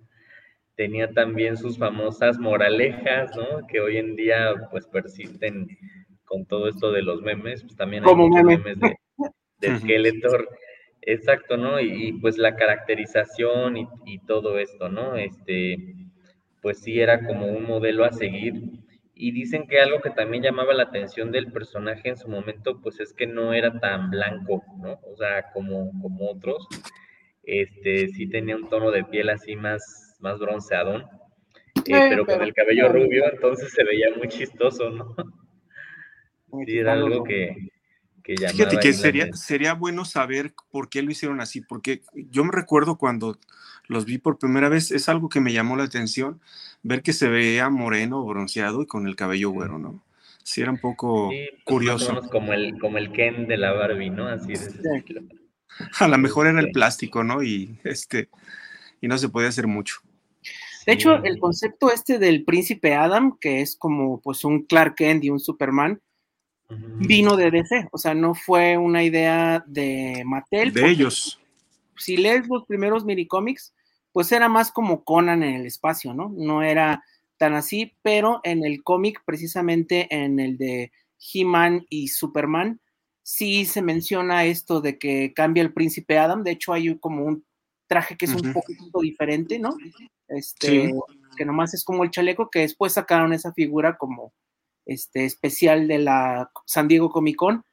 tenía 0.82 1.11
también 1.11 1.57
sus 1.57 1.77
famosas 1.77 2.39
moralejas, 2.39 3.36
¿no? 3.36 3.67
Que 3.67 3.79
hoy 3.79 3.97
en 3.97 4.15
día 4.15 4.55
pues 4.71 4.88
persisten 4.88 5.67
con 6.25 6.47
todo 6.47 6.67
esto 6.67 6.91
de 6.91 7.03
los 7.03 7.21
memes, 7.21 7.61
pues 7.61 7.75
también 7.75 8.03
hay 8.03 8.15
muchos 8.15 8.43
memes 8.43 8.79
de, 8.79 8.95
de 9.59 9.77
Skeletor. 9.77 10.49
Exacto, 11.03 11.55
¿no? 11.55 11.79
Y, 11.79 12.13
pues 12.13 12.39
la 12.39 12.55
caracterización 12.55 13.77
y, 13.77 13.88
y, 14.07 14.25
todo 14.25 14.57
esto, 14.57 14.89
¿no? 14.89 15.17
Este, 15.17 15.77
pues 16.63 16.79
sí 16.79 16.99
era 16.99 17.27
como 17.27 17.45
un 17.45 17.67
modelo 17.67 18.03
a 18.03 18.11
seguir. 18.11 18.55
Y 19.13 19.34
dicen 19.34 19.67
que 19.67 19.82
algo 19.82 20.01
que 20.01 20.09
también 20.09 20.41
llamaba 20.41 20.73
la 20.73 20.84
atención 20.84 21.32
del 21.32 21.51
personaje 21.51 22.09
en 22.09 22.17
su 22.17 22.27
momento, 22.27 22.82
pues 22.82 22.99
es 22.99 23.13
que 23.13 23.27
no 23.27 23.53
era 23.53 23.79
tan 23.79 24.09
blanco, 24.09 24.63
¿no? 24.79 24.99
O 25.03 25.15
sea, 25.15 25.51
como, 25.53 25.91
como 26.01 26.32
otros. 26.32 26.67
Este, 27.43 28.07
sí 28.07 28.27
tenía 28.27 28.55
un 28.55 28.67
tono 28.67 28.89
de 28.89 29.03
piel 29.03 29.29
así 29.29 29.55
más, 29.55 30.11
más 30.22 30.39
bronceadón, 30.39 31.05
eh, 31.76 32.07
pero, 32.09 32.26
con 32.26 32.41
el 32.41 32.53
cabello 32.53 32.89
rubio, 32.89 33.24
entonces 33.32 33.72
se 33.72 33.84
veía 33.84 34.07
muy 34.17 34.28
chistoso, 34.28 34.89
¿no? 34.89 35.15
Sí, 36.65 36.78
era 36.78 36.91
algo 36.91 37.24
que, 37.24 37.69
que 38.22 38.36
llamaba 38.36 38.57
Fíjate 38.57 38.78
que 38.80 38.91
sería, 38.91 39.32
sería 39.32 39.74
bueno 39.74 40.03
saber 40.03 40.53
por 40.69 40.89
qué 40.89 41.01
lo 41.01 41.09
hicieron 41.09 41.39
así, 41.39 41.61
porque 41.61 42.01
yo 42.13 42.43
me 42.43 42.51
recuerdo 42.51 42.97
cuando 42.97 43.38
los 43.88 44.03
vi 44.03 44.17
por 44.17 44.38
primera 44.38 44.67
vez, 44.67 44.91
es 44.91 45.07
algo 45.07 45.30
que 45.30 45.39
me 45.39 45.53
llamó 45.53 45.78
la 45.78 45.86
atención, 45.86 46.41
ver 46.84 47.03
que 47.03 47.13
se 47.13 47.30
veía 47.30 47.69
moreno, 47.69 48.26
bronceado 48.26 48.82
y 48.82 48.86
con 48.86 49.07
el 49.07 49.15
cabello 49.15 49.51
güero, 49.51 49.80
¿no? 49.80 50.03
Sí, 50.43 50.61
era 50.61 50.72
un 50.72 50.80
poco 50.80 51.28
pues, 51.28 51.49
curioso. 51.63 52.22
como 52.32 52.53
el, 52.53 52.78
como 52.80 52.97
el 52.97 53.11
Ken 53.11 53.47
de 53.47 53.57
la 53.57 53.72
Barbie, 53.72 54.09
¿no? 54.09 54.28
Así 54.28 54.53
de 54.53 55.24
A 55.99 56.07
lo 56.07 56.17
mejor 56.17 56.47
era 56.47 56.59
el 56.59 56.72
plástico, 56.72 57.24
¿no? 57.24 57.43
Y 57.43 57.80
este, 57.84 58.28
y 58.99 59.07
no 59.07 59.17
se 59.17 59.30
podía 59.30 59.49
hacer 59.49 59.67
mucho. 59.67 60.01
De 60.91 60.95
hecho, 60.95 61.23
el 61.23 61.39
concepto 61.39 61.89
este 61.89 62.19
del 62.19 62.43
príncipe 62.43 62.93
Adam, 62.95 63.37
que 63.39 63.61
es 63.61 63.77
como 63.77 64.19
pues 64.19 64.43
un 64.43 64.63
Clark 64.63 64.95
Kent 64.95 65.23
y 65.23 65.29
un 65.29 65.39
Superman, 65.39 66.01
vino 66.97 67.37
de 67.37 67.49
DC, 67.49 67.87
o 67.93 67.97
sea, 67.97 68.13
no 68.13 68.35
fue 68.35 68.77
una 68.77 69.01
idea 69.01 69.63
de 69.67 70.21
Mattel. 70.25 70.73
De 70.73 70.89
ellos. 70.89 71.39
Si 71.95 72.17
lees 72.17 72.45
los 72.49 72.65
primeros 72.65 73.05
cómics, 73.29 73.73
pues 74.11 74.33
era 74.33 74.49
más 74.49 74.69
como 74.69 75.05
Conan 75.05 75.43
en 75.43 75.55
el 75.55 75.65
espacio, 75.65 76.13
¿no? 76.13 76.29
No 76.35 76.61
era 76.61 77.01
tan 77.37 77.53
así, 77.53 77.93
pero 78.01 78.41
en 78.43 78.65
el 78.65 78.83
cómic, 78.83 79.21
precisamente 79.25 80.13
en 80.13 80.41
el 80.41 80.57
de 80.57 80.91
He-Man 81.33 81.85
y 81.89 82.09
Superman, 82.09 82.81
sí 83.23 83.63
se 83.63 83.81
menciona 83.81 84.43
esto 84.43 84.81
de 84.81 84.99
que 84.99 85.31
cambia 85.33 85.63
el 85.63 85.71
príncipe 85.71 86.17
Adam. 86.17 86.43
De 86.43 86.51
hecho, 86.51 86.73
hay 86.73 86.97
como 86.99 87.23
un 87.23 87.45
traje 87.91 88.15
que 88.15 88.23
es 88.23 88.33
un 88.33 88.53
poquito 88.53 89.01
diferente, 89.01 89.59
¿no? 89.59 89.75
este, 90.31 90.93
que 91.35 91.45
nomás 91.45 91.73
es 91.73 91.83
como 91.83 92.05
el 92.05 92.11
chaleco, 92.11 92.49
que 92.49 92.59
después 92.59 92.93
sacaron 92.93 93.33
esa 93.33 93.51
figura 93.53 93.97
como 93.97 94.33
este, 94.85 95.25
especial 95.25 95.89
de 95.89 95.99
la 95.99 96.51
San 96.65 96.87
Diego 96.87 97.09
Comic 97.11 97.35
Con. 97.35 97.65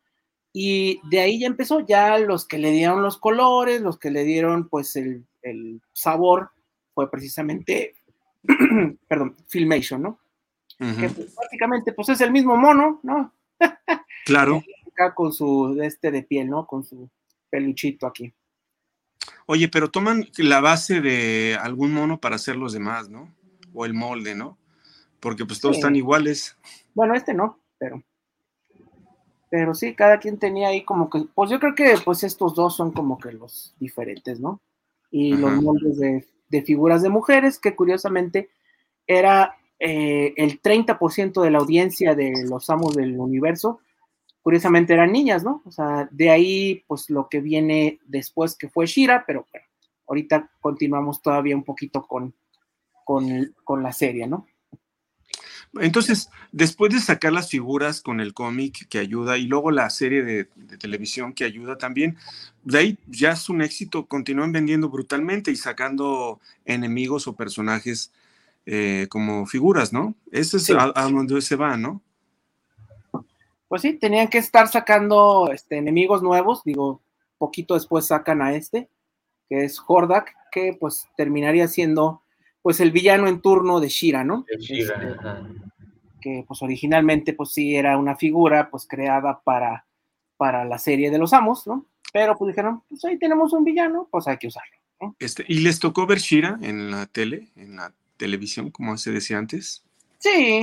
Y 0.53 1.01
de 1.09 1.21
ahí 1.21 1.39
ya 1.39 1.47
empezó, 1.47 1.87
ya 1.87 2.19
los 2.19 2.49
que 2.49 2.59
le 2.59 2.73
dieron 2.73 3.03
los 3.03 3.19
colores, 3.19 3.81
los 3.81 3.99
que 3.99 4.11
le 4.11 4.25
dieron 4.25 4.69
pues 4.69 4.97
el, 4.97 5.25
sabor, 5.93 6.51
fue 6.95 7.09
precisamente, 7.11 7.95
perdón, 9.09 9.37
Filmation, 9.47 10.03
¿no? 10.03 10.19
Que 10.79 11.09
pues, 11.09 11.35
prácticamente 11.35 11.93
pues 11.93 12.09
es 12.09 12.21
el 12.21 12.33
mismo 12.33 12.57
mono, 12.57 13.01
¿no? 13.03 13.33
claro. 14.25 14.63
Acá 14.93 15.15
con 15.15 15.33
su 15.33 15.79
este 15.81 16.11
de 16.11 16.23
piel, 16.25 16.49
¿no? 16.49 16.67
Con 16.67 16.85
su 16.85 17.09
peluchito 17.51 18.07
aquí. 18.07 18.33
Oye, 19.47 19.69
pero 19.69 19.91
toman 19.91 20.29
la 20.37 20.61
base 20.61 21.01
de 21.01 21.57
algún 21.61 21.93
mono 21.93 22.21
para 22.21 22.37
hacer 22.37 22.57
los 22.57 22.73
demás, 22.73 23.09
¿no? 23.09 23.35
O 23.73 23.85
el 23.85 23.95
molde, 23.95 24.35
¿no? 24.35 24.59
Porque 25.21 25.45
pues 25.45 25.61
todos 25.61 25.77
están 25.77 25.97
iguales. 25.97 26.57
Bueno, 26.95 27.15
este 27.15 27.35
no, 27.35 27.59
pero. 27.79 28.03
Pero 29.51 29.75
sí, 29.75 29.95
cada 29.95 30.19
quien 30.19 30.39
tenía 30.39 30.69
ahí 30.69 30.85
como 30.85 31.09
que, 31.09 31.25
pues 31.35 31.51
yo 31.51 31.59
creo 31.59 31.75
que 31.75 31.97
pues 32.05 32.23
estos 32.23 32.55
dos 32.55 32.77
son 32.77 32.93
como 32.93 33.19
que 33.19 33.33
los 33.33 33.75
diferentes, 33.81 34.39
¿no? 34.39 34.61
Y 35.11 35.33
los 35.33 35.63
moldes 35.63 35.99
de, 35.99 36.63
figuras 36.63 37.01
de 37.01 37.09
mujeres, 37.09 37.59
que 37.59 37.75
curiosamente 37.75 38.51
era 39.07 39.57
eh, 39.79 40.35
el 40.37 40.61
30% 40.61 41.41
de 41.41 41.51
la 41.51 41.59
audiencia 41.59 42.15
de 42.15 42.45
los 42.47 42.69
amos 42.69 42.95
del 42.95 43.19
universo, 43.19 43.81
curiosamente 44.49 44.95
eran 44.95 45.13
niñas, 45.13 45.45
¿no? 45.45 45.61
O 45.67 45.71
sea, 45.71 46.09
de 46.11 46.31
ahí 46.31 46.83
pues 46.87 47.11
lo 47.11 47.29
que 47.29 47.43
viene 47.43 48.01
después 48.07 48.57
que 48.57 48.71
fue 48.71 48.87
Shira, 48.87 49.25
pero 49.27 49.47
bueno, 49.53 49.67
ahorita 50.07 50.51
continuamos 50.63 51.21
todavía 51.21 51.55
un 51.55 51.65
poquito 51.65 52.07
con, 52.07 52.35
con, 53.05 53.55
con 53.63 53.83
la 53.83 53.93
serie, 53.93 54.27
¿no? 54.27 54.47
Entonces, 55.75 56.31
después 56.51 56.95
de 56.95 57.01
sacar 57.01 57.31
las 57.31 57.51
figuras 57.51 58.01
con 58.01 58.21
el 58.21 58.33
cómic 58.33 58.89
que 58.89 58.99
ayuda 58.99 59.37
y 59.37 59.43
luego 59.45 59.71
la 59.71 59.91
serie 59.91 60.23
de, 60.23 60.47
televisión 60.79 61.35
que 61.35 61.45
ayuda 61.45 61.77
también, 61.77 62.17
de 62.65 62.79
ahí 62.79 62.99
ya 63.07 63.33
es 63.33 63.51
un 63.51 63.61
éxito, 63.61 64.07
continúan 64.07 64.51
vendiendo 64.51 64.89
brutalmente 64.89 65.51
y 65.51 65.57
sacando 65.57 66.41
enemigos 66.65 67.29
o 67.29 67.37
personajes 67.37 68.13
eh, 68.65 69.09
como 69.11 69.45
figuras, 69.45 69.93
¿no? 69.93 70.15
Ese 70.33 70.57
es 70.57 70.71
a, 70.71 71.03
donde 71.03 71.43
se 71.43 71.57
va, 71.57 71.77
¿no? 71.77 72.01
Pues 73.69 73.83
sí, 73.83 73.93
tenían 73.95 74.29
que 74.29 74.39
estar 74.39 74.69
sacando 74.69 75.51
este, 75.53 75.77
enemigos 75.77 76.23
nuevos, 76.23 76.65
digo, 76.65 77.03
poquito 77.37 77.75
después 77.75 78.07
sacan 78.07 78.43
a 78.43 78.55
este, 78.55 78.89
que 79.49 79.65
es 79.65 79.81
Hordak, 79.87 80.35
que 80.51 80.77
pues 80.79 81.07
terminaría 81.17 81.69
siendo 81.69 82.23
pues 82.63 82.81
el 82.81 82.91
villano 82.91 83.29
en 83.29 83.41
turno 83.41 83.81
de 83.81 83.89
Shira, 83.89 84.25
¿no? 84.25 84.45
Shira, 84.59 84.95
este, 84.95 85.71
que 86.21 86.45
pues 86.47 86.63
originalmente 86.63 87.33
pues 87.33 87.53
sí 87.53 87.77
era 87.77 87.97
una 87.97 88.17
figura 88.17 88.71
pues 88.71 88.87
creada 88.87 89.41
para, 89.41 89.87
para 90.37 90.65
la 90.65 90.79
serie 90.79 91.11
de 91.11 91.19
los 91.19 91.33
amos, 91.33 91.67
¿no? 91.67 91.87
Pero 92.13 92.37
pues 92.37 92.49
dijeron, 92.49 92.83
pues 92.89 93.05
ahí 93.05 93.19
tenemos 93.19 93.53
un 93.53 93.65
villano, 93.65 94.09
pues 94.11 94.27
hay 94.27 94.39
que 94.39 94.49
usarlo. 94.49 94.77
¿no? 95.01 95.17
Este, 95.19 95.45
¿Y 95.47 95.61
les 95.61 95.79
tocó 95.79 96.07
ver 96.07 96.19
Shira 96.19 96.59
en 96.63 96.91
la 96.91 97.07
tele, 97.07 97.49
en 97.57 97.77
la 97.77 97.93
televisión, 98.17 98.71
como 98.71 98.97
se 98.97 99.13
decía 99.13 99.39
antes? 99.39 99.85
Sí. 100.19 100.63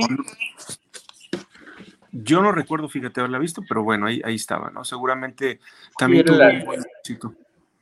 Yo 2.22 2.42
no 2.42 2.52
recuerdo, 2.52 2.88
fíjate, 2.88 3.20
haberla 3.20 3.38
visto, 3.38 3.62
pero 3.68 3.82
bueno, 3.82 4.06
ahí, 4.06 4.20
ahí 4.24 4.34
estaba, 4.34 4.70
¿no? 4.70 4.84
Seguramente 4.84 5.60
también 5.98 6.24
tuvo 6.24 6.38
un 6.38 6.64
buen 6.64 6.80
éxito. 6.98 7.34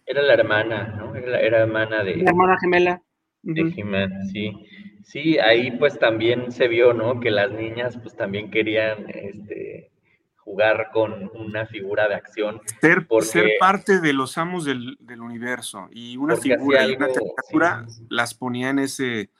Era 0.06 0.22
la 0.22 0.34
hermana, 0.34 0.94
¿no? 0.96 1.14
Era 1.14 1.30
la 1.30 1.58
hermana 1.58 2.04
de... 2.04 2.16
La 2.16 2.30
hermana 2.30 2.58
gemela 2.60 3.02
de 3.44 4.10
sí. 4.32 4.66
Sí, 5.04 5.38
ahí 5.38 5.70
pues 5.72 5.98
también 5.98 6.50
se 6.50 6.66
vio, 6.66 6.94
¿no? 6.94 7.20
Que 7.20 7.30
las 7.30 7.50
niñas 7.50 7.98
pues 8.02 8.16
también 8.16 8.50
querían 8.50 9.06
este, 9.10 9.90
jugar 10.38 10.88
con 10.92 11.30
una 11.34 11.66
figura 11.66 12.08
de 12.08 12.14
acción. 12.14 12.62
Ser, 12.80 13.06
ser 13.20 13.50
parte 13.60 14.00
de 14.00 14.12
los 14.14 14.38
amos 14.38 14.64
del, 14.64 14.96
universo 15.20 15.88
y 15.92 16.16
una 16.16 16.36
figura 16.36 16.86
y 16.86 16.96
una 16.96 17.08
criatura 17.08 17.86
las 18.08 18.32
ponía 18.32 18.70
en 18.70 18.78
ese, 18.78 19.30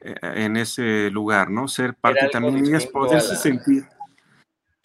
eh, 0.00 0.14
en 0.22 0.56
ese 0.56 1.08
lugar, 1.10 1.50
¿no? 1.50 1.68
Ser 1.68 1.94
parte 1.94 2.28
también, 2.28 2.66
ellas 2.66 2.86
poderse 2.86 3.36
sentir 3.36 3.84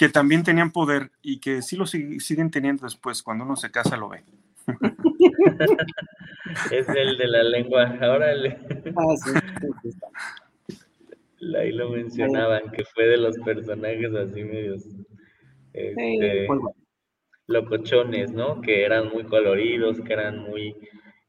que 0.02 0.10
también 0.10 0.42
tenían 0.42 0.72
poder 0.72 1.12
y 1.22 1.40
que 1.40 1.62
sí 1.62 1.76
lo 1.76 1.86
siguen 1.86 2.50
teniendo 2.50 2.86
después, 2.86 3.22
cuando 3.22 3.46
uno 3.46 3.56
se 3.56 3.70
casa 3.70 3.98
lo 3.98 4.10
ve. 4.10 4.24
es 6.72 6.90
el 6.90 7.20
de 7.20 7.28
la 7.28 7.44
lengua. 7.44 8.00
Ahora 8.02 8.34
le... 8.34 8.58
ah, 8.98 9.14
Ahí 11.56 11.72
lo 11.72 11.92
mencionaban, 11.92 12.72
que 12.72 12.84
fue 12.84 13.06
de 13.06 13.18
los 13.18 13.38
personajes 13.46 14.12
así 14.16 14.44
medios 14.44 14.88
este, 15.74 16.48
pues 16.48 16.60
locochones, 17.46 18.32
¿no? 18.32 18.60
Que 18.60 18.84
eran 18.84 19.10
muy 19.10 19.26
coloridos, 19.26 20.02
que 20.02 20.14
eran 20.14 20.40
muy 20.40 20.76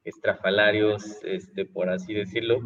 estrafalarios, 0.02 1.22
este, 1.24 1.66
por 1.66 1.90
así 1.90 2.14
decirlo. 2.14 2.58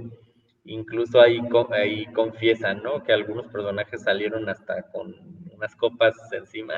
Incluso 0.66 1.20
ahí, 1.20 1.40
ahí 1.72 2.06
confiesan, 2.12 2.84
¿no? 2.84 3.02
Que 3.02 3.12
algunos 3.12 3.48
personajes 3.48 4.04
salieron 4.04 4.48
hasta 4.48 4.82
con 4.92 5.35
unas 5.56 5.74
copas 5.76 6.14
encima. 6.32 6.74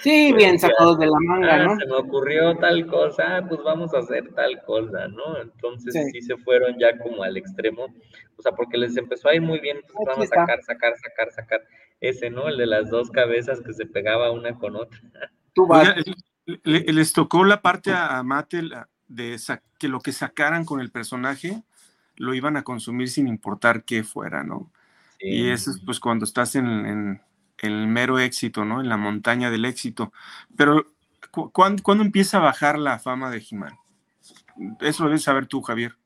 Sí, 0.00 0.32
bien 0.32 0.58
sacados 0.58 0.98
de 0.98 1.06
la 1.06 1.18
manga, 1.20 1.54
ah, 1.54 1.64
¿no? 1.64 1.76
Se 1.76 1.86
me 1.86 1.94
ocurrió 1.94 2.56
tal 2.56 2.86
cosa, 2.86 3.36
ah, 3.36 3.46
pues 3.48 3.62
vamos 3.62 3.92
a 3.94 3.98
hacer 3.98 4.32
tal 4.34 4.62
cosa, 4.64 5.08
¿no? 5.08 5.40
Entonces 5.40 5.94
sí. 6.12 6.22
se 6.22 6.36
fueron 6.38 6.78
ya 6.78 6.98
como 6.98 7.22
al 7.22 7.36
extremo, 7.36 7.86
o 8.36 8.42
sea, 8.42 8.52
porque 8.52 8.78
les 8.78 8.96
empezó 8.96 9.28
a 9.28 9.34
ir 9.34 9.42
muy 9.42 9.60
bien, 9.60 9.78
pues 9.92 10.06
vamos 10.06 10.26
a 10.32 10.34
sacar, 10.34 10.62
sacar, 10.62 10.94
sacar, 10.96 11.32
sacar. 11.32 11.60
Ese, 12.00 12.30
¿no? 12.30 12.48
El 12.48 12.58
de 12.58 12.66
las 12.66 12.90
dos 12.90 13.10
cabezas 13.10 13.60
que 13.60 13.72
se 13.72 13.86
pegaba 13.86 14.32
una 14.32 14.58
con 14.58 14.74
otra. 14.74 14.98
Tú 15.52 15.68
vas. 15.68 15.94
les 16.64 17.12
tocó 17.12 17.44
la 17.44 17.62
parte 17.62 17.92
a, 17.92 18.20
Mattel 18.24 18.74
de 19.06 19.36
que 19.78 19.86
lo 19.86 20.00
que 20.00 20.10
sacaran 20.10 20.64
con 20.64 20.80
el 20.80 20.90
personaje 20.90 21.62
lo 22.16 22.34
iban 22.34 22.56
a 22.56 22.64
consumir 22.64 23.08
sin 23.08 23.28
importar 23.28 23.84
qué 23.84 24.02
fuera, 24.02 24.42
¿no? 24.42 24.72
Y 25.20 25.50
eso 25.50 25.70
es 25.70 25.80
pues 25.84 26.00
cuando 26.00 26.24
estás 26.24 26.56
en 26.56 27.20
el 27.62 27.86
mero 27.86 28.18
éxito, 28.18 28.64
¿no? 28.64 28.80
En 28.80 28.88
la 28.88 28.96
montaña 28.96 29.50
del 29.50 29.64
éxito. 29.64 30.12
Pero, 30.56 30.92
¿cuándo, 31.30 32.02
empieza 32.02 32.36
a 32.36 32.40
bajar 32.40 32.78
la 32.78 32.98
fama 32.98 33.30
de 33.30 33.40
Jimán? 33.40 33.78
Eso 34.80 35.04
lo 35.04 35.08
debes 35.08 35.22
saber 35.22 35.46
tú, 35.46 35.62
Javier. 35.62 35.96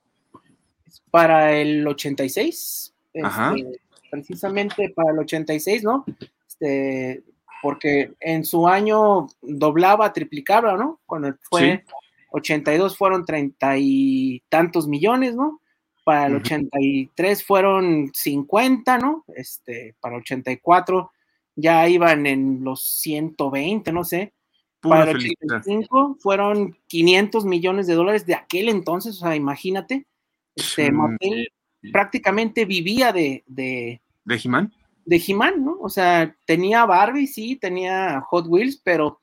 Para 1.11 1.53
el 1.53 1.87
86. 1.87 2.95
Ajá. 3.23 3.55
Este, 3.57 3.81
precisamente 4.11 4.93
para 4.95 5.13
el 5.13 5.19
86, 5.19 5.83
¿no? 5.83 6.05
Este, 6.47 7.25
porque 7.63 8.13
en 8.21 8.45
su 8.45 8.69
año 8.69 9.27
doblaba, 9.41 10.13
triplicaba, 10.13 10.77
¿no? 10.77 11.01
Cuando 11.07 11.35
fue 11.51 11.85
82 12.33 12.97
fueron 12.97 13.25
treinta 13.25 13.77
y 13.79 14.43
tantos 14.51 14.87
millones, 14.87 15.35
¿no? 15.35 15.63
Para 16.05 16.27
el 16.27 16.37
83 16.37 17.45
fueron 17.45 18.11
50, 18.13 18.99
¿no? 18.99 19.25
Este, 19.35 19.97
para 20.01 20.17
el 20.17 20.21
84 20.21 21.11
ya 21.57 21.89
iban 21.89 22.27
en 22.27 22.63
los 22.63 22.83
120, 23.01 23.91
no 23.93 24.05
sé. 24.05 24.33
para 24.81 25.11
el 25.11 25.17
85 25.17 26.19
fueron 26.21 26.77
500 26.87 27.45
millones 27.47 27.87
de 27.87 27.95
dólares 27.95 28.27
de 28.27 28.35
aquel 28.35 28.69
entonces, 28.69 29.17
o 29.17 29.21
sea, 29.21 29.35
imagínate. 29.35 30.07
Este 30.55 30.91
motel 30.91 31.49
prácticamente 31.93 32.65
vivía 32.65 33.13
de... 33.13 33.43
¿De, 33.47 34.01
¿De 34.25 34.41
He-Man? 34.43 34.73
De 35.05 35.23
He-Man, 35.27 35.65
¿no? 35.65 35.79
O 35.81 35.89
sea, 35.89 36.35
tenía 36.45 36.87
Barbie, 36.87 37.27
sí, 37.27 37.57
tenía 37.57 38.21
Hot 38.23 38.47
Wheels, 38.49 38.81
pero 38.83 39.21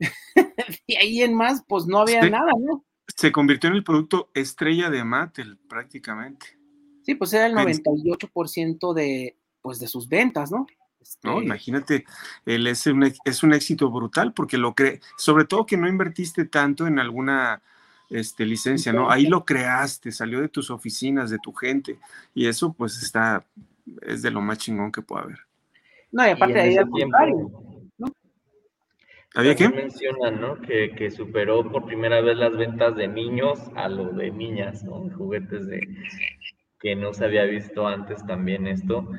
de 0.88 0.98
ahí 0.98 1.22
en 1.22 1.34
más, 1.34 1.64
pues 1.66 1.86
no 1.86 1.98
había 1.98 2.28
nada, 2.28 2.52
¿no? 2.58 2.84
Se 3.16 3.32
convirtió 3.32 3.70
en 3.70 3.76
el 3.76 3.84
producto 3.84 4.30
estrella 4.34 4.90
de 4.90 5.02
Mattel, 5.02 5.58
prácticamente. 5.68 6.46
Sí, 7.02 7.14
pues 7.14 7.32
era 7.32 7.46
el 7.46 7.54
98% 7.54 8.92
de, 8.92 9.36
pues, 9.62 9.80
de 9.80 9.88
sus 9.88 10.08
ventas, 10.08 10.52
¿no? 10.52 10.66
¿No? 11.22 11.42
Imagínate, 11.42 12.04
él 12.46 12.66
es 12.66 12.86
un, 12.86 13.12
es 13.24 13.42
un 13.42 13.52
éxito 13.52 13.90
brutal 13.90 14.32
porque 14.32 14.58
lo 14.58 14.74
cree, 14.74 15.00
sobre 15.16 15.44
todo 15.44 15.66
que 15.66 15.76
no 15.76 15.88
invertiste 15.88 16.44
tanto 16.44 16.86
en 16.86 16.98
alguna 16.98 17.62
este, 18.10 18.46
licencia, 18.46 18.92
¿no? 18.92 19.10
Ahí 19.10 19.26
lo 19.26 19.44
creaste, 19.44 20.12
salió 20.12 20.40
de 20.40 20.48
tus 20.48 20.70
oficinas, 20.70 21.30
de 21.30 21.38
tu 21.38 21.52
gente, 21.52 21.98
y 22.34 22.46
eso 22.46 22.72
pues 22.72 23.02
está, 23.02 23.44
es 24.02 24.22
de 24.22 24.30
lo 24.30 24.40
más 24.40 24.58
chingón 24.58 24.92
que 24.92 25.02
puede 25.02 25.24
haber. 25.24 25.38
No, 26.10 26.26
y 26.26 26.30
aparte 26.30 26.54
de 26.54 26.60
ahí 26.60 26.76
al 26.76 26.88
contrario, 26.88 27.50
¿no? 27.98 28.06
¿Había 29.34 29.54
qué? 29.54 29.68
Mencionan, 29.68 30.40
¿no? 30.40 30.60
Que, 30.60 30.92
que, 30.96 31.10
superó 31.10 31.70
por 31.70 31.84
primera 31.84 32.20
vez 32.22 32.38
las 32.38 32.56
ventas 32.56 32.96
de 32.96 33.08
niños 33.08 33.60
a 33.76 33.88
lo 33.88 34.10
de 34.12 34.30
niñas, 34.30 34.82
¿no? 34.84 35.10
Juguetes 35.10 35.66
de 35.66 35.86
que 36.80 36.96
no 36.96 37.12
se 37.12 37.24
había 37.24 37.44
visto 37.44 37.86
antes 37.86 38.24
también 38.26 38.66
esto 38.66 39.10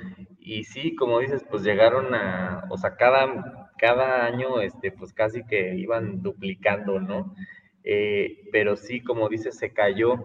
y 0.49 0.63
sí, 0.63 0.95
como 0.95 1.19
dices, 1.19 1.45
pues 1.47 1.61
llegaron 1.61 2.15
a, 2.15 2.65
o 2.71 2.77
sea, 2.77 2.95
cada, 2.95 3.69
cada 3.77 4.25
año, 4.25 4.61
este, 4.61 4.91
pues 4.91 5.13
casi 5.13 5.43
que 5.43 5.75
iban 5.75 6.23
duplicando, 6.23 6.99
¿no? 6.99 7.35
Eh, 7.83 8.49
pero 8.51 8.75
sí, 8.75 9.01
como 9.01 9.29
dices, 9.29 9.59
se 9.59 9.71
cayó. 9.73 10.15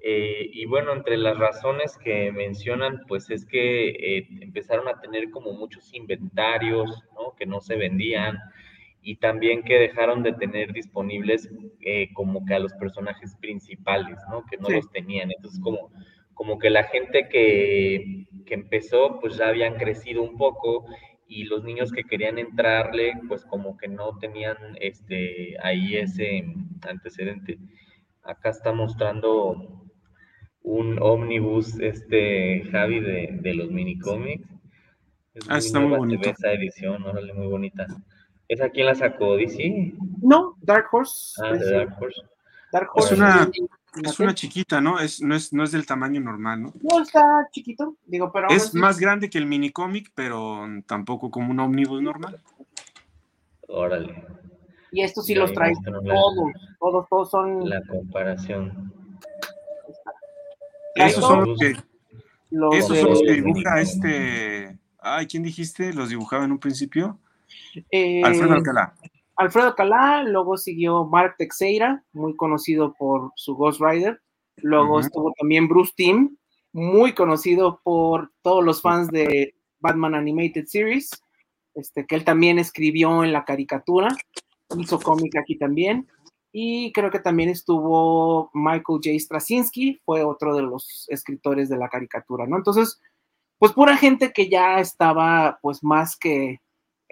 Eh, 0.00 0.48
y 0.52 0.64
bueno, 0.66 0.92
entre 0.92 1.16
las 1.16 1.36
razones 1.38 1.98
que 1.98 2.30
mencionan, 2.30 3.00
pues 3.08 3.30
es 3.30 3.44
que 3.44 3.88
eh, 3.88 4.28
empezaron 4.42 4.86
a 4.86 5.00
tener 5.00 5.30
como 5.30 5.52
muchos 5.54 5.92
inventarios, 5.92 7.02
¿no? 7.16 7.34
Que 7.34 7.44
no 7.44 7.60
se 7.60 7.74
vendían 7.74 8.38
y 9.02 9.16
también 9.16 9.64
que 9.64 9.74
dejaron 9.74 10.22
de 10.22 10.34
tener 10.34 10.72
disponibles 10.72 11.50
como 12.14 12.46
que 12.46 12.54
a 12.54 12.60
los 12.60 12.72
personajes 12.74 13.34
principales, 13.40 14.18
¿no? 14.30 14.44
Que 14.48 14.56
no 14.56 14.68
los 14.68 14.88
tenían. 14.92 15.32
Entonces, 15.32 15.60
como 15.60 15.90
como 16.34 16.58
que 16.58 16.70
la 16.70 16.84
gente 16.84 17.28
que, 17.28 18.26
empezó, 18.46 19.18
pues 19.20 19.36
ya 19.36 19.48
habían 19.48 19.74
crecido 19.74 20.22
un 20.22 20.36
poco 20.36 20.84
y 21.26 21.42
los 21.44 21.64
niños 21.64 21.90
que 21.90 22.04
querían 22.04 22.38
entrarle, 22.38 23.14
pues 23.26 23.44
como 23.44 23.76
que 23.76 23.88
no 23.88 24.16
tenían 24.18 24.56
este, 24.80 25.56
ahí 25.60 25.96
ese 25.96 26.44
antecedente. 26.88 27.58
Acá 28.22 28.50
está 28.50 28.72
mostrando 28.72 29.84
un 30.62 31.02
ómnibus, 31.02 31.80
este 31.80 32.64
Javi, 32.70 33.00
de, 33.00 33.54
los 33.54 33.70
mini 33.70 33.98
cómics. 33.98 34.48
ah, 35.48 35.58
está 35.58 35.80
muy 35.80 35.96
bonita. 35.96 36.30
Esa 36.30 36.52
edición, 36.52 37.02
órale, 37.02 37.32
muy 37.32 37.48
bonita. 37.48 37.86
¿Esa 38.48 38.68
quién 38.68 38.86
la 38.86 38.94
sacó? 38.94 39.36
¿DC? 39.36 39.94
No, 40.22 40.56
Dark 40.60 40.86
Horse. 40.92 41.40
Ah, 41.42 41.52
de 41.52 41.70
Dark 41.70 41.96
Horse. 42.00 42.20
Dark 42.72 42.88
Es 42.96 43.04
Horse. 43.04 43.14
una, 43.14 43.50
es 44.02 44.18
una 44.20 44.34
chiquita, 44.34 44.80
¿no? 44.80 44.98
Es, 44.98 45.20
no, 45.22 45.34
es, 45.34 45.52
no 45.52 45.62
es 45.64 45.70
del 45.72 45.86
tamaño 45.86 46.20
normal, 46.20 46.62
¿no? 46.62 46.72
No 46.82 47.02
está 47.02 47.22
chiquito, 47.52 47.96
digo, 48.06 48.30
pero. 48.32 48.48
Es 48.48 48.68
así- 48.68 48.78
más 48.78 48.98
grande 48.98 49.30
que 49.30 49.38
el 49.38 49.46
mini 49.46 49.70
cómic, 49.70 50.10
pero 50.14 50.66
tampoco 50.86 51.30
como 51.30 51.50
un 51.50 51.60
ómnibus 51.60 52.02
normal. 52.02 52.40
Órale. 53.68 54.24
Y 54.90 55.02
estos 55.02 55.26
sí 55.26 55.34
Ya 55.34 55.40
los 55.40 55.50
ahí 55.50 55.54
trae 55.56 55.72
mostraron 55.74 56.04
la- 56.06 56.14
todos, 56.14 56.52
todos, 56.78 57.08
todos 57.08 57.30
son 57.30 57.68
La 57.68 57.82
comparación. 57.86 58.92
Esos 60.94 61.24
son 61.24 61.44
los 61.48 61.58
que, 61.58 61.74
los 62.50 62.74
esos 62.76 62.90
de- 62.92 63.00
son 63.00 63.10
los 63.10 63.22
que 63.22 63.32
dibuja 63.32 63.80
este. 63.80 64.78
Ay, 65.00 65.26
¿quién 65.26 65.42
dijiste? 65.42 65.92
¿Los 65.92 66.08
dibujaba 66.08 66.44
en 66.44 66.52
un 66.52 66.58
principio? 66.58 67.18
eh, 67.90 68.22
Alfredo 68.24 68.52
Alcalá. 68.54 68.94
Alfredo 69.36 69.74
Calá, 69.74 70.22
luego 70.22 70.56
siguió 70.56 71.04
Mark 71.04 71.34
Teixeira, 71.38 72.04
muy 72.12 72.36
conocido 72.36 72.94
por 72.94 73.32
su 73.34 73.56
Ghost 73.56 73.80
Rider. 73.80 74.20
Luego 74.58 75.00
estuvo 75.00 75.32
también 75.38 75.66
Bruce 75.66 75.92
Timm, 75.96 76.36
muy 76.72 77.12
conocido 77.12 77.80
por 77.82 78.32
todos 78.42 78.64
los 78.64 78.80
fans 78.80 79.08
de 79.08 79.54
Batman 79.80 80.14
Animated 80.14 80.66
Series, 80.66 81.10
este, 81.74 82.06
que 82.06 82.14
él 82.14 82.24
también 82.24 82.58
escribió 82.58 83.24
en 83.24 83.32
la 83.32 83.44
caricatura, 83.44 84.08
hizo 84.78 85.00
cómic 85.00 85.36
aquí 85.36 85.58
también. 85.58 86.08
Y 86.52 86.92
creo 86.92 87.10
que 87.10 87.18
también 87.18 87.48
estuvo 87.48 88.50
Michael 88.54 89.00
J. 89.02 89.18
Straczynski, 89.18 90.00
fue 90.04 90.22
otro 90.22 90.54
de 90.54 90.62
los 90.62 91.06
escritores 91.08 91.68
de 91.68 91.76
la 91.76 91.88
caricatura, 91.88 92.46
¿no? 92.46 92.56
Entonces, 92.56 93.00
pues 93.58 93.72
pura 93.72 93.96
gente 93.96 94.32
que 94.32 94.48
ya 94.48 94.78
estaba 94.78 95.58
pues 95.60 95.82
más 95.82 96.16
que 96.16 96.60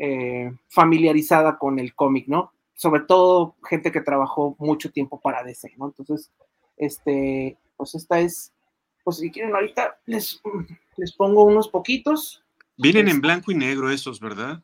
eh, 0.04 0.52
familiarizada 0.68 1.58
con 1.58 1.78
el 1.78 1.94
cómic, 1.94 2.26
¿no? 2.26 2.52
Sobre 2.74 3.02
todo 3.02 3.54
gente 3.68 3.92
que 3.92 4.00
trabajó 4.00 4.56
mucho 4.58 4.90
tiempo 4.90 5.20
para 5.20 5.44
DC, 5.44 5.74
¿no? 5.76 5.86
Entonces, 5.86 6.30
este, 6.76 7.56
pues 7.76 7.94
esta 7.94 8.18
es, 8.18 8.52
pues 9.04 9.18
si 9.18 9.30
quieren 9.30 9.54
ahorita 9.54 9.98
les, 10.06 10.42
les 10.96 11.12
pongo 11.12 11.44
unos 11.44 11.68
poquitos, 11.68 12.42
Vienen 12.76 13.08
en 13.08 13.20
blanco 13.20 13.52
y 13.52 13.54
negro 13.54 13.90
esos, 13.90 14.18
¿verdad? 14.18 14.60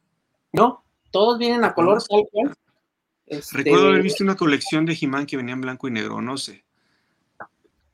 ¿no? 0.53 0.83
Todos 1.11 1.39
vienen 1.39 1.65
a 1.65 1.75
color 1.75 2.03
tal 2.03 2.25
cual. 2.31 2.57
Este, 3.27 3.59
Recuerdo 3.59 3.89
haber 3.89 4.03
visto 4.03 4.25
una 4.25 4.37
colección 4.37 4.87
de 4.87 4.97
He-Man 5.01 5.27
que 5.27 5.37
venía 5.37 5.55
en 5.55 5.61
blanco 5.61 5.87
y 5.87 5.91
negro, 5.91 6.21
no 6.21 6.37
sé. 6.37 6.65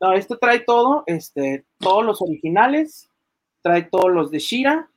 No, 0.00 0.12
este 0.12 0.36
trae 0.36 0.60
todo, 0.60 1.02
este, 1.06 1.64
todos 1.78 2.04
los 2.04 2.22
originales, 2.22 3.10
trae 3.62 3.82
todos 3.82 4.12
los 4.12 4.30
de 4.30 4.38
Shira, 4.38 4.88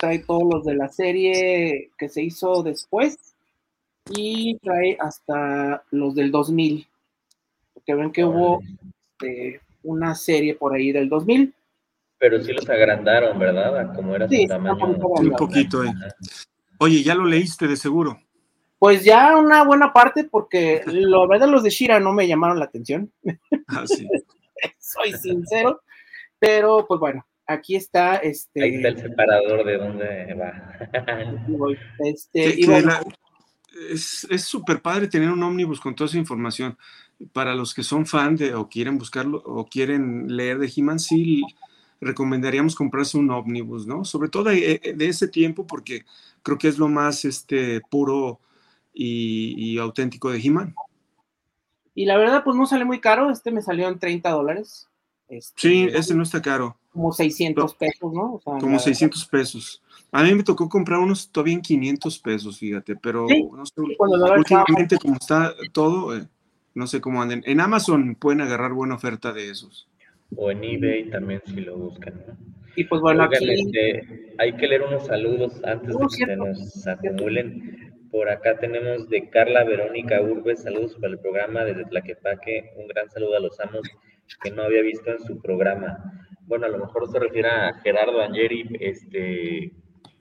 trae 0.00 0.20
todos 0.20 0.42
los 0.50 0.64
de 0.64 0.74
la 0.74 0.88
serie 0.88 1.90
que 1.98 2.08
se 2.08 2.22
hizo 2.22 2.62
después 2.62 3.18
y 4.16 4.56
trae 4.58 4.96
hasta 4.98 5.84
los 5.90 6.14
del 6.14 6.30
2000. 6.30 6.86
Porque 7.74 7.94
ven 7.94 8.10
que 8.10 8.24
hubo 8.24 8.60
este, 9.20 9.60
una 9.82 10.14
serie 10.14 10.54
por 10.54 10.74
ahí 10.74 10.90
del 10.90 11.08
2000. 11.10 11.54
Pero 12.18 12.42
sí 12.42 12.52
los 12.52 12.68
agrandaron, 12.68 13.38
¿verdad? 13.38 13.78
A 13.78 13.92
como 13.92 14.14
era 14.16 14.26
Sí, 14.28 14.42
su 14.42 14.48
tamaño. 14.48 14.86
un 14.86 14.98
poco 14.98 15.20
Sí, 15.22 15.28
un 15.28 15.36
poquito, 15.36 15.84
eh. 15.84 15.92
Oye, 16.78 17.02
ya 17.02 17.14
lo 17.14 17.24
leíste 17.26 17.68
de 17.68 17.76
seguro. 17.76 18.18
Pues 18.78 19.04
ya 19.04 19.36
una 19.36 19.62
buena 19.64 19.92
parte, 19.92 20.24
porque 20.24 20.82
la 20.86 21.26
verdad 21.26 21.48
los 21.48 21.62
de 21.62 21.68
Shira 21.68 22.00
no 22.00 22.14
me 22.14 22.26
llamaron 22.26 22.58
la 22.58 22.64
atención, 22.64 23.12
Ah, 23.68 23.84
sí. 23.86 24.08
soy 24.78 25.12
sincero, 25.12 25.82
pero 26.38 26.86
pues 26.86 26.98
bueno, 26.98 27.26
aquí 27.52 27.76
está 27.76 28.16
este. 28.16 28.62
Ahí 28.62 28.74
está 28.76 28.88
el 28.88 28.98
separador 28.98 29.64
de 29.64 29.78
dónde 29.78 30.34
va. 30.34 30.78
este, 31.98 32.66
la- 32.66 33.02
es 33.90 34.26
es 34.30 34.44
súper 34.44 34.82
padre 34.82 35.08
tener 35.08 35.30
un 35.30 35.42
ómnibus 35.42 35.80
con 35.80 35.94
toda 35.94 36.08
esa 36.08 36.18
información. 36.18 36.76
Para 37.32 37.54
los 37.54 37.74
que 37.74 37.82
son 37.82 38.06
fan 38.06 38.36
de 38.36 38.54
o 38.54 38.68
quieren 38.68 38.96
buscarlo 38.96 39.42
o 39.44 39.66
quieren 39.66 40.34
leer 40.34 40.58
de 40.58 40.72
He-Man, 40.74 40.98
sí 40.98 41.42
recomendaríamos 42.00 42.74
comprarse 42.74 43.18
un 43.18 43.30
ómnibus, 43.30 43.86
¿no? 43.86 44.04
Sobre 44.06 44.30
todo 44.30 44.44
de, 44.44 44.94
de 44.96 45.06
ese 45.06 45.28
tiempo, 45.28 45.66
porque 45.66 46.04
creo 46.42 46.56
que 46.56 46.68
es 46.68 46.78
lo 46.78 46.88
más 46.88 47.26
este, 47.26 47.82
puro 47.90 48.40
y, 48.94 49.54
y 49.58 49.78
auténtico 49.78 50.30
de 50.30 50.40
He-Man. 50.40 50.74
Y 51.94 52.06
la 52.06 52.16
verdad, 52.16 52.42
pues 52.42 52.56
no 52.56 52.64
sale 52.64 52.86
muy 52.86 53.00
caro. 53.00 53.30
Este 53.30 53.50
me 53.50 53.60
salió 53.60 53.88
en 53.88 53.98
30 53.98 54.30
dólares. 54.30 54.88
Este, 55.30 55.60
Sí, 55.68 55.88
ese 55.92 56.14
no 56.14 56.24
está 56.24 56.42
caro, 56.42 56.76
Como 56.92 57.12
600 57.12 57.74
pesos, 57.76 58.12
¿no? 58.12 58.34
O 58.34 58.40
sea, 58.40 58.54
como 58.58 58.72
la- 58.72 58.78
600 58.80 59.24
pesos. 59.26 59.80
A 60.12 60.24
mí 60.24 60.34
me 60.34 60.42
tocó 60.42 60.68
comprar 60.68 60.98
unos 60.98 61.30
todavía 61.30 61.54
en 61.54 61.62
500 61.62 62.18
pesos, 62.18 62.58
fíjate, 62.58 62.96
pero 62.96 63.26
Sí, 63.28 63.44
no 63.44 63.64
sé, 63.64 63.72
últimamente 64.36 64.96
como 64.98 65.14
está 65.14 65.54
todo, 65.72 66.16
eh, 66.16 66.26
no 66.74 66.86
sé 66.88 67.00
cómo 67.00 67.22
anden. 67.22 67.42
En 67.46 67.60
Amazon 67.60 68.16
pueden 68.16 68.40
agarrar 68.40 68.72
buena 68.72 68.96
oferta 68.96 69.32
de 69.32 69.50
esos. 69.50 69.88
O 70.36 70.50
en 70.50 70.62
eBay 70.64 71.10
también 71.10 71.40
si 71.46 71.60
lo 71.60 71.76
buscan. 71.76 72.14
¿no? 72.26 72.36
Y 72.76 72.84
pues 72.84 73.00
bueno, 73.00 73.24
Oigan, 73.24 73.36
aquí. 73.42 73.60
este, 73.62 74.34
hay 74.38 74.52
que 74.56 74.66
leer 74.66 74.82
unos 74.82 75.06
saludos 75.06 75.60
antes 75.64 75.96
de 75.96 76.06
que 76.18 76.24
se 76.26 76.36
nos 76.36 76.86
acumulen. 76.86 77.92
Por 78.10 78.28
acá 78.28 78.58
tenemos 78.58 79.08
de 79.08 79.28
Carla 79.30 79.62
Verónica 79.64 80.20
Urbes, 80.20 80.62
saludos 80.64 80.96
para 81.00 81.12
el 81.12 81.18
programa 81.20 81.64
desde 81.64 81.84
Tlaquepaque. 81.84 82.72
Un 82.76 82.88
gran 82.88 83.08
saludo 83.10 83.36
a 83.36 83.40
los 83.40 83.58
amos 83.60 83.82
que 84.42 84.50
no 84.50 84.62
había 84.62 84.82
visto 84.82 85.10
en 85.10 85.20
su 85.20 85.40
programa. 85.40 85.98
Bueno, 86.46 86.66
a 86.66 86.68
lo 86.70 86.78
mejor 86.78 87.08
se 87.10 87.18
refiere 87.18 87.48
a 87.48 87.74
Gerardo 87.82 88.20
Angeri, 88.20 88.68
este, 88.80 89.72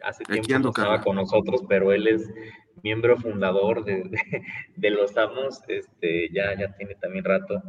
hace 0.03 0.23
Aquí 0.27 0.41
tiempo 0.41 0.55
ando, 0.55 0.67
no 0.67 0.71
estaba 0.71 1.01
con 1.01 1.15
nosotros, 1.15 1.63
pero 1.67 1.91
él 1.91 2.07
es 2.07 2.29
miembro 2.83 3.17
fundador 3.17 3.83
de, 3.83 4.03
de- 4.03 4.41
de 4.75 4.89
los 4.91 5.17
amos, 5.17 5.61
este, 5.67 6.29
ya, 6.31 6.57
ya 6.57 6.75
tiene 6.77 6.95
también 6.95 7.25
rato. 7.25 7.61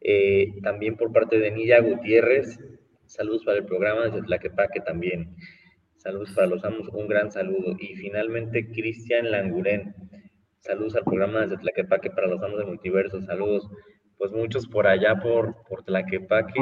Eh, 0.00 0.54
también 0.62 0.96
por 0.96 1.12
parte 1.12 1.38
de 1.38 1.50
Nilla 1.52 1.80
Gutiérrez, 1.80 2.58
saludos 3.06 3.44
para 3.44 3.58
el 3.58 3.64
programa 3.66 4.02
desde 4.06 4.22
Tlaquepaque 4.22 4.80
también. 4.80 5.36
Saludos 5.96 6.32
para 6.34 6.48
los 6.48 6.64
amos, 6.64 6.88
un 6.88 7.06
gran 7.06 7.30
saludo. 7.30 7.76
Y 7.78 7.94
finalmente, 7.94 8.66
Cristian 8.72 9.30
Languren, 9.30 9.94
saludos 10.58 10.96
al 10.96 11.04
programa 11.04 11.42
desde 11.42 11.58
Tlaquepaque 11.58 12.10
para 12.10 12.26
los 12.26 12.42
amos 12.42 12.58
del 12.58 12.66
multiverso. 12.66 13.22
Saludos, 13.22 13.70
pues 14.22 14.30
muchos 14.30 14.68
por 14.68 14.86
allá, 14.86 15.16
por, 15.20 15.56
por 15.68 15.82
Tlaquepaque. 15.82 16.52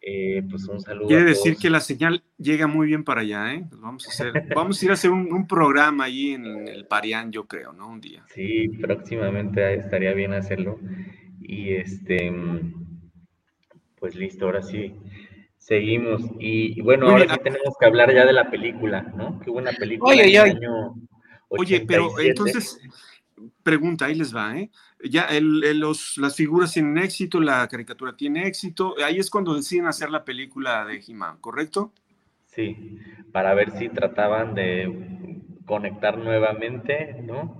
Eh, 0.00 0.42
pues 0.50 0.66
un 0.66 0.80
saludo. 0.80 1.06
Quiere 1.06 1.22
a 1.22 1.26
decir 1.26 1.56
que 1.56 1.70
la 1.70 1.78
señal 1.78 2.24
llega 2.36 2.66
muy 2.66 2.88
bien 2.88 3.04
para 3.04 3.20
allá, 3.20 3.54
¿eh? 3.54 3.64
Pues 3.68 3.80
vamos 3.80 4.08
a 4.08 4.10
hacer, 4.10 4.48
vamos 4.56 4.82
a 4.82 4.84
ir 4.84 4.90
a 4.90 4.94
hacer 4.94 5.12
un, 5.12 5.32
un 5.32 5.46
programa 5.46 6.02
allí 6.02 6.32
en 6.32 6.66
el 6.66 6.84
Parián, 6.88 7.30
yo 7.30 7.46
creo, 7.46 7.72
¿no? 7.72 7.86
Un 7.88 8.00
día. 8.00 8.24
Sí, 8.34 8.66
próximamente 8.80 9.74
estaría 9.74 10.14
bien 10.14 10.32
hacerlo. 10.32 10.80
Y 11.40 11.74
este, 11.74 12.32
pues 14.00 14.16
listo, 14.16 14.46
ahora 14.46 14.62
sí, 14.62 14.96
seguimos. 15.58 16.22
Y, 16.40 16.76
y 16.76 16.80
bueno, 16.80 17.04
Muy 17.04 17.12
ahora 17.12 17.24
bien. 17.26 17.36
sí 17.36 17.44
tenemos 17.44 17.76
que 17.78 17.86
hablar 17.86 18.12
ya 18.12 18.26
de 18.26 18.32
la 18.32 18.50
película, 18.50 19.02
¿no? 19.16 19.38
Que 19.38 19.48
hubo 19.50 19.58
una 19.58 19.70
película 19.70 20.10
Oye, 20.12 20.22
en 20.24 20.28
el 20.28 20.40
oye. 20.40 20.50
año 20.50 20.94
Oye, 21.50 21.84
pero 21.86 22.06
87. 22.06 22.28
entonces, 22.30 22.80
pregunta, 23.62 24.06
ahí 24.06 24.14
les 24.14 24.34
va, 24.34 24.56
¿eh? 24.58 24.70
Ya 25.02 25.22
el- 25.24 25.62
el- 25.64 25.78
los, 25.80 26.16
las 26.18 26.36
figuras 26.36 26.72
tienen 26.72 26.98
éxito, 26.98 27.40
la 27.40 27.66
caricatura 27.68 28.16
tiene 28.16 28.46
éxito, 28.46 28.94
ahí 29.04 29.18
es 29.18 29.30
cuando 29.30 29.54
deciden 29.54 29.86
hacer 29.86 30.10
la 30.10 30.24
película 30.24 30.84
de 30.84 31.02
He-Man, 31.06 31.38
¿correcto? 31.40 31.92
Sí, 32.46 32.98
para 33.32 33.54
ver 33.54 33.72
si 33.78 33.88
trataban 33.88 34.54
de 34.54 35.40
conectar 35.66 36.16
nuevamente, 36.18 37.22
¿no? 37.22 37.58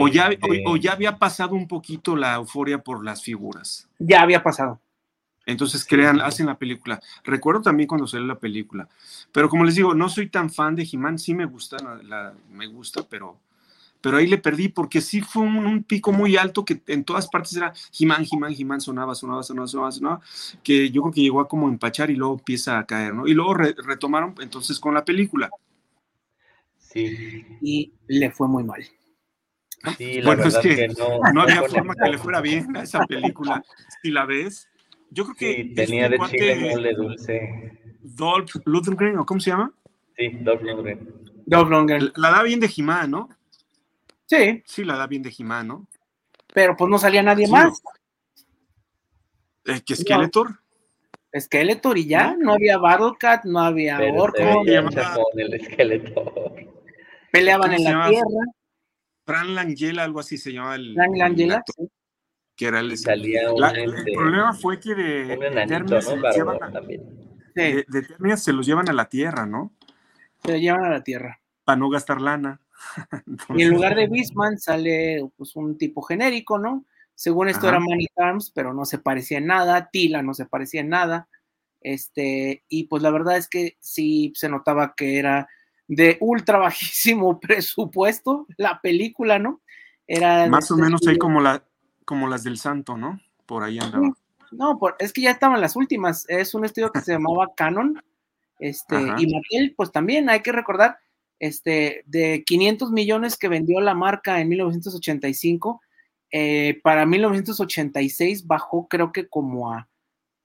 O 0.00 0.08
ya, 0.08 0.28
Este, 0.28 0.66
o, 0.66 0.72
o 0.72 0.76
ya 0.76 0.92
había 0.92 1.18
pasado 1.18 1.54
un 1.54 1.68
poquito 1.68 2.16
la 2.16 2.34
euforia 2.34 2.78
por 2.78 3.04
las 3.04 3.22
figuras. 3.22 3.88
Ya 3.98 4.22
había 4.22 4.42
pasado. 4.42 4.80
Entonces 5.46 5.84
crean, 5.84 6.20
hacen 6.22 6.46
la 6.46 6.58
película. 6.58 7.00
Recuerdo 7.22 7.60
también 7.62 7.86
cuando 7.86 8.06
salió 8.06 8.26
la 8.26 8.38
película. 8.38 8.88
Pero 9.30 9.48
como 9.50 9.64
les 9.64 9.74
digo, 9.74 9.94
no 9.94 10.08
soy 10.08 10.30
tan 10.30 10.50
fan 10.50 10.74
de 10.74 10.88
He-Man, 10.90 11.18
sí 11.18 11.34
me 11.34 11.44
gusta, 11.44 11.76
la, 11.84 12.02
la- 12.02 12.34
me 12.50 12.66
gusta, 12.66 13.02
pero, 13.08 13.38
pero 14.04 14.18
ahí 14.18 14.26
le 14.26 14.36
perdí 14.36 14.68
porque 14.68 15.00
sí 15.00 15.22
fue 15.22 15.40
un, 15.44 15.56
un 15.64 15.82
pico 15.82 16.12
muy 16.12 16.36
alto 16.36 16.62
que 16.62 16.82
en 16.88 17.04
todas 17.04 17.26
partes 17.26 17.56
era 17.56 17.72
He-Man, 17.98 18.26
He-Man, 18.30 18.54
He-Man, 18.54 18.80
sonaba, 18.82 19.14
sonaba, 19.14 19.42
sonaba, 19.42 19.66
sonaba, 19.66 19.92
sonaba, 19.92 20.20
que 20.62 20.90
yo 20.90 21.00
creo 21.00 21.14
que 21.14 21.22
llegó 21.22 21.40
a 21.40 21.48
como 21.48 21.70
empachar 21.70 22.10
y 22.10 22.14
luego 22.16 22.34
empieza 22.34 22.78
a 22.78 22.84
caer, 22.84 23.14
¿no? 23.14 23.26
Y 23.26 23.32
luego 23.32 23.54
re- 23.54 23.74
retomaron 23.78 24.34
entonces 24.42 24.78
con 24.78 24.92
la 24.92 25.06
película. 25.06 25.48
Sí, 26.76 27.16
Y 27.62 27.92
le 28.08 28.30
fue 28.30 28.46
muy 28.46 28.62
mal. 28.62 28.84
sí, 29.96 30.20
la 30.20 30.34
Bueno, 30.34 30.44
es 30.48 30.58
que 30.58 30.74
que, 30.76 30.88
no, 30.88 31.20
No 31.32 31.40
había 31.40 31.62
no 31.62 31.64
forma 31.64 31.94
que 31.94 32.10
le 32.10 32.18
fuera 32.18 32.42
bien 32.42 32.76
a 32.76 32.82
esa 32.82 33.06
película. 33.06 33.64
Si 34.02 34.10
la 34.10 34.26
ves, 34.26 34.68
yo 35.12 35.24
creo 35.24 35.36
que 35.36 35.64
Sí, 35.64 35.74
tenía 35.74 36.10
de 36.10 36.18
chile 36.28 36.56
mole 36.56 36.92
dulce. 36.92 37.72
Dolph 38.02 38.54
Lundgren, 38.66 39.18
¿o 39.18 39.24
cómo 39.24 39.40
se 39.40 39.48
llama? 39.48 39.72
Sí, 40.14 40.28
Dolph 40.42 40.60
Lundgren. 40.62 41.08
Dolph 41.46 41.70
Lundgren. 41.70 42.12
La 42.16 42.30
da 42.30 42.42
bien 42.42 42.60
de 42.60 42.70
He-Man, 42.76 43.10
¿no? 43.10 43.30
Sí, 44.26 44.62
Sí, 44.66 44.84
la 44.84 44.96
da 44.96 45.06
bien 45.06 45.22
de 45.22 45.34
He-Man, 45.36 45.68
¿no? 45.68 45.88
pero 46.52 46.76
pues 46.76 46.88
no 46.88 46.98
salía 46.98 47.22
nadie 47.22 47.46
Sí. 47.46 47.52
más. 47.52 47.82
Eh, 49.66 49.80
que 49.84 49.96
Skeletor. 49.96 50.60
Skeletor 51.36 51.98
y 51.98 52.06
ya, 52.06 52.36
no 52.38 52.52
había 52.52 52.78
Battlecat, 52.78 53.44
no 53.44 53.58
había 53.60 53.96
Pero 53.96 54.22
Orco, 54.22 54.64
llamaba- 54.64 55.16
el 55.34 55.54
esqueleto. 55.54 56.54
peleaban 57.32 57.72
¿cómo 57.74 57.88
en 57.88 57.98
la 57.98 58.08
tierra. 58.08 58.44
Fran 59.26 59.54
Langella, 59.54 60.04
algo 60.04 60.20
así 60.20 60.38
se 60.38 60.52
llama 60.52 60.76
el. 60.76 60.94
Fran 60.94 61.18
Langella, 61.18 61.62
sí. 61.76 61.88
Que 62.54 62.66
era 62.66 62.78
el. 62.80 62.96
Salía 62.96 63.48
el 63.48 63.94
este, 63.94 64.12
problema 64.12 64.52
fue 64.52 64.78
que 64.78 64.94
de, 64.94 65.32
enanito, 65.32 66.00
se 66.00 66.16
los 66.16 66.36
llevan 66.36 66.62
a, 66.62 66.80
de, 67.54 67.84
de 67.88 68.36
se 68.36 68.52
los 68.52 68.64
llevan 68.66 68.88
a 68.88 68.92
la 68.92 69.08
tierra, 69.08 69.44
¿no? 69.44 69.72
Se 70.44 70.52
los 70.52 70.60
llevan 70.60 70.84
a 70.84 70.90
la 70.90 71.02
tierra. 71.02 71.40
Para 71.64 71.76
no 71.78 71.88
gastar 71.90 72.20
lana. 72.20 72.60
Y 73.54 73.62
en 73.62 73.70
lugar 73.70 73.94
de 73.94 74.08
Bisman 74.08 74.58
sale 74.58 75.28
pues, 75.36 75.56
un 75.56 75.78
tipo 75.78 76.02
genérico, 76.02 76.58
¿no? 76.58 76.84
Según 77.14 77.48
esto 77.48 77.68
era 77.68 77.78
Money 77.78 78.08
Arms, 78.16 78.50
pero 78.50 78.74
no 78.74 78.84
se 78.84 78.98
parecía 78.98 79.38
en 79.38 79.46
nada. 79.46 79.88
Tila 79.90 80.22
no 80.22 80.34
se 80.34 80.46
parecía 80.46 80.80
en 80.80 80.88
nada. 80.88 81.28
Este, 81.80 82.64
y 82.68 82.84
pues 82.84 83.02
la 83.02 83.10
verdad 83.10 83.36
es 83.36 83.48
que 83.48 83.76
sí 83.78 84.32
se 84.34 84.48
notaba 84.48 84.94
que 84.96 85.18
era 85.18 85.48
de 85.86 86.16
ultra 86.20 86.58
bajísimo 86.58 87.38
presupuesto 87.38 88.46
la 88.56 88.80
película, 88.80 89.38
¿no? 89.38 89.60
Era 90.06 90.48
más 90.48 90.70
o 90.70 90.76
menos 90.76 91.06
ahí 91.06 91.16
como 91.16 91.40
la 91.40 91.64
como 92.04 92.28
las 92.28 92.42
del 92.42 92.58
Santo, 92.58 92.96
¿no? 92.96 93.20
Por 93.46 93.62
ahí 93.62 93.78
andaba. 93.78 94.12
No, 94.50 94.78
es 94.98 95.12
que 95.12 95.22
ya 95.22 95.30
estaban 95.30 95.60
las 95.60 95.76
últimas. 95.76 96.26
Es 96.28 96.54
un 96.54 96.64
estudio 96.64 96.92
que 96.92 97.00
se 97.00 97.12
llamaba 97.12 97.52
Canon. 97.56 98.02
Este, 98.58 98.96
y 98.96 99.26
Mattel, 99.26 99.74
pues 99.76 99.90
también 99.90 100.30
hay 100.30 100.40
que 100.40 100.52
recordar, 100.52 100.98
este, 101.38 102.02
de 102.06 102.44
500 102.44 102.90
millones 102.90 103.36
que 103.36 103.48
vendió 103.48 103.80
la 103.80 103.94
marca 103.94 104.40
en 104.40 104.48
1985, 104.48 105.80
eh, 106.30 106.80
para 106.82 107.06
1986 107.06 108.46
bajó 108.46 108.88
creo 108.88 109.12
que 109.12 109.28
como 109.28 109.72
a 109.72 109.88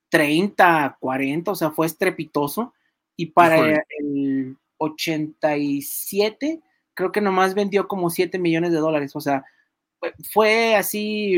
30, 0.09 0.97
40, 0.99 1.51
o 1.51 1.55
sea, 1.55 1.71
fue 1.71 1.85
estrepitoso. 1.87 2.73
Y 3.15 3.27
para 3.27 3.83
el 3.99 4.55
87, 4.77 6.61
creo 6.93 7.11
que 7.11 7.21
nomás 7.21 7.53
vendió 7.53 7.87
como 7.87 8.09
7 8.09 8.39
millones 8.39 8.71
de 8.71 8.77
dólares, 8.77 9.15
o 9.15 9.19
sea, 9.19 9.43
fue 10.31 10.75
así, 10.75 11.37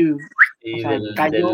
cayó. 1.16 1.52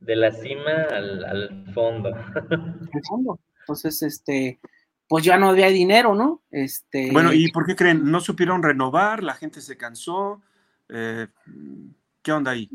De 0.00 0.14
la, 0.14 0.30
cima 0.30 0.82
al, 0.90 1.72
fondo. 1.74 2.14
Al 2.94 3.02
fondo. 3.08 3.40
Entonces, 3.60 4.02
este, 4.02 4.60
pues 5.08 5.24
ya 5.24 5.38
no 5.38 5.48
había 5.48 5.68
dinero, 5.68 6.14
¿no? 6.14 6.42
Este. 6.50 7.10
Bueno, 7.12 7.32
¿y 7.32 7.50
por 7.52 7.66
qué 7.66 7.76
creen? 7.76 8.10
¿No 8.10 8.20
supieron 8.20 8.62
renovar? 8.62 9.22
¿La 9.22 9.34
gente 9.34 9.60
se 9.60 9.76
cansó? 9.76 10.42
Eh, 10.88 11.28
¿Qué 12.22 12.32
onda 12.32 12.52
ahí? 12.52 12.68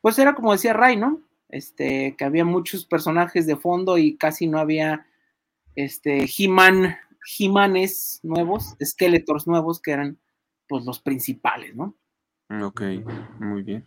Pues 0.00 0.18
era 0.18 0.34
como 0.34 0.52
decía 0.52 0.72
Ray, 0.72 0.96
¿no? 0.96 1.22
Este, 1.48 2.16
que 2.16 2.24
había 2.24 2.44
muchos 2.44 2.84
personajes 2.84 3.46
de 3.46 3.56
fondo 3.56 3.98
y 3.98 4.16
casi 4.16 4.46
no 4.46 4.58
había 4.58 5.06
este 5.74 6.26
He-Man, 6.26 6.96
He-Manes 7.38 8.20
nuevos, 8.22 8.76
Skeletors 8.82 9.46
nuevos 9.46 9.80
que 9.80 9.92
eran 9.92 10.18
pues 10.68 10.84
los 10.84 11.00
principales, 11.00 11.74
¿no? 11.76 11.96
Ok, 12.62 12.82
muy 13.38 13.62
bien. 13.62 13.86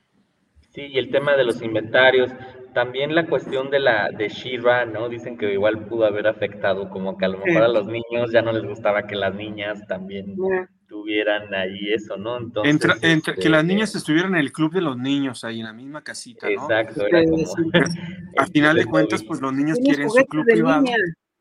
Sí, 0.74 0.82
y 0.82 0.98
el 0.98 1.10
tema 1.12 1.36
de 1.36 1.44
los 1.44 1.62
inventarios, 1.62 2.32
también 2.74 3.16
la 3.16 3.26
cuestión 3.28 3.70
de 3.70 3.80
la 3.80 4.10
de 4.12 4.30
Shira, 4.30 4.86
¿no? 4.86 5.10
Dicen 5.10 5.38
que 5.38 5.54
igual 5.54 5.86
pudo 5.86 6.06
haber 6.06 6.28
afectado, 6.28 6.90
como 6.90 7.18
que 7.18 7.26
a 7.26 7.30
lo 7.30 7.40
mejor 7.40 7.64
a 7.64 7.68
los 7.68 7.88
niños 7.88 8.32
ya 8.32 8.42
no 8.42 8.52
les 8.52 8.64
gustaba 8.64 9.08
que 9.08 9.16
las 9.16 9.34
niñas 9.34 9.86
también 9.88 10.36
tuvieran 10.88 11.54
ahí 11.54 11.94
eso, 11.94 12.18
¿no? 12.18 12.38
Entonces, 12.38 12.74
entre, 13.04 13.36
que 13.36 13.50
las 13.50 13.62
este, 13.62 13.74
niñas 13.74 13.96
estuvieran 13.96 14.34
en 14.34 14.40
el 14.40 14.52
club 14.52 14.74
de 14.74 14.82
los 14.82 14.98
niños, 14.98 15.44
ahí 15.44 15.60
en 15.60 15.66
la 15.66 15.74
misma 15.74 16.04
casita, 16.04 16.48
¿no? 16.48 16.64
Exacto, 16.64 17.06
era 17.06 17.24
como... 17.24 17.46
a 18.38 18.46
final 18.54 18.76
de 18.76 18.86
cuentas, 18.86 19.24
pues 19.24 19.40
los 19.40 19.54
niños 19.54 19.78
quieren 19.84 20.10
su 20.10 20.26
club 20.26 20.46
privado. 20.46 20.84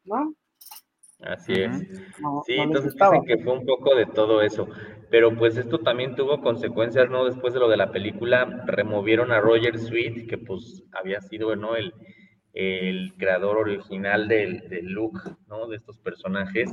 ¿no? 0.04 0.34
Así 1.20 1.52
es. 1.52 1.78
sí, 2.46 2.54
entonces 2.54 2.94
dicen 2.94 3.24
que 3.24 3.38
fue 3.38 3.52
un 3.54 3.66
poco 3.66 3.94
de 3.94 4.06
todo 4.06 4.40
eso. 4.40 4.68
Pero 5.10 5.34
pues 5.36 5.56
esto 5.56 5.78
también 5.78 6.14
tuvo 6.14 6.40
consecuencias, 6.40 7.10
¿no? 7.10 7.24
Después 7.24 7.54
de 7.54 7.60
lo 7.60 7.68
de 7.68 7.76
la 7.76 7.90
película, 7.90 8.64
removieron 8.66 9.32
a 9.32 9.40
Roger 9.40 9.78
Sweet, 9.78 10.28
que 10.28 10.38
pues 10.38 10.84
había 10.92 11.20
sido, 11.20 11.56
¿no? 11.56 11.76
El, 11.76 11.92
el 12.52 13.14
creador 13.16 13.56
original 13.56 14.28
del, 14.28 14.68
del, 14.68 14.86
look, 14.86 15.18
¿no? 15.48 15.66
De 15.66 15.76
estos 15.76 15.98
personajes. 15.98 16.70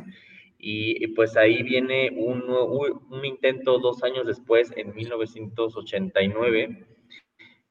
Y, 0.57 1.07
pues 1.07 1.37
ahí 1.37 1.61
viene 1.61 2.09
un, 2.15 2.43
un, 2.49 3.25
intento 3.25 3.77
dos 3.77 4.03
años 4.03 4.25
después, 4.25 4.73
en 4.75 4.95
1989, 4.95 6.87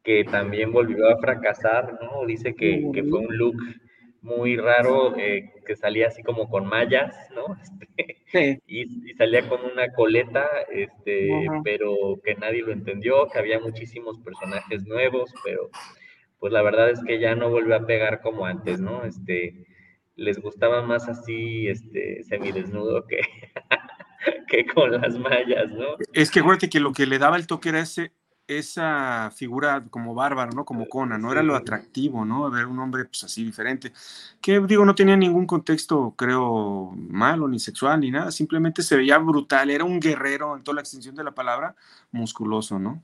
que 0.02 0.24
también 0.24 0.70
volvió 0.70 1.08
a 1.08 1.18
fracasar, 1.18 1.98
¿no? 2.02 2.24
Dice 2.26 2.54
que, 2.54 2.88
que 2.92 3.02
fue 3.02 3.18
un 3.18 3.36
look 3.36 3.56
muy 4.24 4.56
raro 4.56 5.14
eh, 5.18 5.52
que 5.66 5.76
salía 5.76 6.08
así 6.08 6.22
como 6.22 6.48
con 6.48 6.66
mallas, 6.66 7.14
¿no? 7.34 7.44
Este, 8.34 8.60
y, 8.66 9.14
salía 9.14 9.48
con 9.48 9.60
una 9.64 9.92
coleta, 9.92 10.44
este, 10.72 11.30
pero 11.62 11.94
que 12.24 12.34
nadie 12.34 12.62
lo 12.62 12.72
entendió, 12.72 13.28
que 13.28 13.38
había 13.38 13.60
muchísimos 13.60 14.18
personajes 14.18 14.84
nuevos, 14.86 15.32
pero 15.44 15.70
pues 16.40 16.52
la 16.52 16.62
verdad 16.62 16.90
es 16.90 17.00
que 17.06 17.20
ya 17.20 17.36
no 17.36 17.50
volvió 17.50 17.76
a 17.76 17.86
pegar 17.86 18.20
como 18.22 18.44
antes, 18.44 18.80
¿no? 18.80 19.04
Este, 19.04 19.64
les 20.16 20.40
gustaba 20.40 20.82
más 20.82 21.08
así, 21.08 21.68
este, 21.68 22.24
semidesnudo 22.24 23.06
que, 23.06 23.20
que 24.48 24.66
con 24.66 24.90
las 24.90 25.16
mallas, 25.16 25.70
¿no? 25.70 25.96
Es 26.12 26.32
que 26.32 26.40
acuérdate 26.40 26.68
que 26.68 26.80
lo 26.80 26.92
que 26.92 27.06
le 27.06 27.20
daba 27.20 27.36
el 27.36 27.46
toque 27.46 27.68
era 27.68 27.78
ese, 27.78 28.10
esa 28.46 29.30
figura 29.34 29.84
como 29.90 30.14
bárbaro, 30.14 30.52
¿no? 30.52 30.64
Como 30.64 30.88
Conan, 30.88 31.22
¿no? 31.22 31.32
Era 31.32 31.42
lo 31.42 31.56
atractivo, 31.56 32.24
¿no? 32.24 32.50
Ver 32.50 32.66
un 32.66 32.78
hombre 32.78 33.04
pues 33.06 33.24
así 33.24 33.44
diferente, 33.44 33.92
que 34.40 34.60
digo, 34.60 34.84
no 34.84 34.94
tenía 34.94 35.16
ningún 35.16 35.46
contexto, 35.46 36.14
creo, 36.16 36.92
malo, 36.96 37.48
ni 37.48 37.58
sexual, 37.58 38.00
ni 38.00 38.10
nada, 38.10 38.30
simplemente 38.30 38.82
se 38.82 38.96
veía 38.96 39.18
brutal, 39.18 39.70
era 39.70 39.84
un 39.84 39.98
guerrero 39.98 40.56
en 40.56 40.62
toda 40.62 40.76
la 40.76 40.80
extensión 40.82 41.14
de 41.14 41.24
la 41.24 41.32
palabra, 41.32 41.74
musculoso, 42.12 42.78
¿no? 42.78 43.02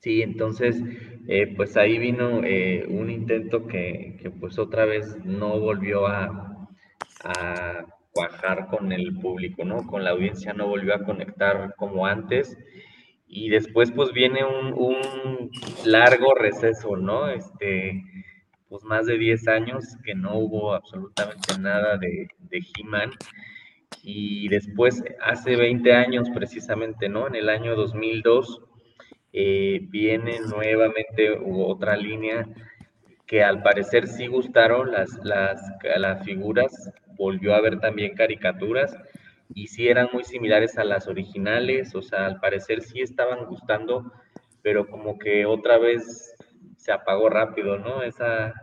Sí, 0.00 0.22
entonces, 0.22 0.82
eh, 1.28 1.52
pues 1.56 1.76
ahí 1.76 1.98
vino 1.98 2.42
eh, 2.42 2.86
un 2.88 3.10
intento 3.10 3.66
que, 3.66 4.18
que, 4.22 4.30
pues 4.30 4.58
otra 4.58 4.86
vez 4.86 5.16
no 5.24 5.58
volvió 5.60 6.06
a, 6.06 6.68
a 7.24 7.84
cuajar 8.12 8.68
con 8.68 8.92
el 8.92 9.14
público, 9.20 9.64
¿no? 9.64 9.86
Con 9.86 10.04
la 10.04 10.10
audiencia 10.10 10.54
no 10.54 10.68
volvió 10.68 10.94
a 10.94 11.04
conectar 11.04 11.74
como 11.76 12.06
antes 12.06 12.56
y 13.32 13.48
después 13.48 13.92
pues 13.92 14.12
viene 14.12 14.44
un, 14.44 15.50
largo 15.84 16.34
receso, 16.34 16.96
¿no? 16.96 17.28
Este, 17.28 18.02
pues 18.68 18.82
más 18.84 19.06
de 19.06 19.18
10 19.18 19.48
años 19.48 19.84
que 20.04 20.14
no 20.14 20.36
hubo 20.36 20.74
absolutamente 20.74 21.56
nada 21.58 21.96
de, 21.96 22.28
de 22.38 22.58
He-Man. 22.58 23.12
Y 24.02 24.48
después, 24.48 25.02
hace 25.22 25.56
20 25.56 25.92
años 25.92 26.28
precisamente, 26.34 27.08
¿no? 27.08 27.28
En 27.28 27.36
el 27.36 27.48
año 27.48 27.76
2002, 27.76 28.62
eh, 29.32 29.80
viene 29.88 30.40
nuevamente 30.40 31.30
otra 31.30 31.96
línea 31.96 32.48
que 33.26 33.44
al 33.44 33.62
parecer 33.62 34.08
sí 34.08 34.26
gustaron 34.26 34.90
las, 34.90 35.20
las, 35.22 35.62
las 35.96 36.24
figuras, 36.24 36.92
volvió 37.16 37.54
a 37.54 37.58
haber 37.58 37.78
también 37.78 38.16
caricaturas 38.16 38.96
y 39.54 39.66
sí 39.66 39.88
eran 39.88 40.08
muy 40.12 40.24
similares 40.24 40.78
a 40.78 40.84
las 40.84 41.08
originales, 41.08 41.94
o 41.94 42.02
sea, 42.02 42.26
al 42.26 42.40
parecer 42.40 42.82
sí 42.82 43.00
estaban 43.00 43.46
gustando, 43.46 44.12
pero 44.62 44.86
como 44.88 45.18
que 45.18 45.46
otra 45.46 45.78
vez 45.78 46.34
se 46.76 46.92
apagó 46.92 47.28
rápido, 47.28 47.78
¿no? 47.78 48.02
Esa, 48.02 48.54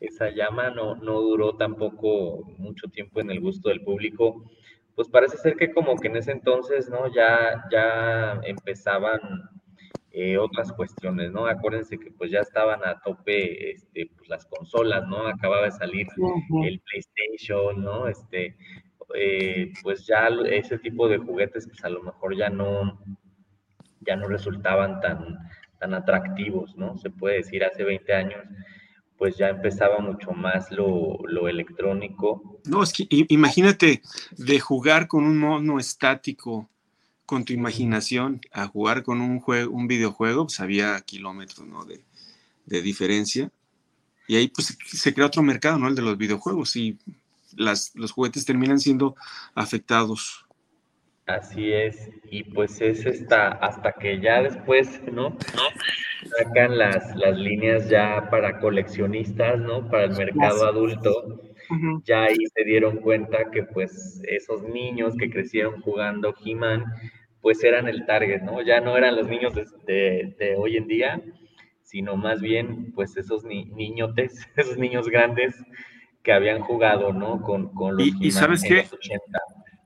esa 0.00 0.30
llama 0.30 0.70
no, 0.70 0.96
no 0.96 1.20
duró 1.20 1.56
tampoco 1.56 2.44
mucho 2.58 2.88
tiempo 2.88 3.20
en 3.20 3.30
el 3.30 3.40
gusto 3.40 3.68
del 3.68 3.82
público. 3.82 4.44
Pues 4.94 5.08
parece 5.08 5.36
ser 5.38 5.56
que 5.56 5.72
como 5.72 5.98
que 5.98 6.08
en 6.08 6.16
ese 6.16 6.32
entonces, 6.32 6.88
¿no? 6.88 7.12
Ya, 7.12 7.64
ya 7.70 8.40
empezaban 8.44 9.20
eh, 10.10 10.38
otras 10.38 10.72
cuestiones, 10.72 11.32
¿no? 11.32 11.46
Acuérdense 11.46 11.98
que 11.98 12.12
pues 12.12 12.30
ya 12.30 12.40
estaban 12.40 12.84
a 12.84 13.00
tope 13.00 13.72
este, 13.72 14.08
pues, 14.16 14.28
las 14.28 14.46
consolas, 14.46 15.06
¿no? 15.08 15.26
Acababa 15.26 15.64
de 15.64 15.72
salir 15.72 16.06
el 16.64 16.80
PlayStation, 16.80 17.82
¿no? 17.82 18.06
Este, 18.06 18.56
eh, 19.14 19.72
pues 19.82 20.06
ya 20.06 20.28
ese 20.46 20.78
tipo 20.78 21.08
de 21.08 21.18
juguetes 21.18 21.66
pues 21.66 21.84
a 21.84 21.88
lo 21.88 22.02
mejor 22.02 22.36
ya 22.36 22.48
no, 22.48 23.00
ya 24.00 24.16
no 24.16 24.28
resultaban 24.28 25.00
tan, 25.00 25.38
tan 25.78 25.94
atractivos, 25.94 26.76
¿no? 26.76 26.96
Se 26.98 27.10
puede 27.10 27.36
decir 27.36 27.64
hace 27.64 27.84
20 27.84 28.14
años 28.14 28.44
pues 29.16 29.36
ya 29.36 29.48
empezaba 29.48 29.98
mucho 30.00 30.32
más 30.32 30.70
lo, 30.70 31.18
lo 31.26 31.48
electrónico. 31.48 32.60
No, 32.64 32.82
es 32.82 32.92
que 32.92 33.06
imagínate 33.28 34.02
de 34.32 34.60
jugar 34.60 35.06
con 35.06 35.24
un 35.24 35.38
mono 35.38 35.78
estático 35.78 36.68
con 37.26 37.44
tu 37.44 37.52
imaginación 37.52 38.40
a 38.52 38.66
jugar 38.66 39.02
con 39.02 39.20
un 39.20 39.40
juego, 39.40 39.72
un 39.72 39.86
videojuego, 39.88 40.46
pues 40.46 40.60
había 40.60 41.00
kilómetros 41.00 41.66
¿no? 41.66 41.84
de, 41.84 42.02
de 42.66 42.82
diferencia. 42.82 43.50
Y 44.26 44.36
ahí 44.36 44.48
pues 44.48 44.76
se 44.84 45.14
crea 45.14 45.26
otro 45.26 45.42
mercado, 45.42 45.78
¿no? 45.78 45.88
El 45.88 45.94
de 45.94 46.02
los 46.02 46.18
videojuegos. 46.18 46.76
Y 46.76 46.98
los 47.56 48.12
juguetes 48.12 48.44
terminan 48.44 48.78
siendo 48.78 49.14
afectados. 49.54 50.44
Así 51.26 51.72
es, 51.72 52.10
y 52.30 52.44
pues 52.44 52.82
es 52.82 53.06
esta, 53.06 53.48
hasta 53.48 53.92
que 53.92 54.20
ya 54.20 54.42
después, 54.42 55.00
¿no? 55.10 55.34
Sacan 56.38 56.76
las, 56.76 57.16
las 57.16 57.38
líneas 57.38 57.88
ya 57.88 58.28
para 58.30 58.60
coleccionistas, 58.60 59.58
¿no? 59.58 59.88
Para 59.88 60.04
el 60.04 60.16
mercado 60.16 60.66
adulto. 60.66 61.40
Ya 62.04 62.24
ahí 62.24 62.36
se 62.54 62.64
dieron 62.64 62.98
cuenta 62.98 63.50
que 63.50 63.62
pues 63.62 64.20
esos 64.28 64.62
niños 64.64 65.14
que 65.16 65.30
crecieron 65.30 65.80
jugando 65.80 66.34
He-Man, 66.44 66.84
pues 67.40 67.64
eran 67.64 67.88
el 67.88 68.04
target, 68.04 68.42
¿no? 68.42 68.60
Ya 68.60 68.82
no 68.82 68.94
eran 68.94 69.16
los 69.16 69.26
niños 69.26 69.54
de, 69.54 70.34
de, 70.38 70.56
hoy 70.56 70.76
en 70.76 70.86
día, 70.86 71.22
sino 71.82 72.16
más 72.16 72.42
bien 72.42 72.92
pues 72.92 73.16
esos 73.16 73.44
niñotes, 73.44 74.46
esos 74.56 74.76
niños 74.76 75.08
grandes 75.08 75.54
que 76.24 76.32
habían 76.32 76.60
jugado, 76.60 77.12
¿no? 77.12 77.40
Con, 77.40 77.68
con 77.68 77.96
los 77.96 78.06
y, 78.06 78.12
y 78.20 78.30
sabes 78.32 78.62
qué? 78.62 78.88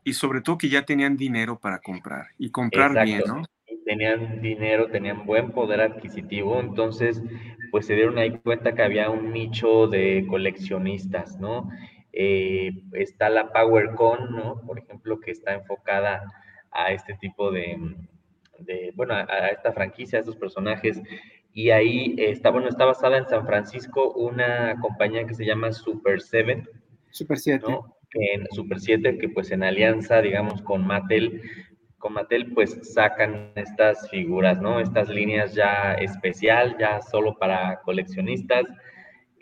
Y 0.04 0.14
sobre 0.14 0.40
todo 0.40 0.56
que 0.56 0.70
ya 0.70 0.86
tenían 0.86 1.18
dinero 1.18 1.58
para 1.58 1.80
comprar 1.80 2.28
y 2.38 2.50
comprar 2.50 3.04
bien, 3.04 3.22
¿no? 3.26 3.42
tenían 3.88 4.42
dinero, 4.42 4.90
tenían 4.90 5.24
buen 5.24 5.50
poder 5.52 5.80
adquisitivo, 5.80 6.60
entonces 6.60 7.22
pues 7.70 7.86
se 7.86 7.94
dieron 7.94 8.18
ahí 8.18 8.38
cuenta 8.38 8.74
que 8.74 8.82
había 8.82 9.08
un 9.08 9.32
nicho 9.32 9.86
de 9.86 10.26
coleccionistas, 10.28 11.38
¿no? 11.38 11.70
Eh, 12.12 12.70
está 12.92 13.30
la 13.30 13.50
PowerCon, 13.50 14.36
¿no? 14.36 14.60
Por 14.66 14.78
ejemplo, 14.78 15.18
que 15.20 15.30
está 15.30 15.54
enfocada 15.54 16.22
a 16.70 16.92
este 16.92 17.14
tipo 17.14 17.50
de, 17.50 17.78
de 18.58 18.92
bueno, 18.94 19.14
a, 19.14 19.48
esta 19.48 19.72
franquicia, 19.72 20.18
a 20.18 20.20
estos 20.20 20.36
personajes, 20.36 21.00
y 21.58 21.72
ahí 21.72 22.14
está, 22.18 22.50
bueno, 22.50 22.68
está 22.68 22.84
basada 22.84 23.18
en 23.18 23.26
San 23.26 23.44
Francisco 23.44 24.12
una 24.12 24.76
compañía 24.80 25.26
que 25.26 25.34
se 25.34 25.44
llama 25.44 25.72
Super 25.72 26.20
7. 26.20 26.62
Super 27.10 27.36
7. 27.36 27.64
¿no? 27.68 27.96
En 28.12 28.46
Super 28.52 28.78
7, 28.78 29.18
que 29.18 29.28
pues 29.28 29.50
en 29.50 29.64
alianza, 29.64 30.22
digamos, 30.22 30.62
con 30.62 30.86
Mattel, 30.86 31.42
con 31.98 32.12
Mattel 32.12 32.52
pues 32.52 32.78
sacan 32.94 33.50
estas 33.56 34.08
figuras, 34.08 34.60
¿no? 34.60 34.78
Estas 34.78 35.08
líneas 35.08 35.52
ya 35.52 35.94
especial, 35.94 36.76
ya 36.78 37.02
solo 37.02 37.36
para 37.36 37.80
coleccionistas, 37.80 38.64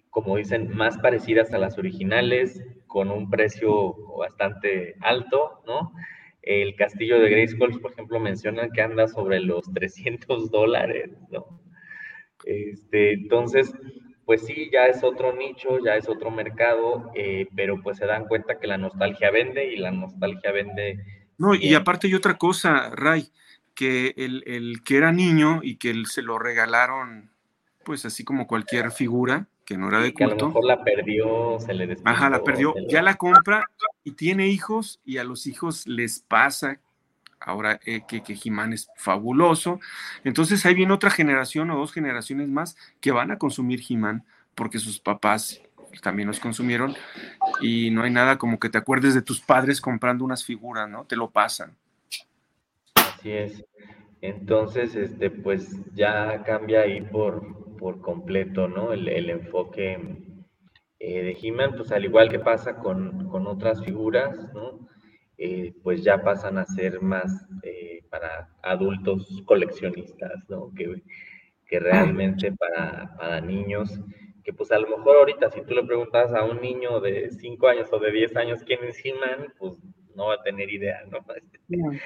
como 0.08 0.38
dicen, 0.38 0.74
más 0.74 0.96
parecidas 0.96 1.52
a 1.52 1.58
las 1.58 1.76
originales, 1.76 2.64
con 2.86 3.10
un 3.10 3.28
precio 3.28 3.94
bastante 4.16 4.94
alto, 5.02 5.60
¿no? 5.66 5.92
El 6.40 6.76
castillo 6.76 7.20
de 7.20 7.28
Grayskull, 7.28 7.78
por 7.78 7.92
ejemplo, 7.92 8.18
mencionan 8.20 8.70
que 8.70 8.80
anda 8.80 9.06
sobre 9.06 9.40
los 9.40 9.70
300 9.74 10.50
dólares, 10.50 11.10
¿no? 11.30 11.65
Este, 12.46 13.12
entonces, 13.12 13.70
pues 14.24 14.46
sí, 14.46 14.70
ya 14.72 14.86
es 14.86 15.04
otro 15.04 15.34
nicho, 15.34 15.78
ya 15.84 15.96
es 15.96 16.08
otro 16.08 16.30
mercado, 16.30 17.10
eh, 17.14 17.46
pero 17.54 17.82
pues 17.82 17.98
se 17.98 18.06
dan 18.06 18.26
cuenta 18.26 18.58
que 18.58 18.66
la 18.66 18.78
nostalgia 18.78 19.30
vende 19.30 19.66
y 19.72 19.76
la 19.76 19.90
nostalgia 19.90 20.52
vende 20.52 21.04
no, 21.38 21.54
y 21.54 21.74
aparte 21.74 22.06
hay 22.06 22.14
otra 22.14 22.38
cosa, 22.38 22.90
Ray, 22.90 23.30
que 23.74 24.14
el, 24.16 24.82
que 24.84 24.96
era 24.96 25.12
niño 25.12 25.60
y 25.62 25.76
que 25.76 25.90
él 25.90 26.06
se 26.06 26.22
lo 26.22 26.38
regalaron, 26.38 27.30
pues 27.84 28.06
así 28.06 28.24
como 28.24 28.46
cualquier 28.46 28.90
figura 28.90 29.48
que 29.64 29.76
no 29.76 29.88
era 29.88 30.00
de 30.00 30.14
culto. 30.14 30.32
a 30.32 30.38
lo 30.38 30.46
mejor 30.46 30.64
la 30.64 30.84
perdió, 30.84 31.58
se 31.58 31.74
le 31.74 31.88
despedió. 31.88 32.10
Ajá, 32.10 32.30
la 32.30 32.42
perdió, 32.42 32.74
ya 32.88 33.02
la 33.02 33.16
compra 33.16 33.68
y 34.04 34.12
tiene 34.12 34.46
hijos 34.46 35.00
y 35.04 35.18
a 35.18 35.24
los 35.24 35.46
hijos 35.48 35.86
les 35.88 36.20
pasa 36.20 36.80
ahora 37.46 37.80
eh, 37.86 38.02
que, 38.06 38.22
que 38.22 38.34
Jimán 38.34 38.74
es 38.74 38.90
fabuloso. 38.96 39.80
Entonces 40.24 40.66
ahí 40.66 40.74
viene 40.74 40.92
otra 40.92 41.10
generación 41.10 41.70
o 41.70 41.78
dos 41.78 41.92
generaciones 41.92 42.48
más 42.48 42.76
que 43.00 43.12
van 43.12 43.30
a 43.30 43.38
consumir 43.38 43.80
Jimán 43.80 44.24
porque 44.54 44.78
sus 44.78 44.98
papás 44.98 45.62
también 46.02 46.28
los 46.28 46.40
consumieron 46.40 46.94
y 47.60 47.90
no 47.90 48.02
hay 48.02 48.10
nada 48.10 48.38
como 48.38 48.58
que 48.58 48.68
te 48.68 48.78
acuerdes 48.78 49.14
de 49.14 49.22
tus 49.22 49.40
padres 49.40 49.80
comprando 49.80 50.24
unas 50.24 50.44
figuras, 50.44 50.88
¿no? 50.88 51.04
Te 51.04 51.16
lo 51.16 51.30
pasan. 51.30 51.76
Así 52.94 53.30
es. 53.30 53.64
Entonces, 54.20 54.94
este, 54.94 55.30
pues 55.30 55.76
ya 55.94 56.42
cambia 56.44 56.80
ahí 56.80 57.00
por, 57.02 57.76
por 57.76 58.00
completo, 58.00 58.68
¿no? 58.68 58.92
El, 58.92 59.30
enfoque 59.30 59.98
eh, 60.98 61.22
de 61.22 61.38
He-Man, 61.40 61.74
pues 61.76 61.92
al 61.92 62.04
igual 62.04 62.28
que 62.28 62.38
pasa 62.38 62.76
con, 62.76 63.28
otras 63.46 63.84
figuras, 63.84 64.36
¿no? 64.54 64.88
Eh, 65.38 65.74
pues 65.82 66.02
ya 66.02 66.22
pasan 66.22 66.56
a 66.56 66.64
ser 66.64 67.00
más 67.02 67.46
eh, 67.62 68.02
para 68.10 68.48
adultos 68.62 69.42
coleccionistas, 69.44 70.32
¿no? 70.48 70.72
Que, 70.74 71.02
que 71.66 71.78
realmente 71.78 72.52
para, 72.52 73.14
para 73.18 73.40
niños 73.40 74.00
que 74.46 74.52
pues 74.52 74.70
a 74.70 74.78
lo 74.78 74.96
mejor 74.96 75.16
ahorita 75.16 75.50
si 75.50 75.60
tú 75.62 75.74
le 75.74 75.82
preguntas 75.82 76.32
a 76.32 76.44
un 76.44 76.60
niño 76.60 77.00
de 77.00 77.30
5 77.32 77.66
años 77.66 77.88
o 77.90 77.98
de 77.98 78.12
10 78.12 78.36
años 78.36 78.60
quién 78.64 78.78
es 78.84 78.96
He-Man, 79.04 79.52
pues 79.58 79.74
no 80.14 80.28
va 80.28 80.34
a 80.34 80.42
tener 80.44 80.70
idea, 80.70 81.02
¿no? 81.10 81.18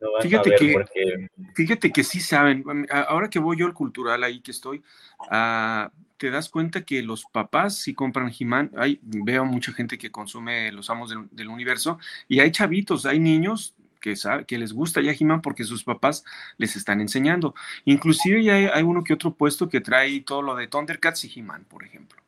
no 0.00 0.12
va 0.12 0.20
fíjate, 0.20 0.54
a 0.54 0.58
saber 0.58 0.86
que, 0.92 1.28
fíjate 1.54 1.90
que 1.90 2.04
sí 2.04 2.20
saben, 2.20 2.64
ahora 2.90 3.30
que 3.30 3.38
voy 3.38 3.56
yo 3.56 3.64
al 3.64 3.72
cultural 3.72 4.22
ahí 4.24 4.42
que 4.42 4.50
estoy, 4.50 4.82
uh, 5.30 5.88
te 6.16 6.30
das 6.30 6.48
cuenta 6.48 6.82
que 6.82 7.02
los 7.02 7.24
papás 7.24 7.76
si 7.76 7.94
compran 7.94 8.32
He-Man, 8.38 8.72
veo 9.02 9.44
mucha 9.44 9.72
gente 9.72 9.98
que 9.98 10.10
consume 10.10 10.72
los 10.72 10.90
amos 10.90 11.10
del, 11.10 11.28
del 11.30 11.48
universo 11.48 11.98
y 12.28 12.40
hay 12.40 12.50
chavitos, 12.50 13.06
hay 13.06 13.18
niños 13.18 13.74
que, 14.06 14.14
sabe, 14.14 14.44
que 14.44 14.56
les 14.56 14.72
gusta 14.72 15.00
ya 15.00 15.12
He-Man 15.18 15.42
porque 15.42 15.64
sus 15.64 15.82
papás 15.82 16.24
les 16.58 16.76
están 16.76 17.00
enseñando. 17.00 17.56
Inclusive 17.84 18.42
ya 18.42 18.54
hay, 18.54 18.82
uno 18.84 19.02
que 19.02 19.12
otro 19.12 19.34
puesto 19.34 19.68
que 19.68 19.80
trae 19.80 20.20
todo 20.20 20.42
lo 20.42 20.54
de 20.54 20.68
Thundercats 20.68 21.24
y 21.24 21.40
He-Man, 21.40 21.64
por 21.64 21.84
ejemplo. 21.84 22.22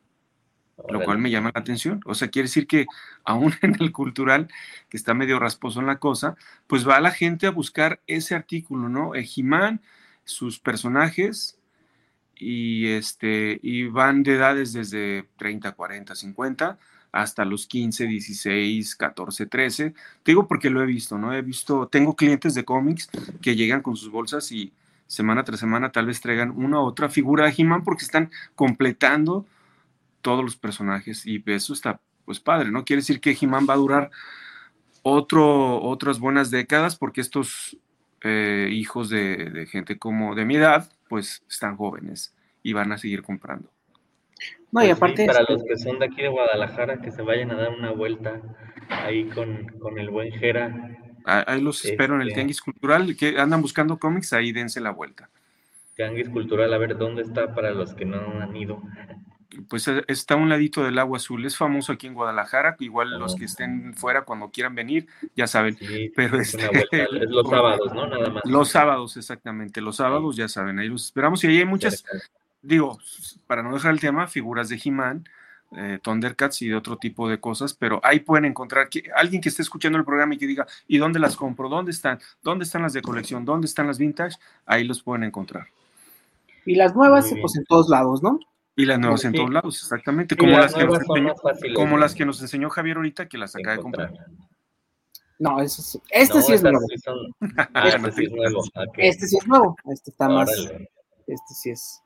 Lo 0.89 1.01
cual 1.03 1.19
me 1.19 1.29
llama 1.29 1.51
la 1.53 1.59
atención. 1.59 2.01
O 2.05 2.15
sea, 2.15 2.29
quiere 2.29 2.47
decir 2.47 2.67
que 2.67 2.85
aún 3.23 3.53
en 3.61 3.75
el 3.79 3.91
cultural, 3.93 4.49
que 4.89 4.97
está 4.97 5.13
medio 5.13 5.39
rasposo 5.39 5.79
en 5.79 5.87
la 5.87 5.99
cosa, 5.99 6.35
pues 6.67 6.87
va 6.87 6.99
la 6.99 7.11
gente 7.11 7.47
a 7.47 7.51
buscar 7.51 8.01
ese 8.07 8.35
artículo, 8.35 8.89
¿no? 8.89 9.15
El 9.15 9.27
He-Man, 9.35 9.81
sus 10.25 10.59
personajes, 10.59 11.58
y, 12.39 12.87
este, 12.87 13.59
y 13.61 13.85
van 13.85 14.23
de 14.23 14.35
edades 14.35 14.73
desde 14.73 15.27
30, 15.37 15.73
40, 15.73 16.15
50 16.15 16.79
hasta 17.11 17.45
los 17.45 17.67
15, 17.67 18.07
16, 18.07 18.95
14, 18.95 19.45
13. 19.45 19.91
Te 19.91 20.31
digo 20.31 20.47
porque 20.47 20.69
lo 20.69 20.81
he 20.81 20.85
visto, 20.85 21.17
¿no? 21.17 21.33
He 21.33 21.41
visto, 21.41 21.87
tengo 21.87 22.15
clientes 22.15 22.53
de 22.53 22.65
cómics 22.65 23.09
que 23.41 23.55
llegan 23.55 23.81
con 23.81 23.95
sus 23.95 24.09
bolsas 24.09 24.51
y 24.51 24.71
semana 25.07 25.43
tras 25.43 25.59
semana 25.59 25.91
tal 25.91 26.05
vez 26.05 26.21
traigan 26.21 26.51
una 26.51 26.79
u 26.79 26.83
otra 26.83 27.09
figura 27.09 27.45
de 27.45 27.53
He-Man 27.57 27.83
porque 27.83 28.05
están 28.05 28.31
completando 28.55 29.45
todos 30.21 30.43
los 30.43 30.55
personajes 30.55 31.25
y 31.25 31.43
eso 31.47 31.73
está 31.73 31.99
pues 32.25 32.39
padre, 32.39 32.69
¿no? 32.71 32.85
Quiere 32.85 33.01
decir 33.01 33.19
que 33.19 33.35
He-Man 33.39 33.65
va 33.67 33.73
a 33.73 33.77
durar 33.77 34.11
otro, 35.01 35.81
otras 35.81 36.19
buenas 36.19 36.51
décadas 36.51 36.95
porque 36.95 37.21
estos 37.21 37.77
eh, 38.21 38.69
hijos 38.71 39.09
de, 39.09 39.49
de 39.49 39.65
gente 39.65 39.97
como 39.97 40.35
de 40.35 40.45
mi 40.45 40.57
edad 40.57 40.91
pues 41.09 41.43
están 41.49 41.75
jóvenes 41.75 42.33
y 42.63 42.71
van 42.71 42.91
a 42.93 42.97
seguir 42.97 43.23
comprando. 43.23 43.69
No, 44.71 44.81
y 44.81 44.85
pues 44.85 44.97
aparte. 44.97 45.25
para 45.25 45.43
los 45.49 45.63
que 45.63 45.77
son 45.77 45.99
de 45.99 46.05
aquí 46.05 46.21
de 46.21 46.29
Guadalajara, 46.29 47.01
que 47.01 47.11
se 47.11 47.21
vayan 47.21 47.51
a 47.51 47.55
dar 47.55 47.71
una 47.71 47.91
vuelta 47.91 48.41
ahí 48.87 49.25
con, 49.25 49.67
con 49.79 49.99
el 49.99 50.09
buen 50.09 50.31
Jera. 50.31 50.97
Ahí 51.25 51.61
los 51.61 51.83
espero 51.83 52.15
en 52.15 52.21
el 52.21 52.29
este 52.29 52.39
Tianguis 52.39 52.61
Cultural, 52.61 53.15
que 53.17 53.37
andan 53.39 53.61
buscando 53.61 53.99
cómics, 53.99 54.31
ahí 54.33 54.51
dense 54.51 54.79
la 54.79 54.91
vuelta. 54.91 55.29
Tianguis 55.95 56.29
Cultural, 56.29 56.73
a 56.73 56.77
ver 56.77 56.97
dónde 56.97 57.23
está 57.23 57.53
para 57.53 57.71
los 57.71 57.93
que 57.93 58.05
no 58.05 58.41
han 58.41 58.55
ido. 58.55 58.81
Pues 59.67 59.87
eh, 59.87 60.03
está 60.07 60.35
a 60.35 60.37
un 60.37 60.49
ladito 60.49 60.83
del 60.83 60.99
agua 60.99 61.17
azul, 61.17 61.43
es 61.45 61.57
famoso 61.57 61.91
aquí 61.91 62.05
en 62.07 62.13
Guadalajara, 62.13 62.75
igual 62.79 63.17
los 63.17 63.35
que 63.35 63.45
estén 63.45 63.95
fuera 63.95 64.23
cuando 64.23 64.49
quieran 64.49 64.75
venir, 64.75 65.07
ya 65.35 65.47
saben. 65.47 65.77
pero 66.15 66.39
es, 66.39 66.53
este, 66.53 67.03
es 67.03 67.29
los 67.29 67.47
sábados, 67.49 67.93
¿no? 67.93 68.07
Nada 68.07 68.29
más. 68.29 68.43
Los 68.45 68.69
sábados, 68.69 69.17
exactamente, 69.17 69.81
los 69.81 69.95
sábados 69.95 70.35
ya 70.35 70.47
saben, 70.47 70.77
ahí 70.77 70.87
los 70.87 71.05
esperamos 71.05 71.43
y 71.43 71.47
ahí 71.47 71.57
hay 71.57 71.65
muchas, 71.65 72.03
digo, 72.61 72.99
para 73.47 73.63
no 73.63 73.73
dejar 73.73 73.91
el 73.91 73.99
tema, 73.99 74.27
figuras 74.27 74.69
de 74.69 74.79
He-Man, 74.83 75.25
eh, 75.71 75.99
Thundercats 76.01 76.61
y 76.63 76.67
de 76.67 76.75
otro 76.75 76.97
tipo 76.97 77.29
de 77.29 77.39
cosas, 77.39 77.73
pero 77.73 77.99
ahí 78.03 78.19
pueden 78.19 78.45
encontrar 78.45 78.89
que, 78.89 79.03
alguien 79.15 79.41
que 79.41 79.49
esté 79.49 79.61
escuchando 79.61 79.97
el 79.97 80.05
programa 80.05 80.33
y 80.33 80.37
que 80.37 80.47
diga, 80.47 80.67
¿y 80.87 80.97
dónde 80.97 81.19
las 81.19 81.35
compro? 81.35 81.69
¿Dónde 81.69 81.91
están? 81.91 82.19
¿Dónde 82.43 82.65
están 82.65 82.81
las 82.81 82.93
de 82.93 83.01
colección? 83.01 83.45
¿Dónde 83.45 83.65
están 83.65 83.87
las 83.87 83.97
vintage? 83.97 84.37
Ahí 84.65 84.83
los 84.83 85.03
pueden 85.03 85.23
encontrar. 85.23 85.67
Y 86.65 86.75
las 86.75 86.95
nuevas, 86.95 87.33
pues 87.41 87.55
en 87.55 87.65
todos 87.65 87.89
lados, 87.89 88.21
¿no? 88.23 88.39
Y 88.79 88.85
las 88.85 88.97
nuevas 88.97 89.25
en 89.25 89.33
todos 89.33 89.49
lados, 89.49 89.77
exactamente, 89.83 90.37
como 90.37 90.57
las, 90.57 90.73
que 90.73 90.85
nos 90.85 90.99
enseñó, 91.01 91.35
como 91.75 91.97
las 91.97 92.15
que 92.15 92.25
nos 92.25 92.41
enseñó 92.41 92.69
Javier 92.69 92.95
ahorita, 92.95 93.27
que 93.27 93.37
las 93.37 93.53
acaba 93.53 93.75
de 93.75 93.81
comprar. 93.81 94.13
No, 95.37 95.59
eso 95.59 96.01
este 96.11 96.41
sí 96.41 96.53
es 96.53 96.63
nuevo. 96.63 96.79
Ah, 97.73 97.89
este, 97.89 98.11
sí 98.13 98.23
es 98.23 98.31
nuevo. 98.31 98.63
este 98.95 99.27
sí 99.27 99.37
es 99.37 99.47
nuevo. 99.47 99.75
Este 99.91 100.11
está 100.11 100.29
más. 100.29 100.49
Este 101.27 101.53
sí 101.61 101.71
es. 101.71 102.01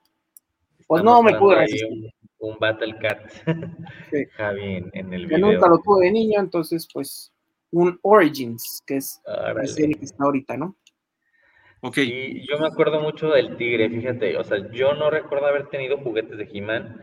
Pues 0.87 1.03
no 1.03 1.21
me 1.21 1.37
pude 1.37 1.57
resistir. 1.57 2.11
Un, 2.39 2.57
Battle 2.59 2.97
Cat, 2.99 3.21
Javi, 4.37 4.83
en, 4.93 5.13
el 5.13 5.27
video. 5.27 5.51
nunca 5.51 5.67
lo 5.69 5.77
tuve 5.77 6.07
de 6.07 6.11
niño, 6.11 6.39
entonces, 6.39 6.87
pues, 6.91 7.31
un 7.69 7.99
Origins, 8.01 8.81
que 8.85 8.97
es 8.97 9.21
la 9.25 9.65
serie 9.67 9.95
que 9.95 10.05
está 10.05 10.23
ahorita, 10.23 10.57
¿no? 10.57 10.75
Ok. 11.85 11.97
Y 11.97 12.47
yo 12.47 12.57
me 12.59 12.67
acuerdo 12.67 13.01
mucho 13.01 13.29
del 13.29 13.57
Tigre, 13.57 13.89
fíjate, 13.89 14.37
o 14.37 14.43
sea, 14.45 14.71
yo 14.71 14.93
no 14.93 15.09
recuerdo 15.09 15.47
haber 15.47 15.67
tenido 15.67 15.97
juguetes 15.97 16.37
de 16.37 16.49
He-Man, 16.49 17.01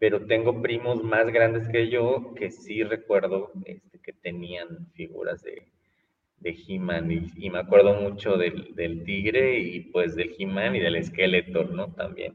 pero 0.00 0.26
tengo 0.26 0.60
primos 0.60 1.04
más 1.04 1.26
grandes 1.28 1.68
que 1.68 1.88
yo 1.88 2.34
que 2.34 2.50
sí 2.50 2.82
recuerdo 2.82 3.52
este, 3.64 4.00
que 4.00 4.12
tenían 4.12 4.90
figuras 4.94 5.44
de, 5.44 5.68
de 6.40 6.56
He-Man 6.66 7.30
y, 7.36 7.50
me 7.50 7.60
acuerdo 7.60 7.94
mucho 7.94 8.36
del, 8.36 9.04
Tigre 9.04 9.60
y 9.60 9.92
pues 9.92 10.16
del 10.16 10.34
He-Man 10.36 10.74
y 10.74 10.80
del 10.80 11.04
Skeletor, 11.04 11.70
¿no? 11.70 11.94
También. 11.94 12.34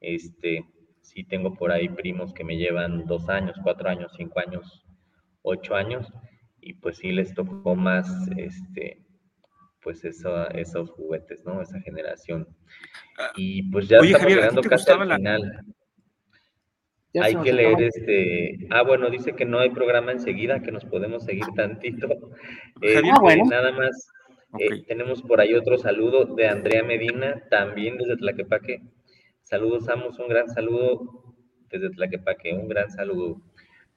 Este, 0.00 0.64
sí 1.00 1.22
tengo 1.22 1.54
por 1.54 1.70
ahí 1.70 1.88
primos 1.90 2.34
que 2.34 2.42
me 2.42 2.56
llevan 2.56 3.06
dos 3.06 3.28
años, 3.28 3.56
cuatro 3.62 3.88
años, 3.88 4.12
cinco 4.16 4.40
años, 4.40 4.84
ocho 5.42 5.76
años, 5.76 6.12
y 6.60 6.74
pues 6.74 6.96
sí 6.96 7.12
les 7.12 7.32
tocó 7.34 7.76
más, 7.76 8.08
este, 8.36 9.03
pues 9.84 10.02
esos 10.04 10.90
juguetes, 10.90 11.44
¿no? 11.44 11.60
Esa 11.60 11.78
generación. 11.80 12.48
Ah, 13.18 13.30
y 13.36 13.70
pues 13.70 13.86
ya 13.86 13.98
estamos 13.98 14.26
llegando 14.26 14.62
casi 14.62 14.90
al 14.90 15.16
final. 15.16 15.64
hay 17.20 17.36
que 17.36 17.52
leer 17.52 17.82
este. 17.82 18.66
Ah, 18.70 18.82
bueno, 18.82 19.10
dice 19.10 19.34
que 19.34 19.44
no 19.44 19.58
hay 19.58 19.70
programa 19.70 20.10
enseguida, 20.10 20.62
que 20.62 20.72
nos 20.72 20.86
podemos 20.86 21.24
seguir 21.24 21.46
tantito. 21.54 22.08
Eh, 22.82 23.00
ah, 23.04 23.18
bueno. 23.20 23.44
Nada 23.44 23.70
más 23.70 24.08
eh, 24.58 24.82
tenemos 24.86 25.22
por 25.22 25.40
ahí 25.40 25.54
otro 25.54 25.78
saludo 25.78 26.24
de 26.24 26.48
Andrea 26.48 26.82
Medina, 26.82 27.42
también 27.50 27.96
desde 27.96 28.16
Tlaquepaque. 28.16 28.82
Saludos, 29.42 29.88
Amos, 29.88 30.18
un 30.18 30.28
gran 30.28 30.48
saludo 30.48 31.34
desde 31.70 31.90
Tlaquepaque, 31.90 32.52
un 32.52 32.68
gran 32.68 32.90
saludo. 32.90 33.40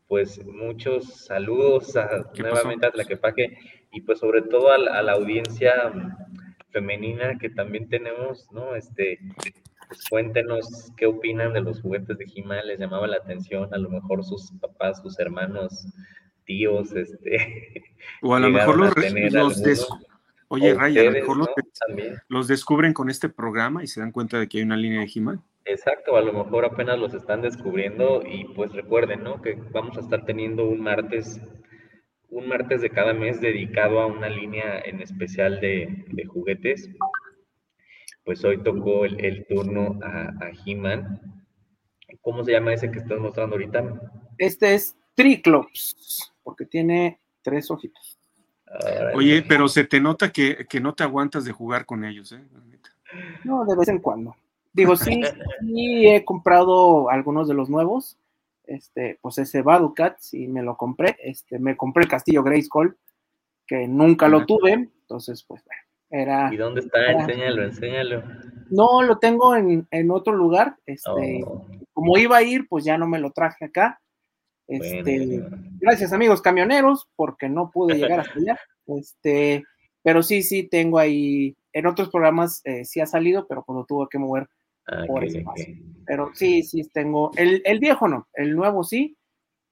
Pues 0.08 0.46
muchos 0.46 1.26
saludos 1.26 1.94
nuevamente 2.38 2.86
a 2.86 2.92
Tlaquepaque 2.92 3.58
y 3.92 4.02
pues 4.02 4.20
sobre 4.20 4.42
todo 4.44 4.72
a 4.72 4.78
la, 4.78 5.12
audiencia 5.12 5.92
femenina 6.70 7.38
que 7.40 7.50
también 7.50 7.90
tenemos, 7.90 8.52
¿no? 8.52 8.76
Este, 8.76 9.20
pues 9.88 10.04
cuéntenos 10.10 10.92
qué 10.98 11.06
opinan 11.06 11.54
de 11.54 11.62
los 11.62 11.82
juguetes 11.82 12.18
de 12.18 12.26
he 12.26 12.66
les 12.66 12.80
llamaba 12.80 13.08
la 13.08 13.18
atención, 13.18 13.74
a 13.74 13.78
lo 13.78 13.90
mejor 13.90 14.24
sus 14.24 14.52
papás, 14.60 15.02
sus 15.02 15.18
hermanos, 15.20 15.88
tíos, 16.46 16.94
este. 16.94 17.84
O 18.22 18.34
a 18.34 18.40
lo 18.40 18.50
mejor 18.50 18.78
los, 18.78 18.96
los, 19.34 19.88
Oye, 20.50 20.74
Raya, 20.74 21.02
a 21.02 21.06
lo 21.06 21.12
mejor 21.12 21.50
los, 22.30 22.48
descubren 22.48 22.94
con 22.94 23.10
este 23.10 23.28
programa 23.28 23.84
y 23.84 23.88
se 23.88 24.00
dan 24.00 24.12
cuenta 24.12 24.40
de 24.40 24.48
que 24.48 24.60
hay 24.60 24.64
una 24.64 24.78
línea 24.78 25.02
de 25.02 25.06
he 25.06 25.74
Exacto, 25.74 26.16
a 26.16 26.22
lo 26.22 26.32
mejor 26.32 26.64
apenas 26.64 26.98
los 26.98 27.14
están 27.14 27.42
descubriendo 27.42 28.24
y 28.26 28.46
pues 28.56 28.72
recuerden, 28.72 29.24
¿no? 29.24 29.42
Que 29.42 29.56
vamos 29.74 29.98
a 29.98 30.00
estar 30.00 30.24
teniendo 30.24 30.64
un 30.64 30.82
martes, 30.82 31.42
un 32.30 32.48
martes 32.48 32.82
de 32.82 32.90
cada 32.90 33.14
mes 33.14 33.40
dedicado 33.42 34.00
a 34.00 34.06
una 34.06 34.30
línea 34.30 34.80
en 34.80 35.02
especial 35.02 35.60
de, 35.60 36.06
juguetes. 36.28 36.90
Pues 38.24 38.44
hoy 38.44 38.62
tocó 38.62 39.06
el, 39.06 39.46
turno 39.48 40.00
a, 40.04 40.30
a 40.44 40.52
He-Man. 40.66 41.22
¿Cómo 42.22 42.44
se 42.44 42.52
llama 42.52 42.74
ese 42.74 42.92
que 42.92 43.00
estás 43.00 43.20
mostrando 43.20 43.56
ahorita? 43.56 44.02
Este 44.38 44.76
es 44.76 44.96
Triclops, 45.16 46.34
porque 46.44 46.66
tiene 46.66 47.20
tres 47.42 47.72
ojitos. 47.72 48.18
Oye, 49.16 49.44
pero 49.48 49.68
se 49.68 49.86
te 49.86 50.00
nota 50.00 50.32
que, 50.32 50.68
no 50.82 50.94
te 50.94 51.04
aguantas 51.04 51.46
de 51.46 51.52
jugar 51.52 51.86
con 51.86 52.04
ellos, 52.04 52.32
¿eh? 52.34 52.44
No, 53.44 53.66
de 53.66 53.76
vez 53.76 53.88
en 53.88 54.00
cuando. 54.00 54.36
Digo, 54.74 54.96
sí, 54.96 55.22
sí 55.62 56.08
he 56.08 56.24
comprado 56.26 57.10
algunos 57.10 57.48
de 57.48 57.54
los 57.54 57.70
nuevos. 57.70 58.18
Este, 58.68 59.18
pues 59.22 59.38
ese 59.38 59.62
Battlecat, 59.62 60.18
sí 60.20 60.48
me 60.48 60.62
lo 60.62 60.78
compré. 60.78 61.18
Este, 61.24 61.58
me 61.58 61.76
compré 61.78 62.04
el 62.04 62.10
Castillo 62.10 62.44
Grayskull, 62.44 62.98
que 63.66 63.88
nunca 63.88 64.28
lo 64.28 64.46
tuve. 64.46 64.74
Entonces, 64.74 65.44
pues 65.48 65.64
bueno, 65.64 65.82
era. 66.10 66.54
¿Y 66.54 66.58
dónde 66.58 66.82
está? 66.82 67.12
enséñalo, 67.12 67.64
enséñalo. 67.64 68.24
No, 68.70 69.02
lo 69.02 69.18
tengo 69.20 69.56
en, 69.56 70.12
otro 70.12 70.34
lugar. 70.34 70.78
Este, 70.86 71.42
oh. 71.46 71.66
como 71.94 72.18
iba 72.18 72.38
a 72.38 72.44
ir, 72.44 72.68
pues 72.68 72.84
ya 72.84 72.98
no 72.98 73.08
me 73.08 73.20
lo 73.20 73.32
traje 73.32 73.66
acá. 73.66 74.02
Este, 74.68 75.44
gracias 75.80 76.12
amigos 76.12 76.42
camioneros, 76.42 77.08
porque 77.16 77.48
no 77.48 77.72
pude 77.72 77.96
llegar 77.98 78.20
hasta 78.20 78.38
allá. 78.38 78.60
Este, 78.86 79.64
pero 80.04 80.24
sí, 80.24 80.44
sí, 80.44 80.64
tengo 80.64 81.00
ahí, 81.00 81.56
en 81.74 81.86
otros 81.86 82.10
programas 82.10 82.62
eh, 82.66 82.86
sí 82.86 83.00
ha 83.00 83.06
salido, 83.06 83.48
pero 83.48 83.64
cuando 83.64 83.86
tuve 83.86 84.08
que 84.10 84.20
mover 84.20 84.48
ah, 84.88 85.04
por 85.08 85.24
espacio. 85.24 85.76
Pero 86.06 86.32
sí, 86.34 86.64
sí, 86.64 86.82
tengo, 86.94 87.32
el, 87.36 87.62
el, 87.66 87.80
viejo 87.80 88.08
no, 88.08 88.28
el 88.34 88.56
nuevo 88.56 88.84
sí. 88.84 89.18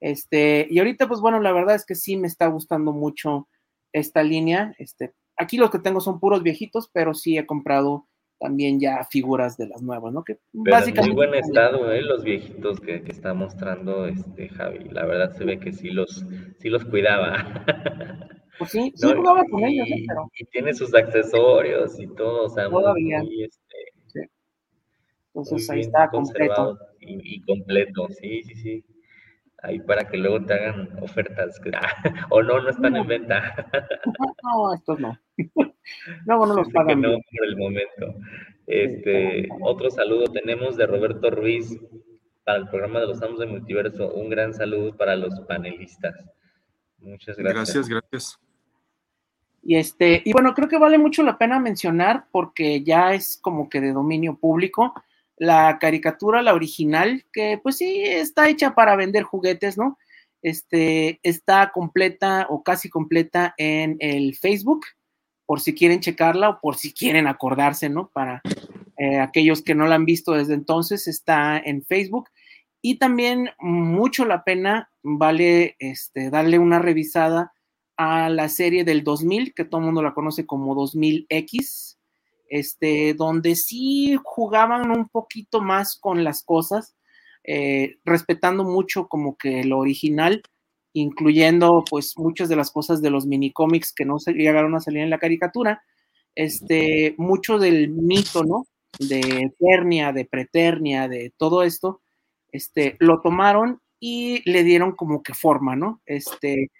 Este, 0.00 0.66
y 0.70 0.78
ahorita, 0.78 1.08
pues 1.08 1.20
bueno, 1.20 1.40
la 1.40 1.52
verdad 1.52 1.74
es 1.74 1.86
que 1.86 1.94
sí 1.94 2.16
me 2.16 2.26
está 2.26 2.46
gustando 2.48 2.92
mucho 2.92 3.48
esta 3.92 4.22
línea. 4.22 4.74
Este, 4.78 5.14
aquí 5.36 5.56
los 5.56 5.70
que 5.70 5.78
tengo 5.78 6.00
son 6.00 6.20
puros 6.20 6.42
viejitos, 6.42 6.90
pero 6.92 7.14
sí 7.14 7.38
he 7.38 7.46
comprado 7.46 8.06
también 8.38 8.78
ya 8.78 9.02
figuras 9.04 9.56
de 9.56 9.68
las 9.68 9.82
nuevas, 9.82 10.12
¿no? 10.12 10.22
Que 10.22 10.38
básicamente... 10.52 11.10
En 11.10 11.16
muy 11.16 11.26
buen 11.26 11.34
estado, 11.42 11.90
¿eh? 11.90 12.02
Los 12.02 12.22
viejitos 12.22 12.80
que, 12.80 13.02
está 13.06 13.32
mostrando 13.32 14.06
este 14.06 14.48
Javi. 14.48 14.90
La 14.90 15.06
verdad 15.06 15.34
se 15.34 15.44
ve 15.44 15.58
que 15.58 15.72
sí 15.72 15.90
los, 15.90 16.24
sí 16.58 16.68
los 16.68 16.84
cuidaba. 16.84 17.36
Pues 18.58 18.70
sí, 18.70 18.90
sí 18.96 19.12
jugaba 19.12 19.44
con 19.50 19.62
ellos, 19.64 19.86
¿eh? 19.86 20.04
Pero... 20.08 20.30
Y 20.38 20.46
tiene 20.46 20.72
sus 20.72 20.94
accesorios 20.94 22.00
y 22.00 22.06
todo, 22.06 22.46
o 22.46 22.48
sea, 22.48 22.70
Todavía. 22.70 23.18
muy, 23.18 23.44
este. 23.44 23.76
Entonces 25.36 25.68
ahí 25.68 25.80
está 25.80 26.08
completo. 26.08 26.78
Y, 27.00 27.36
y, 27.36 27.40
completo, 27.42 28.08
sí, 28.08 28.42
sí, 28.44 28.54
sí. 28.54 28.84
Ahí 29.62 29.80
para 29.80 30.08
que 30.08 30.16
luego 30.16 30.44
te 30.44 30.54
hagan 30.54 30.88
ofertas. 31.02 31.60
o 32.30 32.42
no, 32.42 32.60
no 32.60 32.70
están 32.70 32.96
en 32.96 33.06
venta. 33.06 33.66
no, 34.42 34.74
estos 34.74 34.98
no. 34.98 35.18
Luego 36.24 36.46
no 36.46 36.54
los 36.54 36.68
pagan. 36.70 37.00
no, 37.00 37.10
por 37.10 37.46
el 37.46 37.56
momento. 37.56 38.14
Este, 38.66 39.48
otro 39.60 39.90
saludo 39.90 40.24
tenemos 40.32 40.76
de 40.76 40.86
Roberto 40.86 41.30
Ruiz 41.30 41.78
para 42.44 42.58
el 42.58 42.68
programa 42.68 43.00
de 43.00 43.06
los 43.06 43.22
Amos 43.22 43.38
de 43.38 43.46
Multiverso. 43.46 44.12
Un 44.14 44.30
gran 44.30 44.54
saludo 44.54 44.96
para 44.96 45.14
los 45.16 45.38
panelistas. 45.40 46.14
Muchas 46.98 47.36
gracias. 47.36 47.74
Gracias, 47.74 47.88
gracias. 47.88 48.40
Y 49.62 49.76
este, 49.76 50.22
y 50.24 50.32
bueno, 50.32 50.54
creo 50.54 50.68
que 50.68 50.78
vale 50.78 50.96
mucho 50.98 51.22
la 51.22 51.38
pena 51.38 51.58
mencionar 51.58 52.26
porque 52.30 52.82
ya 52.82 53.14
es 53.14 53.38
como 53.40 53.68
que 53.68 53.80
de 53.80 53.92
dominio 53.92 54.36
público 54.36 54.94
la 55.36 55.78
caricatura, 55.78 56.42
la 56.42 56.54
original, 56.54 57.24
que 57.32 57.58
pues 57.62 57.76
sí 57.76 58.02
está 58.04 58.48
hecha 58.48 58.74
para 58.74 58.96
vender 58.96 59.22
juguetes, 59.22 59.76
¿no? 59.76 59.98
Este 60.42 61.20
está 61.22 61.72
completa 61.72 62.46
o 62.48 62.62
casi 62.62 62.88
completa 62.88 63.54
en 63.56 63.96
el 64.00 64.36
Facebook 64.36 64.86
por 65.46 65.60
si 65.60 65.74
quieren 65.74 66.00
checarla 66.00 66.50
o 66.50 66.60
por 66.60 66.76
si 66.76 66.92
quieren 66.92 67.26
acordarse, 67.26 67.88
¿no? 67.88 68.10
Para 68.12 68.42
eh, 68.98 69.18
aquellos 69.18 69.62
que 69.62 69.74
no 69.74 69.86
la 69.86 69.94
han 69.94 70.04
visto 70.04 70.32
desde 70.32 70.54
entonces, 70.54 71.06
está 71.06 71.58
en 71.58 71.84
Facebook. 71.84 72.28
Y 72.82 72.98
también 72.98 73.50
mucho 73.58 74.24
la 74.24 74.44
pena 74.44 74.90
vale 75.02 75.76
este, 75.78 76.30
darle 76.30 76.58
una 76.58 76.78
revisada 76.78 77.52
a 77.96 78.28
la 78.28 78.48
serie 78.48 78.84
del 78.84 79.04
2000, 79.04 79.54
que 79.54 79.64
todo 79.64 79.80
el 79.80 79.86
mundo 79.86 80.02
la 80.02 80.14
conoce 80.14 80.46
como 80.46 80.74
2000X, 80.74 81.95
este, 82.48 83.14
donde 83.14 83.56
sí 83.56 84.16
jugaban 84.22 84.90
un 84.90 85.08
poquito 85.08 85.60
más 85.60 85.98
con 85.98 86.24
las 86.24 86.42
cosas, 86.42 86.96
eh, 87.44 87.96
respetando 88.04 88.64
mucho 88.64 89.08
como 89.08 89.36
que 89.36 89.64
lo 89.64 89.78
original, 89.78 90.42
incluyendo 90.92 91.84
pues 91.88 92.16
muchas 92.16 92.48
de 92.48 92.56
las 92.56 92.70
cosas 92.70 93.02
de 93.02 93.10
los 93.10 93.26
mini 93.26 93.52
cómics 93.52 93.92
que 93.92 94.04
no 94.04 94.18
se 94.18 94.32
llegaron 94.32 94.74
a 94.74 94.80
salir 94.80 95.02
en 95.02 95.10
la 95.10 95.18
caricatura, 95.18 95.82
este, 96.34 97.14
mucho 97.18 97.58
del 97.58 97.90
mito, 97.90 98.44
¿no? 98.44 98.66
De 98.98 99.20
Eternia, 99.20 100.12
de 100.12 100.24
Preternia, 100.24 101.08
de 101.08 101.32
todo 101.36 101.62
esto, 101.62 102.00
este, 102.50 102.96
lo 102.98 103.20
tomaron 103.20 103.80
y 104.00 104.48
le 104.50 104.62
dieron 104.62 104.92
como 104.92 105.22
que 105.22 105.34
forma, 105.34 105.76
¿no? 105.76 106.00
Este, 106.06 106.70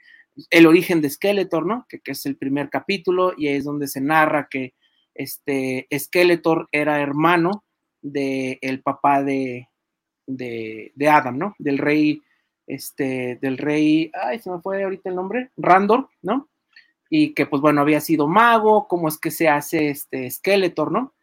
el 0.50 0.66
origen 0.66 1.00
de 1.00 1.10
Skeletor, 1.10 1.66
¿no? 1.66 1.86
Que, 1.88 2.00
es 2.04 2.26
el 2.26 2.36
primer 2.36 2.70
capítulo 2.70 3.34
y 3.36 3.48
es 3.48 3.64
donde 3.64 3.88
se 3.88 4.00
narra 4.00 4.48
que 4.50 4.74
este 5.18 5.86
Skeletor 5.96 6.68
era 6.72 7.00
hermano 7.00 7.64
del 8.02 8.58
el 8.60 8.82
papá 8.82 9.22
de, 9.22 9.68
de, 10.26 10.92
de, 10.94 11.08
Adam, 11.08 11.38
¿no? 11.38 11.54
Del 11.58 11.78
rey 11.78 12.22
este, 12.66 13.38
del 13.40 13.58
rey, 13.58 14.10
ay, 14.14 14.38
se 14.38 14.50
me 14.50 14.60
fue 14.60 14.82
ahorita 14.82 15.08
el 15.08 15.16
nombre, 15.16 15.50
Randor, 15.56 16.08
¿no? 16.22 16.48
Y 17.08 17.34
que 17.34 17.46
pues 17.46 17.62
bueno, 17.62 17.80
había 17.80 18.00
sido 18.00 18.26
mago, 18.26 18.88
cómo 18.88 19.08
es 19.08 19.18
que 19.18 19.30
se 19.30 19.48
hace 19.48 19.90
este 19.90 20.30
Skeletor, 20.30 20.90
¿no? 20.90 21.14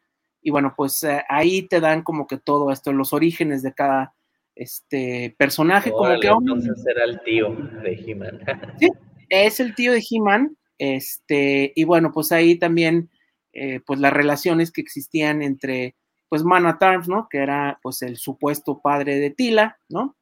Y 0.42 0.52
bueno, 0.52 0.74
pues 0.76 1.04
eh, 1.04 1.24
ahí 1.30 1.64
te 1.64 1.80
dan 1.80 2.02
como 2.04 2.28
que 2.28 2.38
todo 2.38 2.72
esto, 2.72 2.94
los 2.94 3.14
orígenes 3.14 3.62
de 3.64 3.74
cada 3.74 4.14
este 4.56 5.36
personaje, 5.38 5.92
como 5.92 6.20
que 6.20 6.28
entonces 6.28 6.86
era 6.86 7.06
el 7.06 7.20
tío 7.22 7.50
de 7.82 7.94
He-Man. 7.94 8.40
sí, 8.80 8.90
es 9.30 9.60
el 9.60 9.74
tío 9.76 9.92
de 9.92 10.04
He-Man, 10.10 10.56
este, 10.78 11.74
y 11.76 11.84
bueno, 11.86 12.12
pues 12.14 12.32
ahí 12.32 12.58
también, 12.58 13.10
eh, 13.54 13.80
pues 13.86 14.00
las 14.00 14.14
relaciones 14.14 14.72
que 14.72 14.82
existían 14.82 15.42
entre, 15.42 15.96
pues 16.30 16.44
Mana 16.44 16.78
Tarms, 16.80 17.08
¿no? 17.08 17.28
Que 17.30 17.38
era 17.40 17.80
pues 17.82 18.02
el 18.02 18.18
supuesto 18.18 18.82
padre 18.82 19.20
de 19.20 19.30
Tila, 19.30 19.78
¿no? 19.90 20.16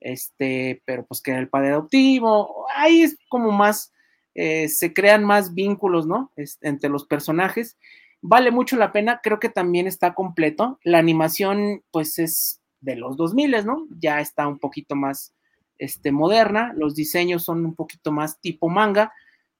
este, 0.00 0.82
pero 0.84 1.04
pues 1.06 1.20
que 1.20 1.32
era 1.32 1.40
el 1.40 1.48
padre 1.48 1.70
adoptivo, 1.70 2.66
ahí 2.74 3.02
es 3.02 3.16
como 3.28 3.50
más, 3.52 3.92
eh, 4.34 4.68
se 4.68 4.92
crean 4.92 5.24
más 5.24 5.54
vínculos, 5.54 6.06
¿no? 6.06 6.32
entre 6.60 6.90
los 6.90 7.04
personajes. 7.06 7.76
Vale 8.20 8.50
mucho 8.50 8.76
la 8.76 8.92
pena, 8.92 9.20
creo 9.22 9.38
que 9.38 9.48
también 9.48 9.86
está 9.86 10.14
completo. 10.14 10.78
La 10.82 10.98
animación, 10.98 11.84
pues 11.92 12.18
es 12.18 12.60
de 12.80 12.96
los 12.96 13.16
2000, 13.16 13.64
¿no? 13.64 13.86
Ya 13.90 14.20
está 14.20 14.48
un 14.48 14.58
poquito 14.58 14.96
más 14.96 15.34
este, 15.78 16.10
moderna, 16.10 16.72
los 16.76 16.94
diseños 16.96 17.44
son 17.44 17.64
un 17.64 17.74
poquito 17.76 18.10
más 18.10 18.40
tipo 18.40 18.68
manga, 18.68 19.12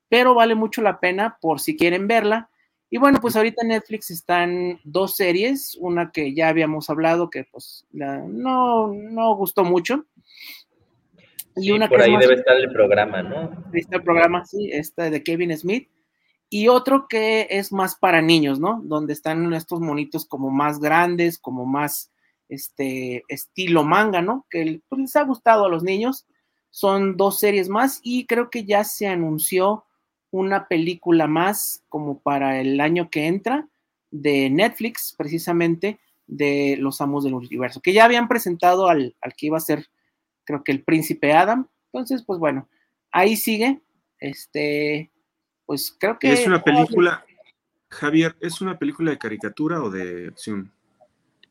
pero 0.08 0.34
vale 0.34 0.56
mucho 0.56 0.82
la 0.82 0.98
pena 0.98 1.38
por 1.40 1.60
si 1.60 1.76
quieren 1.76 2.08
verla. 2.08 2.50
Y 2.90 2.98
bueno, 2.98 3.20
pues 3.20 3.36
ahorita 3.36 3.62
en 3.62 3.68
Netflix 3.68 4.10
están 4.10 4.80
dos 4.82 5.16
series, 5.16 5.76
una 5.80 6.10
que 6.10 6.34
ya 6.34 6.48
habíamos 6.48 6.88
hablado 6.88 7.28
que 7.28 7.44
pues 7.44 7.86
no, 7.92 8.92
no 8.92 9.34
gustó 9.36 9.64
mucho. 9.64 10.06
Y 11.60 11.72
una 11.72 11.88
por 11.88 12.00
ahí 12.00 12.16
debe 12.16 12.34
estar 12.34 12.56
el 12.56 12.70
programa, 12.72 13.22
¿no? 13.22 13.50
Ahí 13.72 13.80
está 13.80 13.96
el 13.96 14.02
programa, 14.02 14.44
sí, 14.46 14.70
esta 14.72 15.10
de 15.10 15.22
Kevin 15.22 15.56
Smith. 15.56 15.88
Y 16.50 16.68
otro 16.68 17.08
que 17.08 17.46
es 17.50 17.72
más 17.72 17.96
para 17.96 18.22
niños, 18.22 18.58
¿no? 18.58 18.80
Donde 18.84 19.12
están 19.12 19.52
estos 19.52 19.80
monitos 19.80 20.24
como 20.24 20.50
más 20.50 20.78
grandes, 20.80 21.38
como 21.38 21.66
más 21.66 22.10
este 22.48 23.24
estilo 23.28 23.84
manga, 23.84 24.22
¿no? 24.22 24.46
Que 24.48 24.80
pues, 24.88 25.00
les 25.00 25.16
ha 25.16 25.24
gustado 25.24 25.66
a 25.66 25.68
los 25.68 25.82
niños. 25.82 26.26
Son 26.70 27.16
dos 27.16 27.38
series 27.38 27.68
más 27.68 28.00
y 28.02 28.26
creo 28.26 28.48
que 28.50 28.64
ya 28.64 28.84
se 28.84 29.08
anunció 29.08 29.84
una 30.30 30.68
película 30.68 31.26
más 31.26 31.82
como 31.88 32.20
para 32.20 32.60
el 32.60 32.80
año 32.80 33.10
que 33.10 33.26
entra 33.26 33.68
de 34.10 34.50
Netflix, 34.50 35.14
precisamente 35.16 35.98
de 36.26 36.76
Los 36.78 37.00
Amos 37.00 37.24
del 37.24 37.34
Universo, 37.34 37.80
que 37.80 37.92
ya 37.92 38.04
habían 38.04 38.28
presentado 38.28 38.88
al, 38.88 39.16
al 39.20 39.34
que 39.34 39.46
iba 39.46 39.56
a 39.56 39.60
ser, 39.60 39.86
creo 40.44 40.62
que 40.62 40.72
el 40.72 40.84
príncipe 40.84 41.32
Adam. 41.32 41.68
Entonces, 41.92 42.22
pues 42.22 42.38
bueno, 42.38 42.68
ahí 43.10 43.36
sigue. 43.36 43.80
Este, 44.20 45.10
pues 45.66 45.96
creo 45.98 46.18
que. 46.18 46.32
Es 46.32 46.46
una 46.46 46.62
película, 46.62 47.24
Javier, 47.90 48.36
¿es 48.40 48.60
una 48.60 48.78
película 48.78 49.10
de 49.10 49.18
caricatura 49.18 49.82
o 49.82 49.90
de 49.90 50.28
acción? 50.28 50.72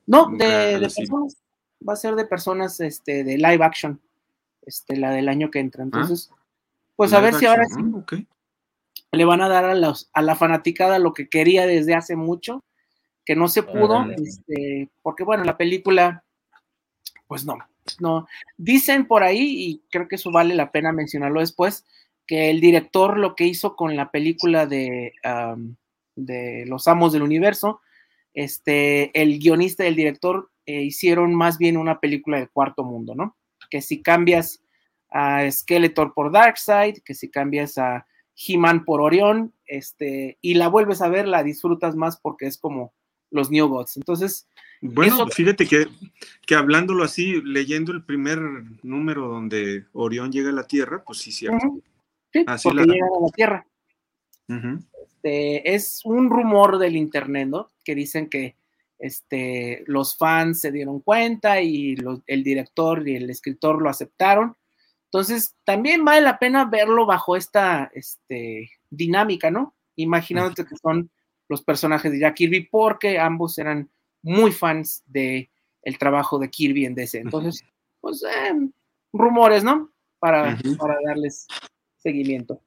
No, 0.05 0.30
de, 0.32 0.80
personas. 0.80 1.38
Va 1.88 1.93
a 1.93 1.97
ser 1.97 2.15
de 2.15 2.25
personas 2.25 2.80
este, 2.80 3.23
de 3.23 3.38
live 3.38 3.63
action. 3.63 3.99
Este, 4.61 4.97
la 4.97 5.11
del 5.11 5.30
año 5.30 5.49
que 5.49 5.59
entra. 5.59 5.84
Ah, 5.84 5.86
Entonces, 5.86 6.32
pues 6.95 7.13
a 7.13 7.19
ver 7.19 7.34
si 7.36 7.45
ahora 7.45 7.65
sí 7.65 7.80
ah, 7.80 8.25
le 9.11 9.25
van 9.25 9.41
a 9.41 9.49
dar 9.49 9.65
a, 9.65 9.75
los, 9.75 10.09
a 10.13 10.21
la 10.21 10.35
fanaticada 10.35 10.99
lo 10.99 11.13
que 11.13 11.29
quería 11.29 11.65
desde 11.65 11.95
hace 11.95 12.15
mucho, 12.15 12.63
que 13.25 13.35
no 13.35 13.47
se 13.47 13.63
pudo, 13.63 14.05
este, 14.11 14.89
porque 15.01 15.23
bueno, 15.23 15.43
la 15.43 15.57
película, 15.57 16.23
pues 17.27 17.45
no, 17.45 17.57
no. 17.99 18.27
Dicen 18.57 19.07
por 19.07 19.23
ahí, 19.23 19.41
y 19.41 19.81
creo 19.89 20.07
que 20.07 20.15
eso 20.15 20.31
vale 20.31 20.55
la 20.55 20.71
pena 20.71 20.91
mencionarlo 20.91 21.39
después, 21.39 21.85
que 22.25 22.49
el 22.49 22.61
director 22.61 23.17
lo 23.17 23.35
que 23.35 23.45
hizo 23.45 23.75
con 23.75 23.95
la 23.95 24.11
película 24.11 24.65
de, 24.65 25.13
de 26.15 26.65
Los 26.67 26.87
Amos 26.87 27.13
del 27.13 27.21
Universo, 27.21 27.81
este, 28.33 29.19
el 29.19 29.39
guionista 29.39 29.83
y 29.83 29.87
el 29.87 29.95
director 29.95 30.51
eh, 30.65 30.83
hicieron 30.83 31.33
más 31.33 31.57
bien 31.57 31.77
una 31.77 31.99
película 31.99 32.37
del 32.37 32.49
cuarto 32.49 32.83
mundo, 32.83 33.15
¿no? 33.15 33.35
Que 33.69 33.81
si 33.81 34.01
cambias 34.01 34.61
a 35.09 35.49
Skeletor 35.49 36.13
por 36.13 36.31
Darkseid, 36.31 36.99
que 37.03 37.13
si 37.13 37.29
cambias 37.29 37.77
a 37.77 38.05
He-Man 38.38 38.85
por 38.85 39.01
Orión, 39.01 39.53
este, 39.65 40.38
y 40.41 40.53
la 40.53 40.67
vuelves 40.67 41.01
a 41.01 41.09
ver, 41.09 41.27
la 41.27 41.43
disfrutas 41.43 41.95
más 41.95 42.17
porque 42.17 42.45
es 42.45 42.57
como 42.57 42.93
los 43.31 43.49
New 43.49 43.67
Gods. 43.67 43.97
Entonces. 43.97 44.47
Bueno, 44.81 45.27
fíjate 45.27 45.65
que, 45.65 45.88
que 46.45 46.55
hablándolo 46.55 47.03
así, 47.03 47.41
leyendo 47.41 47.91
el 47.91 48.03
primer 48.03 48.39
número 48.83 49.27
donde 49.27 49.85
Orión 49.93 50.31
llega 50.31 50.49
a 50.49 50.53
la 50.53 50.67
Tierra, 50.67 51.03
pues 51.03 51.19
sí, 51.19 51.31
cierto. 51.31 51.81
Sí, 52.31 52.45
porque 52.63 52.83
llega 52.83 53.07
a 53.07 53.21
la 53.21 53.31
Tierra. 53.35 53.67
este, 54.47 55.73
es 55.73 56.01
un 56.05 56.29
rumor 56.29 56.77
del 56.77 56.95
internet, 56.95 57.47
¿no? 57.47 57.69
Que 57.83 57.95
dicen 57.95 58.29
que 58.29 58.55
este, 58.99 59.83
los 59.88 60.15
fans 60.15 60.61
se 60.61 60.71
dieron 60.71 60.99
cuenta 60.99 61.61
y 61.61 61.95
el 62.27 62.43
director 62.43 63.07
y 63.07 63.15
el 63.15 63.29
escritor 63.29 63.81
lo 63.81 63.89
aceptaron 63.89 64.55
entonces, 65.11 65.55
también 65.63 66.03
vale 66.03 66.21
la 66.21 66.37
pena 66.37 66.65
verlo 66.65 67.05
bajo 67.05 67.37
esta 67.37 67.89
este, 67.93 68.69
dinámica, 68.89 69.49
¿no? 69.49 69.73
Imaginándote 69.95 70.65
que 70.65 70.75
son 70.75 71.09
los 71.47 71.61
personajes 71.63 72.11
de 72.11 72.19
Jack 72.19 72.35
Kirby, 72.35 72.67
porque 72.69 73.17
ambos 73.17 73.57
eran 73.57 73.89
muy 74.21 74.51
fans 74.51 75.03
de 75.05 75.49
el 75.81 75.97
trabajo 75.97 76.39
de 76.39 76.49
Kirby 76.49 76.85
en 76.85 76.95
DC. 76.95 77.19
Entonces, 77.19 77.63
pues, 78.01 78.21
eh, 78.23 78.69
rumores, 79.13 79.63
¿no? 79.63 79.89
Para, 80.19 80.57
para 80.77 80.97
darles 81.05 81.47
seguimiento. 81.95 82.61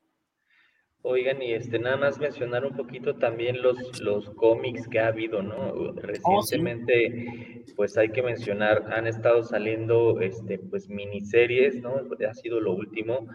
Oigan, 1.03 1.41
y 1.43 1.55
este, 1.55 1.79
nada 1.79 1.97
más 1.97 2.19
mencionar 2.19 2.65
un 2.67 2.77
poquito 2.77 3.17
también 3.17 3.63
los, 3.63 4.01
los 4.01 4.29
cómics 4.31 4.87
que 4.87 5.01
ha 5.01 5.07
habido, 5.07 5.43
¿no? 5.43 5.57
Oh, 5.57 5.93
Recientemente, 5.93 7.65
pues 7.75 7.97
hay 7.97 8.11
que 8.11 8.23
mencionar, 8.23 8.85
han 8.93 9.07
estado 9.07 9.43
saliendo, 9.43 10.21
este, 10.21 10.59
pues 10.59 10.91
miniseries, 10.91 11.81
¿no? 11.81 11.95
Ha 12.29 12.35
sido 12.35 12.61
lo 12.61 12.75
último, 12.75 13.27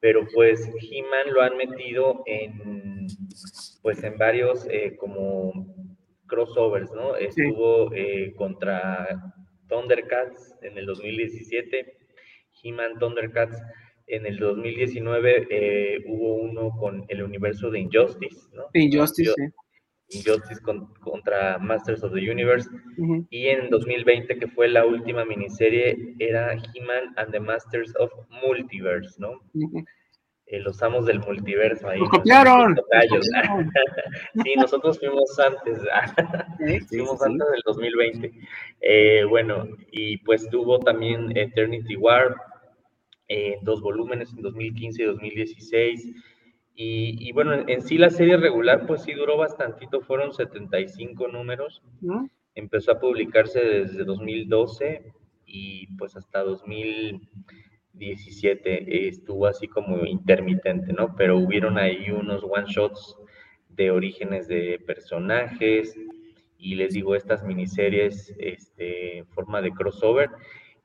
pero 0.00 0.26
pues 0.32 0.66
He-Man 0.80 1.34
lo 1.34 1.42
han 1.42 1.58
metido 1.58 2.22
en, 2.24 3.06
pues 3.82 4.02
en 4.02 4.16
varios, 4.16 4.66
eh, 4.70 4.96
como 4.96 5.52
crossovers, 6.26 6.90
¿no? 6.92 7.16
Estuvo 7.16 7.92
eh, 7.92 8.32
contra 8.34 9.34
Thundercats 9.68 10.54
en 10.62 10.78
el 10.78 10.86
2017, 10.86 11.98
He-Man 12.62 12.98
Thundercats 12.98 13.60
en 14.10 14.26
el 14.26 14.38
2019 14.38 15.46
eh, 15.50 16.04
hubo 16.06 16.34
uno 16.34 16.70
con 16.78 17.04
el 17.08 17.22
universo 17.22 17.70
de 17.70 17.80
Injustice, 17.80 18.48
¿no? 18.52 18.64
Injustice, 18.74 19.32
sí. 19.36 20.18
Injustice 20.18 20.60
contra 21.00 21.58
Masters 21.58 22.02
of 22.02 22.12
the 22.12 22.30
Universe. 22.30 22.68
Y 23.30 23.46
en 23.46 23.70
2020, 23.70 24.38
que 24.38 24.48
fue 24.48 24.68
la 24.68 24.84
última 24.84 25.24
miniserie, 25.24 25.96
era 26.18 26.52
He-Man 26.52 27.14
and 27.16 27.30
the 27.30 27.40
Masters 27.40 27.94
of 27.96 28.10
Multiverse, 28.42 29.14
¿no? 29.18 29.40
Eh, 30.46 30.58
los 30.58 30.82
amos 30.82 31.06
del 31.06 31.20
multiverso 31.20 31.88
ahí. 31.88 32.00
¡Nos 32.00 32.10
copiaron! 32.10 32.76
sí, 34.42 34.54
nosotros 34.56 34.98
fuimos 34.98 35.38
antes, 35.38 35.78
fuimos 36.88 37.22
antes 37.22 37.46
del 37.52 37.62
2020. 37.64 38.32
Eh, 38.80 39.24
bueno, 39.28 39.68
y 39.92 40.16
pues 40.18 40.48
tuvo 40.50 40.80
también 40.80 41.36
Eternity 41.36 41.94
War, 41.94 42.34
en 43.30 43.62
dos 43.62 43.80
volúmenes 43.80 44.34
en 44.34 44.42
2015 44.42 45.02
y 45.02 45.06
2016. 45.06 46.12
Y, 46.82 47.30
bueno, 47.32 47.52
en, 47.68 47.82
sí 47.82 47.98
la 47.98 48.08
serie 48.10 48.38
regular 48.38 48.86
pues 48.86 49.02
sí 49.02 49.12
duró 49.12 49.36
bastantito, 49.36 50.00
fueron 50.00 50.32
75 50.32 51.28
números. 51.28 51.82
Empezó 52.54 52.92
a 52.92 52.98
publicarse 52.98 53.60
desde 53.60 54.02
2012 54.04 55.12
y 55.46 55.88
pues 55.98 56.16
hasta 56.16 56.42
2017 56.42 59.08
estuvo 59.08 59.46
así 59.46 59.68
como 59.68 60.06
intermitente, 60.06 60.94
¿no? 60.94 61.14
Pero 61.16 61.38
hubieron 61.38 61.78
ahí 61.78 62.10
unos 62.10 62.42
one 62.42 62.64
shots 62.66 63.14
de 63.68 63.90
orígenes 63.90 64.48
de 64.48 64.82
personajes 64.86 65.94
y 66.58 66.76
les 66.76 66.94
digo 66.94 67.14
estas 67.14 67.44
miniseries 67.44 68.34
este, 68.38 69.18
en 69.18 69.26
forma 69.26 69.60
de 69.60 69.70
crossover 69.70 70.30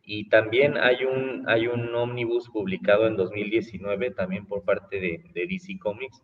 y 0.05 0.29
también 0.29 0.77
hay 0.77 1.03
un, 1.03 1.43
hay 1.47 1.67
un 1.67 1.93
ómnibus 1.95 2.49
publicado 2.49 3.07
en 3.07 3.17
2019 3.17 4.11
también 4.11 4.45
por 4.45 4.63
parte 4.63 4.99
de, 4.99 5.23
DC 5.33 5.79
Comics, 5.79 6.21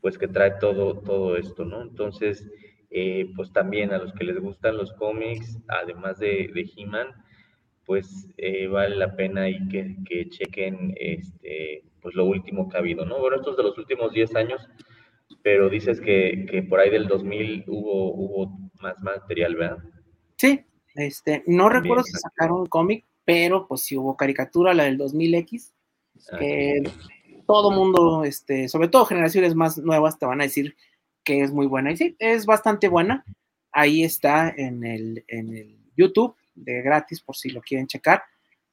pues 0.00 0.18
que 0.18 0.28
trae 0.28 0.52
todo, 0.60 1.00
todo 1.00 1.36
esto, 1.36 1.64
¿no? 1.64 1.82
Entonces, 1.82 2.50
eh, 2.90 3.30
pues 3.36 3.52
también 3.52 3.92
a 3.92 3.98
los 3.98 4.12
que 4.12 4.24
les 4.24 4.38
gustan 4.38 4.76
los 4.76 4.92
cómics, 4.94 5.58
además 5.68 6.18
de, 6.18 6.50
de 6.52 6.70
He-Man, 6.76 7.08
pues 7.84 8.28
eh, 8.36 8.66
vale 8.66 8.96
la 8.96 9.14
pena 9.14 9.42
ahí 9.42 9.68
que, 9.68 9.96
que, 10.04 10.28
chequen 10.28 10.92
este, 10.96 11.84
pues 12.02 12.16
lo 12.16 12.24
último 12.24 12.68
que 12.68 12.76
ha 12.76 12.80
habido, 12.80 13.06
¿no? 13.06 13.20
Bueno, 13.20 13.36
estos 13.36 13.56
de 13.56 13.62
los 13.62 13.78
últimos 13.78 14.12
10 14.12 14.34
años, 14.34 14.68
pero 15.42 15.68
dices 15.68 16.00
que, 16.00 16.46
que 16.50 16.64
por 16.64 16.80
ahí 16.80 16.90
del 16.90 17.06
2000 17.06 17.64
hubo, 17.68 18.12
hubo 18.14 18.70
más 18.80 19.00
material, 19.02 19.54
¿verdad? 19.54 19.78
Sí, 20.36 20.64
este, 20.96 21.42
no 21.46 21.68
recuerdo 21.68 22.04
si 22.04 22.12
sacaron 22.12 22.60
un 22.60 22.66
cómic, 22.66 23.04
pero 23.24 23.66
pues 23.66 23.82
sí 23.82 23.96
hubo 23.96 24.16
caricatura, 24.16 24.74
la 24.74 24.84
del 24.84 24.98
2000X, 24.98 25.72
ah, 26.32 26.90
todo 27.46 27.70
mundo, 27.70 28.24
este, 28.24 28.68
sobre 28.68 28.88
todo 28.88 29.04
generaciones 29.04 29.54
más 29.54 29.78
nuevas, 29.78 30.18
te 30.18 30.26
van 30.26 30.40
a 30.40 30.44
decir 30.44 30.76
que 31.24 31.42
es 31.42 31.52
muy 31.52 31.66
buena. 31.66 31.92
Y 31.92 31.96
sí, 31.96 32.16
es 32.18 32.46
bastante 32.46 32.88
buena. 32.88 33.24
Ahí 33.72 34.04
está 34.04 34.48
en 34.48 34.84
el, 34.84 35.24
en 35.28 35.54
el 35.54 35.76
YouTube, 35.96 36.34
de 36.54 36.82
gratis, 36.82 37.20
por 37.20 37.36
si 37.36 37.50
lo 37.50 37.60
quieren 37.60 37.86
checar. 37.86 38.22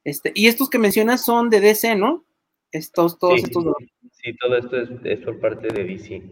Este, 0.04 0.32
y 0.34 0.46
estos 0.46 0.70
que 0.70 0.78
mencionas 0.78 1.24
son 1.24 1.50
de 1.50 1.60
DC, 1.60 1.96
¿no? 1.96 2.24
Estos, 2.70 3.18
todos 3.18 3.42
estos. 3.42 3.64
Sí, 4.12 4.34
todo 4.36 4.56
esto 4.56 4.80
es, 4.80 4.88
es 5.04 5.20
por 5.20 5.38
parte 5.40 5.68
de 5.68 5.84
DC. 5.84 6.22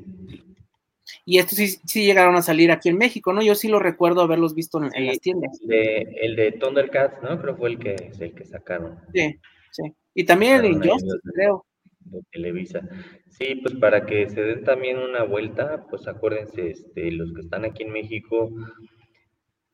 Y 1.25 1.39
estos 1.39 1.59
sí, 1.59 1.69
sí, 1.85 2.05
llegaron 2.05 2.35
a 2.37 2.43
salir 2.43 2.71
aquí 2.71 2.89
en 2.89 2.99
México, 2.99 3.33
¿no? 3.33 3.43
Yo 3.43 3.55
sí 3.55 3.69
lo 3.69 3.79
recuerdo 3.79 4.23
haberlos 4.23 4.55
visto 4.55 4.83
en, 4.83 5.07
las 5.07 5.21
tiendas. 5.21 5.59
el 5.69 6.37
de 6.37 6.53
Thundercats, 6.53 7.23
¿no? 7.23 7.41
Creo 7.41 7.57
fue 7.57 7.71
el 7.71 7.79
que, 7.79 8.11
el 8.19 8.35
que 8.35 8.45
sacaron. 8.45 8.99
Sí, 9.15 9.39
sí. 9.71 9.95
Y 10.15 10.25
también 10.25 10.57
el 10.57 10.63
de 10.63 10.69
Injustice, 10.69 11.19
creo. 11.35 11.65
De 12.01 12.21
Televisa. 12.33 12.81
Sí, 13.29 13.57
pues 13.63 13.75
para 13.77 14.05
que 14.05 14.29
se 14.29 14.43
den 14.43 14.65
también 14.65 14.99
una 14.99 15.23
vuelta, 15.23 15.87
pues 15.89 16.07
acuérdense, 16.09 16.71
este, 16.71 17.11
los 17.13 17.33
que 17.33 17.41
están 17.41 17.65
aquí 17.65 17.85
en 17.85 17.93
México, 17.93 18.51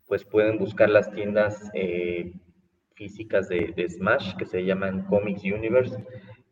pues 0.06 0.24
pueden 0.24 0.59
buscar 0.59 0.90
las 0.90 1.10
tiendas 1.12 1.70
eh, 1.74 2.32
físicas 2.94 3.48
de, 3.48 3.73
de, 3.74 3.89
Smash, 3.89 4.36
que 4.36 4.47
se 4.47 4.65
llaman 4.65 5.06
Comics 5.06 5.43
Universe 5.43 5.97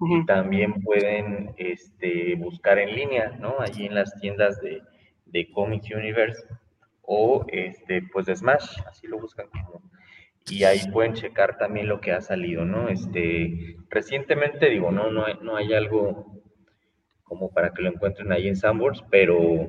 y 0.00 0.26
también 0.26 0.82
pueden 0.82 1.54
este, 1.56 2.34
buscar 2.36 2.78
en 2.78 2.94
línea, 2.94 3.36
¿no? 3.40 3.60
Allí 3.60 3.86
en 3.86 3.94
las 3.94 4.14
tiendas 4.20 4.60
de, 4.60 4.82
de 5.26 5.50
Comics 5.50 5.90
Universe 5.90 6.42
o 7.02 7.44
este, 7.48 8.02
pues 8.12 8.26
de 8.26 8.36
Smash, 8.36 8.80
así 8.88 9.06
lo 9.06 9.18
buscan 9.18 9.48
como. 9.48 9.82
Y 10.48 10.64
ahí 10.64 10.80
pueden 10.92 11.14
checar 11.14 11.58
también 11.58 11.88
lo 11.88 12.00
que 12.00 12.12
ha 12.12 12.20
salido, 12.20 12.64
¿no? 12.64 12.88
Este, 12.88 13.76
recientemente, 13.88 14.70
digo, 14.70 14.92
no, 14.92 15.10
no 15.10 15.24
hay, 15.24 15.34
no 15.42 15.56
hay 15.56 15.72
algo 15.74 16.40
como 17.24 17.50
para 17.50 17.70
que 17.72 17.82
lo 17.82 17.88
encuentren 17.88 18.30
ahí 18.32 18.46
en 18.46 18.56
Sanborns, 18.56 19.02
pero 19.10 19.66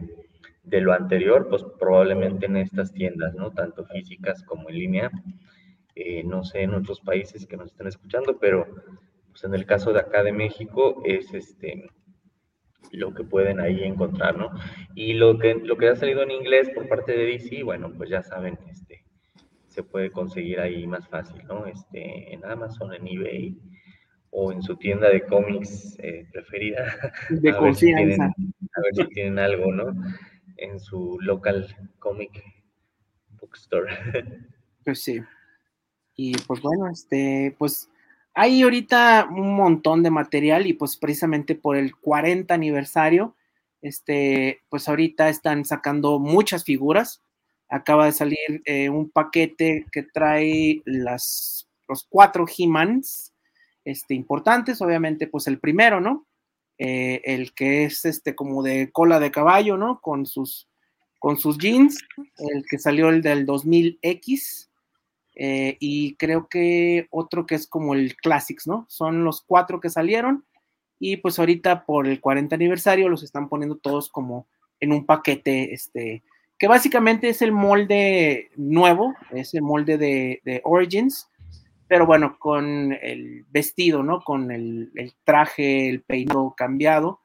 de 0.63 0.81
lo 0.81 0.93
anterior, 0.93 1.47
pues 1.49 1.63
probablemente 1.79 2.45
en 2.45 2.57
estas 2.57 2.93
tiendas, 2.93 3.33
¿no? 3.33 3.51
Tanto 3.51 3.85
físicas 3.85 4.43
como 4.43 4.69
en 4.69 4.75
línea. 4.75 5.11
Eh, 5.95 6.23
no 6.23 6.43
sé 6.43 6.61
en 6.61 6.75
otros 6.75 7.01
países 7.01 7.47
que 7.47 7.57
nos 7.57 7.71
estén 7.71 7.87
escuchando, 7.87 8.37
pero 8.37 8.67
pues 9.37 9.43
en 9.43 9.53
el 9.53 9.67
caso 9.67 9.93
de 9.93 9.99
acá 9.99 10.23
de 10.23 10.31
México 10.31 11.03
es 11.05 11.31
este 11.31 11.91
lo 12.91 13.13
que 13.13 13.23
pueden 13.23 13.59
ahí 13.59 13.83
encontrar, 13.83 14.35
¿no? 14.35 14.49
Y 14.95 15.13
lo 15.13 15.37
que, 15.37 15.53
lo 15.53 15.77
que 15.77 15.89
ha 15.89 15.95
salido 15.95 16.23
en 16.23 16.31
inglés 16.31 16.71
por 16.73 16.87
parte 16.87 17.11
de 17.11 17.25
DC, 17.25 17.61
bueno, 17.61 17.93
pues 17.95 18.09
ya 18.09 18.23
saben, 18.23 18.57
este, 18.67 19.03
se 19.67 19.83
puede 19.83 20.09
conseguir 20.09 20.59
ahí 20.59 20.87
más 20.87 21.07
fácil, 21.07 21.43
¿no? 21.45 21.67
Este, 21.67 22.33
en 22.33 22.43
Amazon, 22.45 22.95
en 22.95 23.07
eBay 23.07 23.59
o 24.31 24.51
en 24.51 24.63
su 24.63 24.75
tienda 24.77 25.09
de 25.09 25.21
cómics 25.21 25.99
eh, 25.99 26.25
preferida. 26.31 26.95
De 27.29 27.49
a 27.51 27.57
confianza. 27.57 28.23
a 28.23 28.81
ver 28.81 28.95
si 28.95 29.05
tienen 29.13 29.37
algo, 29.37 29.71
¿no? 29.71 29.93
En 30.55 30.79
su 30.79 31.19
local 31.21 31.67
comic 31.99 32.43
bookstore. 33.39 33.91
Pues 34.83 35.03
sí. 35.03 35.21
Y 36.15 36.37
pues 36.47 36.61
bueno, 36.61 36.89
este, 36.89 37.53
pues 37.59 37.89
hay 38.39 38.61
ahorita 38.61 39.27
un 39.31 39.55
montón 39.55 40.03
de 40.03 40.11
material 40.11 40.67
y 40.67 40.73
pues 40.73 40.95
precisamente 40.95 41.55
por 41.55 41.75
el 41.75 41.95
40 41.95 42.53
aniversario, 42.53 43.35
este, 43.81 44.61
pues 44.69 44.87
ahorita 44.87 45.27
están 45.29 45.65
sacando 45.65 46.19
muchas 46.19 46.63
figuras. 46.63 47.23
Acaba 47.67 48.05
de 48.05 48.11
salir 48.11 48.61
eh, 48.65 48.89
un 48.89 49.09
paquete 49.09 49.87
que 49.91 50.03
trae 50.03 50.83
las, 50.85 51.67
los 51.87 52.05
cuatro 52.07 52.45
He-Mans 52.47 53.33
este, 53.83 54.13
importantes, 54.13 54.83
obviamente 54.83 55.25
pues 55.25 55.47
el 55.47 55.57
primero, 55.57 55.99
¿no? 55.99 56.27
Eh, 56.77 57.21
el 57.25 57.55
que 57.55 57.85
es 57.85 58.05
este 58.05 58.35
como 58.35 58.61
de 58.61 58.91
cola 58.91 59.19
de 59.19 59.31
caballo, 59.31 59.77
¿no? 59.77 59.99
Con 59.99 60.27
sus, 60.27 60.67
con 61.17 61.37
sus 61.37 61.57
jeans, 61.57 61.97
el 62.37 62.63
que 62.69 62.77
salió 62.77 63.09
el 63.09 63.23
del 63.23 63.47
2000X, 63.47 64.66
eh, 65.39 65.77
y 65.79 66.15
creo 66.15 66.47
que 66.47 67.05
otro 67.11 67.45
que 67.45 67.53
es 67.53 67.67
como 67.67 67.93
el 67.93 68.15
Classics, 68.15 68.65
¿no? 68.65 68.87
Son 68.89 69.23
los 69.23 69.43
cuatro 69.43 69.79
que 69.79 69.91
salieron 69.91 70.45
y 70.97 71.17
pues 71.17 71.37
ahorita 71.37 71.85
por 71.85 72.07
el 72.07 72.19
40 72.19 72.55
aniversario 72.55 73.07
los 73.07 73.21
están 73.21 73.47
poniendo 73.47 73.77
todos 73.77 74.09
como 74.09 74.47
en 74.79 74.91
un 74.91 75.05
paquete, 75.05 75.75
este, 75.75 76.23
que 76.57 76.67
básicamente 76.67 77.29
es 77.29 77.43
el 77.43 77.51
molde 77.51 78.49
nuevo, 78.55 79.13
es 79.29 79.53
el 79.53 79.61
molde 79.61 79.99
de, 79.99 80.61
Origins, 80.63 81.29
pero 81.87 82.07
bueno, 82.07 82.37
con 82.39 82.93
el 82.93 83.45
vestido, 83.51 84.01
¿no? 84.01 84.21
Con 84.21 84.51
el, 84.51 84.91
el, 84.95 85.13
traje, 85.23 85.87
el 85.87 86.01
peinado 86.01 86.55
cambiado. 86.57 87.21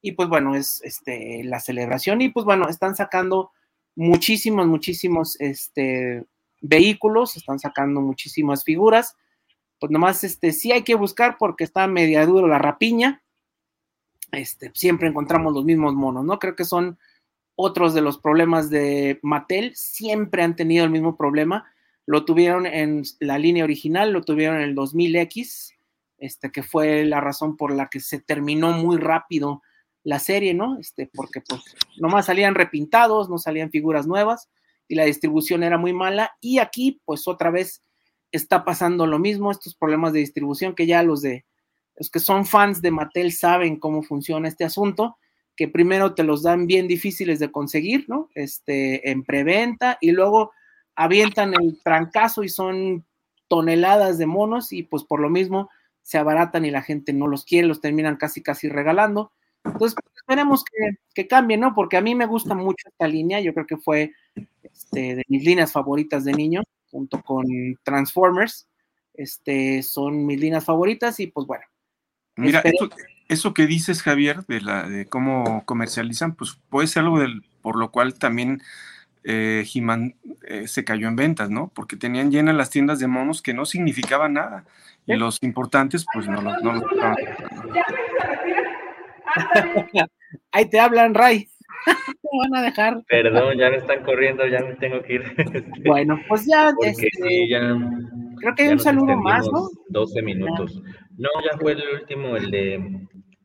Y 0.00 0.12
pues 0.12 0.30
bueno, 0.30 0.56
es 0.56 0.80
este, 0.82 1.44
la 1.44 1.60
celebración. 1.60 2.22
Y 2.22 2.30
pues 2.30 2.46
bueno, 2.46 2.68
están 2.70 2.96
sacando 2.96 3.52
muchísimos, 3.94 4.66
muchísimos 4.66 5.38
este, 5.40 6.24
vehículos, 6.60 7.36
están 7.36 7.58
sacando 7.58 8.00
muchísimas 8.00 8.64
figuras. 8.64 9.16
Pues 9.78 9.90
nomás, 9.90 10.24
este, 10.24 10.52
sí 10.52 10.72
hay 10.72 10.82
que 10.82 10.94
buscar 10.94 11.36
porque 11.38 11.64
está 11.64 11.86
media 11.86 12.26
duro 12.26 12.46
la 12.46 12.58
rapiña. 12.58 13.22
Este, 14.32 14.70
siempre 14.74 15.08
encontramos 15.08 15.54
los 15.54 15.64
mismos 15.64 15.94
monos, 15.94 16.24
¿no? 16.24 16.38
Creo 16.38 16.54
que 16.54 16.64
son 16.64 16.98
otros 17.56 17.94
de 17.94 18.02
los 18.02 18.18
problemas 18.18 18.70
de 18.70 19.18
Mattel. 19.22 19.74
Siempre 19.74 20.42
han 20.42 20.56
tenido 20.56 20.84
el 20.84 20.90
mismo 20.90 21.16
problema. 21.16 21.66
Lo 22.06 22.24
tuvieron 22.24 22.66
en 22.66 23.02
la 23.20 23.38
línea 23.38 23.64
original, 23.64 24.12
lo 24.12 24.22
tuvieron 24.22 24.56
en 24.56 24.62
el 24.62 24.76
2000X, 24.76 25.74
este, 26.18 26.50
que 26.50 26.62
fue 26.62 27.04
la 27.04 27.20
razón 27.20 27.56
por 27.56 27.72
la 27.72 27.88
que 27.88 28.00
se 28.00 28.20
terminó 28.20 28.72
muy 28.72 28.98
rápido 28.98 29.62
la 30.02 30.18
serie, 30.18 30.54
¿no? 30.54 30.78
Este, 30.78 31.10
porque 31.12 31.40
pues 31.40 31.62
nomás 31.98 32.26
salían 32.26 32.54
repintados, 32.54 33.28
no 33.28 33.38
salían 33.38 33.70
figuras 33.70 34.06
nuevas 34.06 34.48
y 34.90 34.96
la 34.96 35.04
distribución 35.04 35.62
era 35.62 35.78
muy 35.78 35.92
mala. 35.92 36.32
Y 36.40 36.58
aquí, 36.58 37.00
pues 37.04 37.28
otra 37.28 37.50
vez 37.52 37.84
está 38.32 38.64
pasando 38.64 39.06
lo 39.06 39.20
mismo, 39.20 39.52
estos 39.52 39.76
problemas 39.76 40.12
de 40.12 40.18
distribución 40.18 40.74
que 40.74 40.86
ya 40.86 41.04
los 41.04 41.22
de 41.22 41.46
los 41.96 42.10
que 42.10 42.18
son 42.18 42.44
fans 42.44 42.82
de 42.82 42.90
Mattel 42.90 43.32
saben 43.32 43.78
cómo 43.78 44.02
funciona 44.02 44.48
este 44.48 44.64
asunto, 44.64 45.18
que 45.54 45.68
primero 45.68 46.14
te 46.14 46.24
los 46.24 46.42
dan 46.42 46.66
bien 46.66 46.88
difíciles 46.88 47.38
de 47.38 47.52
conseguir, 47.52 48.06
¿no? 48.08 48.30
Este, 48.34 49.10
en 49.10 49.22
preventa 49.22 49.96
y 50.00 50.10
luego 50.10 50.50
avientan 50.96 51.54
el 51.54 51.78
trancazo 51.84 52.42
y 52.42 52.48
son 52.48 53.06
toneladas 53.46 54.18
de 54.18 54.26
monos 54.26 54.72
y 54.72 54.82
pues 54.82 55.04
por 55.04 55.20
lo 55.20 55.30
mismo 55.30 55.70
se 56.02 56.18
abaratan 56.18 56.64
y 56.64 56.72
la 56.72 56.82
gente 56.82 57.12
no 57.12 57.28
los 57.28 57.44
quiere, 57.44 57.68
los 57.68 57.80
terminan 57.80 58.16
casi 58.16 58.42
casi 58.42 58.68
regalando. 58.68 59.30
Entonces, 59.64 59.94
pues, 60.02 60.16
esperemos 60.16 60.64
que, 60.64 60.98
que 61.14 61.28
cambie, 61.28 61.58
¿no? 61.58 61.74
Porque 61.76 61.96
a 61.96 62.00
mí 62.00 62.16
me 62.16 62.26
gusta 62.26 62.54
mucho 62.56 62.88
esta 62.88 63.06
línea, 63.06 63.40
yo 63.40 63.54
creo 63.54 63.66
que 63.66 63.76
fue 63.76 64.14
este, 64.80 65.16
de 65.16 65.24
mis 65.28 65.44
líneas 65.44 65.72
favoritas 65.72 66.24
de 66.24 66.32
niño, 66.32 66.62
junto 66.90 67.20
con 67.22 67.44
Transformers. 67.82 68.66
Este, 69.14 69.82
son 69.82 70.24
mis 70.24 70.40
líneas 70.40 70.64
favoritas 70.64 71.20
y 71.20 71.26
pues 71.26 71.46
bueno. 71.46 71.64
Mira, 72.36 72.62
eso, 73.28 73.52
que 73.52 73.66
dices, 73.66 74.02
Javier, 74.02 74.46
de, 74.46 74.62
la, 74.62 74.88
de 74.88 75.06
cómo 75.06 75.62
comercializan, 75.66 76.34
pues 76.34 76.58
puede 76.70 76.88
ser 76.88 77.02
algo 77.02 77.20
del, 77.20 77.44
por 77.60 77.76
lo 77.76 77.90
cual 77.90 78.18
también 78.18 78.62
eh, 79.24 79.66
He-Man 79.72 80.14
eh, 80.46 80.66
se 80.66 80.84
cayó 80.84 81.06
en 81.06 81.16
ventas, 81.16 81.50
¿no? 81.50 81.70
Porque 81.74 81.96
tenían 81.96 82.30
llenas 82.30 82.54
las 82.54 82.70
tiendas 82.70 82.98
de 82.98 83.08
monos 83.08 83.42
que 83.42 83.52
no 83.52 83.66
significaban 83.66 84.32
nada. 84.34 84.64
Y 85.06 85.16
los 85.16 85.42
importantes, 85.42 86.06
pues 86.12 86.28
no 86.28 86.40
los... 86.40 86.62
No 86.62 86.72
Ahí 90.52 90.70
te 90.70 90.80
hablan, 90.80 91.14
Ray. 91.14 91.50
van 92.38 92.56
a 92.56 92.62
dejar. 92.62 93.02
Perdón, 93.08 93.58
ya 93.58 93.70
me 93.70 93.76
están 93.76 94.04
corriendo, 94.04 94.46
ya 94.46 94.60
me 94.60 94.74
tengo 94.76 95.02
que 95.02 95.14
ir. 95.14 95.22
Bueno, 95.86 96.20
pues 96.28 96.46
ya. 96.46 96.72
Este, 96.82 97.08
sí, 97.12 97.48
ya. 97.48 97.76
Creo 98.36 98.54
que 98.54 98.62
hay 98.62 98.68
un 98.70 98.78
saludo 98.80 99.16
más, 99.16 99.46
¿no? 99.52 99.68
12 99.88 100.22
minutos. 100.22 100.82
No, 101.16 101.28
ya 101.44 101.58
fue 101.58 101.72
el 101.72 101.82
último, 102.00 102.36
el 102.36 102.50
de, 102.50 102.74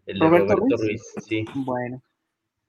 el 0.06 0.20
de 0.20 0.26
Roberto, 0.26 0.56
Ruiz? 0.78 1.02
Sí. 1.28 1.46
Bueno. 1.54 2.02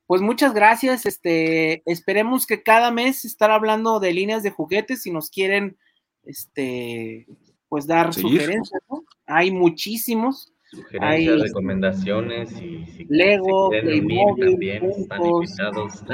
Pues 0.06 0.20
muchas 0.20 0.54
gracias. 0.54 1.06
Este, 1.06 1.82
esperemos 1.84 2.46
que 2.46 2.62
cada 2.62 2.90
mes 2.90 3.24
estar 3.24 3.50
hablando 3.50 4.00
de 4.00 4.12
líneas 4.12 4.42
de 4.42 4.50
juguetes 4.50 5.02
si 5.02 5.10
nos 5.10 5.30
quieren, 5.30 5.76
este, 6.24 7.26
pues 7.68 7.86
dar 7.86 8.14
sugerencias, 8.14 8.82
¿no? 8.88 9.04
Hay 9.26 9.50
muchísimos. 9.50 10.52
Sugerencias, 10.76 11.40
recomendaciones 11.40 12.52
y 12.60 12.86
si 12.86 13.06
Lego, 13.08 13.70
también 13.70 14.84
están 14.84 15.24
invitados. 15.24 16.04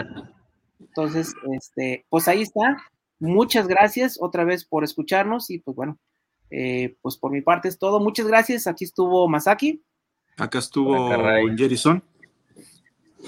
Entonces, 0.78 1.34
este, 1.52 2.06
pues 2.08 2.28
ahí 2.28 2.42
está. 2.42 2.76
Muchas 3.18 3.66
gracias 3.66 4.18
otra 4.20 4.44
vez 4.44 4.64
por 4.64 4.84
escucharnos 4.84 5.50
y 5.50 5.58
pues 5.58 5.76
bueno, 5.76 5.98
eh, 6.50 6.96
pues 7.02 7.16
por 7.16 7.32
mi 7.32 7.40
parte 7.40 7.68
es 7.68 7.78
todo. 7.78 8.00
Muchas 8.00 8.26
gracias. 8.26 8.66
Aquí 8.66 8.84
estuvo 8.84 9.28
Masaki. 9.28 9.82
Acá 10.36 10.58
estuvo 10.58 11.10
Jerison. 11.56 12.02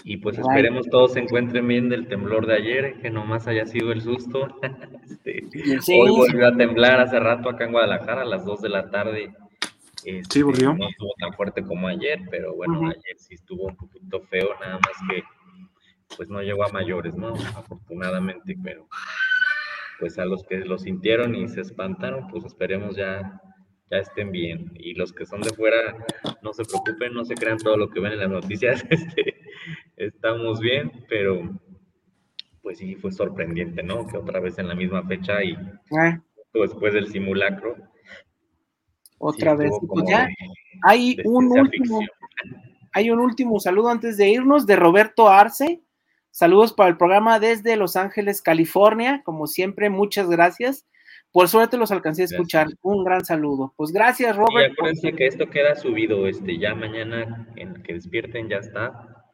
Y 0.03 0.17
pues 0.17 0.39
esperemos 0.39 0.89
todos 0.89 1.13
se 1.13 1.21
encuentren 1.21 1.69
bien 1.69 1.89
del 1.89 2.09
temblor 2.09 2.47
de 2.47 2.55
ayer, 2.55 3.01
que 3.01 3.11
nomás 3.11 3.47
haya 3.47 3.67
sido 3.67 3.93
el 3.93 4.03
susto. 4.03 4.49
Este, 5.25 6.01
hoy 6.01 6.11
volvió 6.11 6.49
a 6.49 6.57
temblar 6.57 7.01
hace 7.01 7.19
rato 7.19 7.49
acá 7.49 7.65
en 7.65 7.73
Guadalajara 7.73 8.23
a 8.23 8.27
las 8.27 8.45
2 8.45 8.63
de 8.63 8.69
la 8.69 8.91
tarde 8.91 9.35
este, 10.05 10.41
no 10.41 10.89
estuvo 10.89 11.13
tan 11.19 11.33
fuerte 11.35 11.63
como 11.63 11.89
ayer, 11.89 12.21
pero 12.31 12.55
bueno, 12.55 12.89
ayer 12.89 13.17
sí 13.19 13.35
estuvo 13.35 13.67
un 13.67 13.77
poquito 13.77 14.21
feo, 14.23 14.49
nada 14.61 14.75
más 14.75 14.97
que 15.09 15.23
pues 16.17 16.29
no 16.29 16.43
llegó 16.43 16.65
a 16.65 16.73
mayores, 16.73 17.17
¿no? 17.17 17.35
Afortunadamente, 17.57 18.57
pero 18.63 18.89
pues 19.99 20.19
a 20.19 20.25
los 20.25 20.45
que 20.45 20.59
lo 20.59 20.79
sintieron 20.79 21.35
y 21.35 21.49
se 21.49 21.61
espantaron, 21.61 22.29
pues 22.29 22.45
esperemos 22.45 22.97
ya, 22.97 23.41
ya 23.91 23.99
estén 23.99 24.31
bien. 24.31 24.73
Y 24.75 24.95
los 24.95 25.13
que 25.13 25.27
son 25.27 25.41
de 25.41 25.51
fuera, 25.51 25.97
no 26.43 26.53
se 26.53 26.65
preocupen, 26.65 27.15
no 27.15 27.25
se 27.25 27.35
crean 27.35 27.59
todo 27.59 27.77
lo 27.77 27.91
que 27.91 28.01
ven 28.01 28.13
en 28.13 28.21
las 28.21 28.31
noticias, 28.31 28.85
este, 28.91 29.41
estamos 29.97 30.61
bien, 30.61 30.93
pero 31.09 31.61
pues 32.63 32.79
sí 32.79 32.95
fue 32.97 33.13
sorprendente, 33.13 33.83
¿no? 33.83 34.07
Que 34.07 34.17
otra 34.17 34.41
vez 34.41 34.59
en 34.59 34.69
la 34.69 34.75
misma 34.75 35.07
fecha 35.07 35.43
y 35.45 35.57
ah. 35.97 36.21
después 36.55 36.95
del 36.95 37.09
simulacro, 37.09 37.77
otra 39.19 39.55
vez. 39.55 39.73
Pues 39.89 40.05
ya 40.09 40.29
hay 40.83 41.17
un 41.25 41.47
último, 41.47 42.01
hay 42.93 43.11
un 43.11 43.21
último 43.21 43.61
saludo 43.61 43.89
antes 43.89 44.17
de 44.17 44.29
irnos 44.29 44.67
de 44.67 44.77
Roberto 44.77 45.29
Arce. 45.29 45.81
Saludos 46.31 46.73
para 46.73 46.91
el 46.91 46.97
programa 46.97 47.39
desde 47.39 47.77
Los 47.77 47.97
Ángeles, 47.97 48.43
California. 48.43 49.23
Como 49.25 49.47
siempre, 49.47 49.89
muchas 49.89 50.29
gracias. 50.29 50.87
Por 51.31 51.49
suerte 51.49 51.77
los 51.77 51.91
alcancé 51.91 52.23
a 52.23 52.25
escuchar. 52.27 52.69
Un 52.83 53.05
gran 53.05 53.25
saludo. 53.25 53.73
Pues 53.77 53.93
gracias, 53.93 54.37
Robert. 54.37 54.71
Y 54.71 54.73
acuérdense 54.73 55.13
que 55.13 55.27
esto 55.27 55.49
queda 55.51 55.75
subido, 55.75 56.27
este, 56.27 56.59
ya 56.59 56.75
mañana 56.75 57.49
en 57.57 57.83
que 57.83 57.95
despierten 57.95 58.49
ya 58.49 58.59
está. 58.59 59.25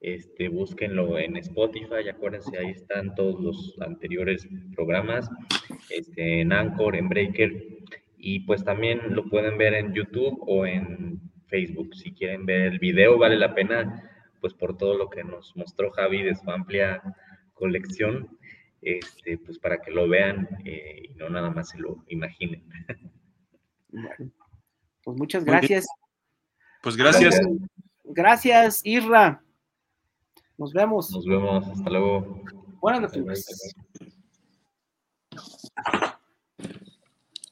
este, 0.00 0.48
búsquenlo 0.48 1.18
en 1.18 1.36
Spotify, 1.36 2.08
acuérdense, 2.10 2.56
ahí 2.56 2.70
están 2.70 3.14
todos 3.14 3.38
los 3.40 3.76
anteriores 3.80 4.48
programas, 4.74 5.28
este, 5.90 6.40
en 6.40 6.52
Anchor, 6.52 6.96
en 6.96 7.08
Breaker, 7.08 7.52
y 8.20 8.40
pues 8.40 8.64
también 8.64 9.14
lo 9.14 9.28
pueden 9.28 9.56
ver 9.58 9.74
en 9.74 9.94
YouTube 9.94 10.38
o 10.46 10.66
en 10.66 11.20
Facebook. 11.46 11.94
Si 11.94 12.12
quieren 12.12 12.46
ver 12.46 12.62
el 12.62 12.78
video, 12.78 13.18
vale 13.18 13.36
la 13.36 13.54
pena, 13.54 14.10
pues 14.40 14.54
por 14.54 14.76
todo 14.76 14.96
lo 14.96 15.10
que 15.10 15.24
nos 15.24 15.56
mostró 15.56 15.90
Javi 15.90 16.22
de 16.22 16.34
su 16.34 16.50
amplia 16.50 17.02
colección, 17.54 18.38
este, 18.82 19.38
pues 19.38 19.58
para 19.58 19.80
que 19.80 19.90
lo 19.90 20.08
vean 20.08 20.48
eh, 20.64 21.10
y 21.10 21.14
no 21.14 21.28
nada 21.28 21.50
más 21.50 21.70
se 21.70 21.78
lo 21.78 22.04
imaginen. 22.08 22.64
pues 25.02 25.18
muchas 25.18 25.44
gracias. 25.44 25.86
Pues 26.82 26.96
gracias. 26.96 27.40
Gracias, 28.04 28.80
Irra. 28.84 29.42
Nos 30.56 30.72
vemos. 30.72 31.10
Nos 31.10 31.26
vemos. 31.26 31.66
Hasta 31.68 31.90
luego. 31.90 32.42
Buenas 32.80 33.02
noches. 33.02 33.74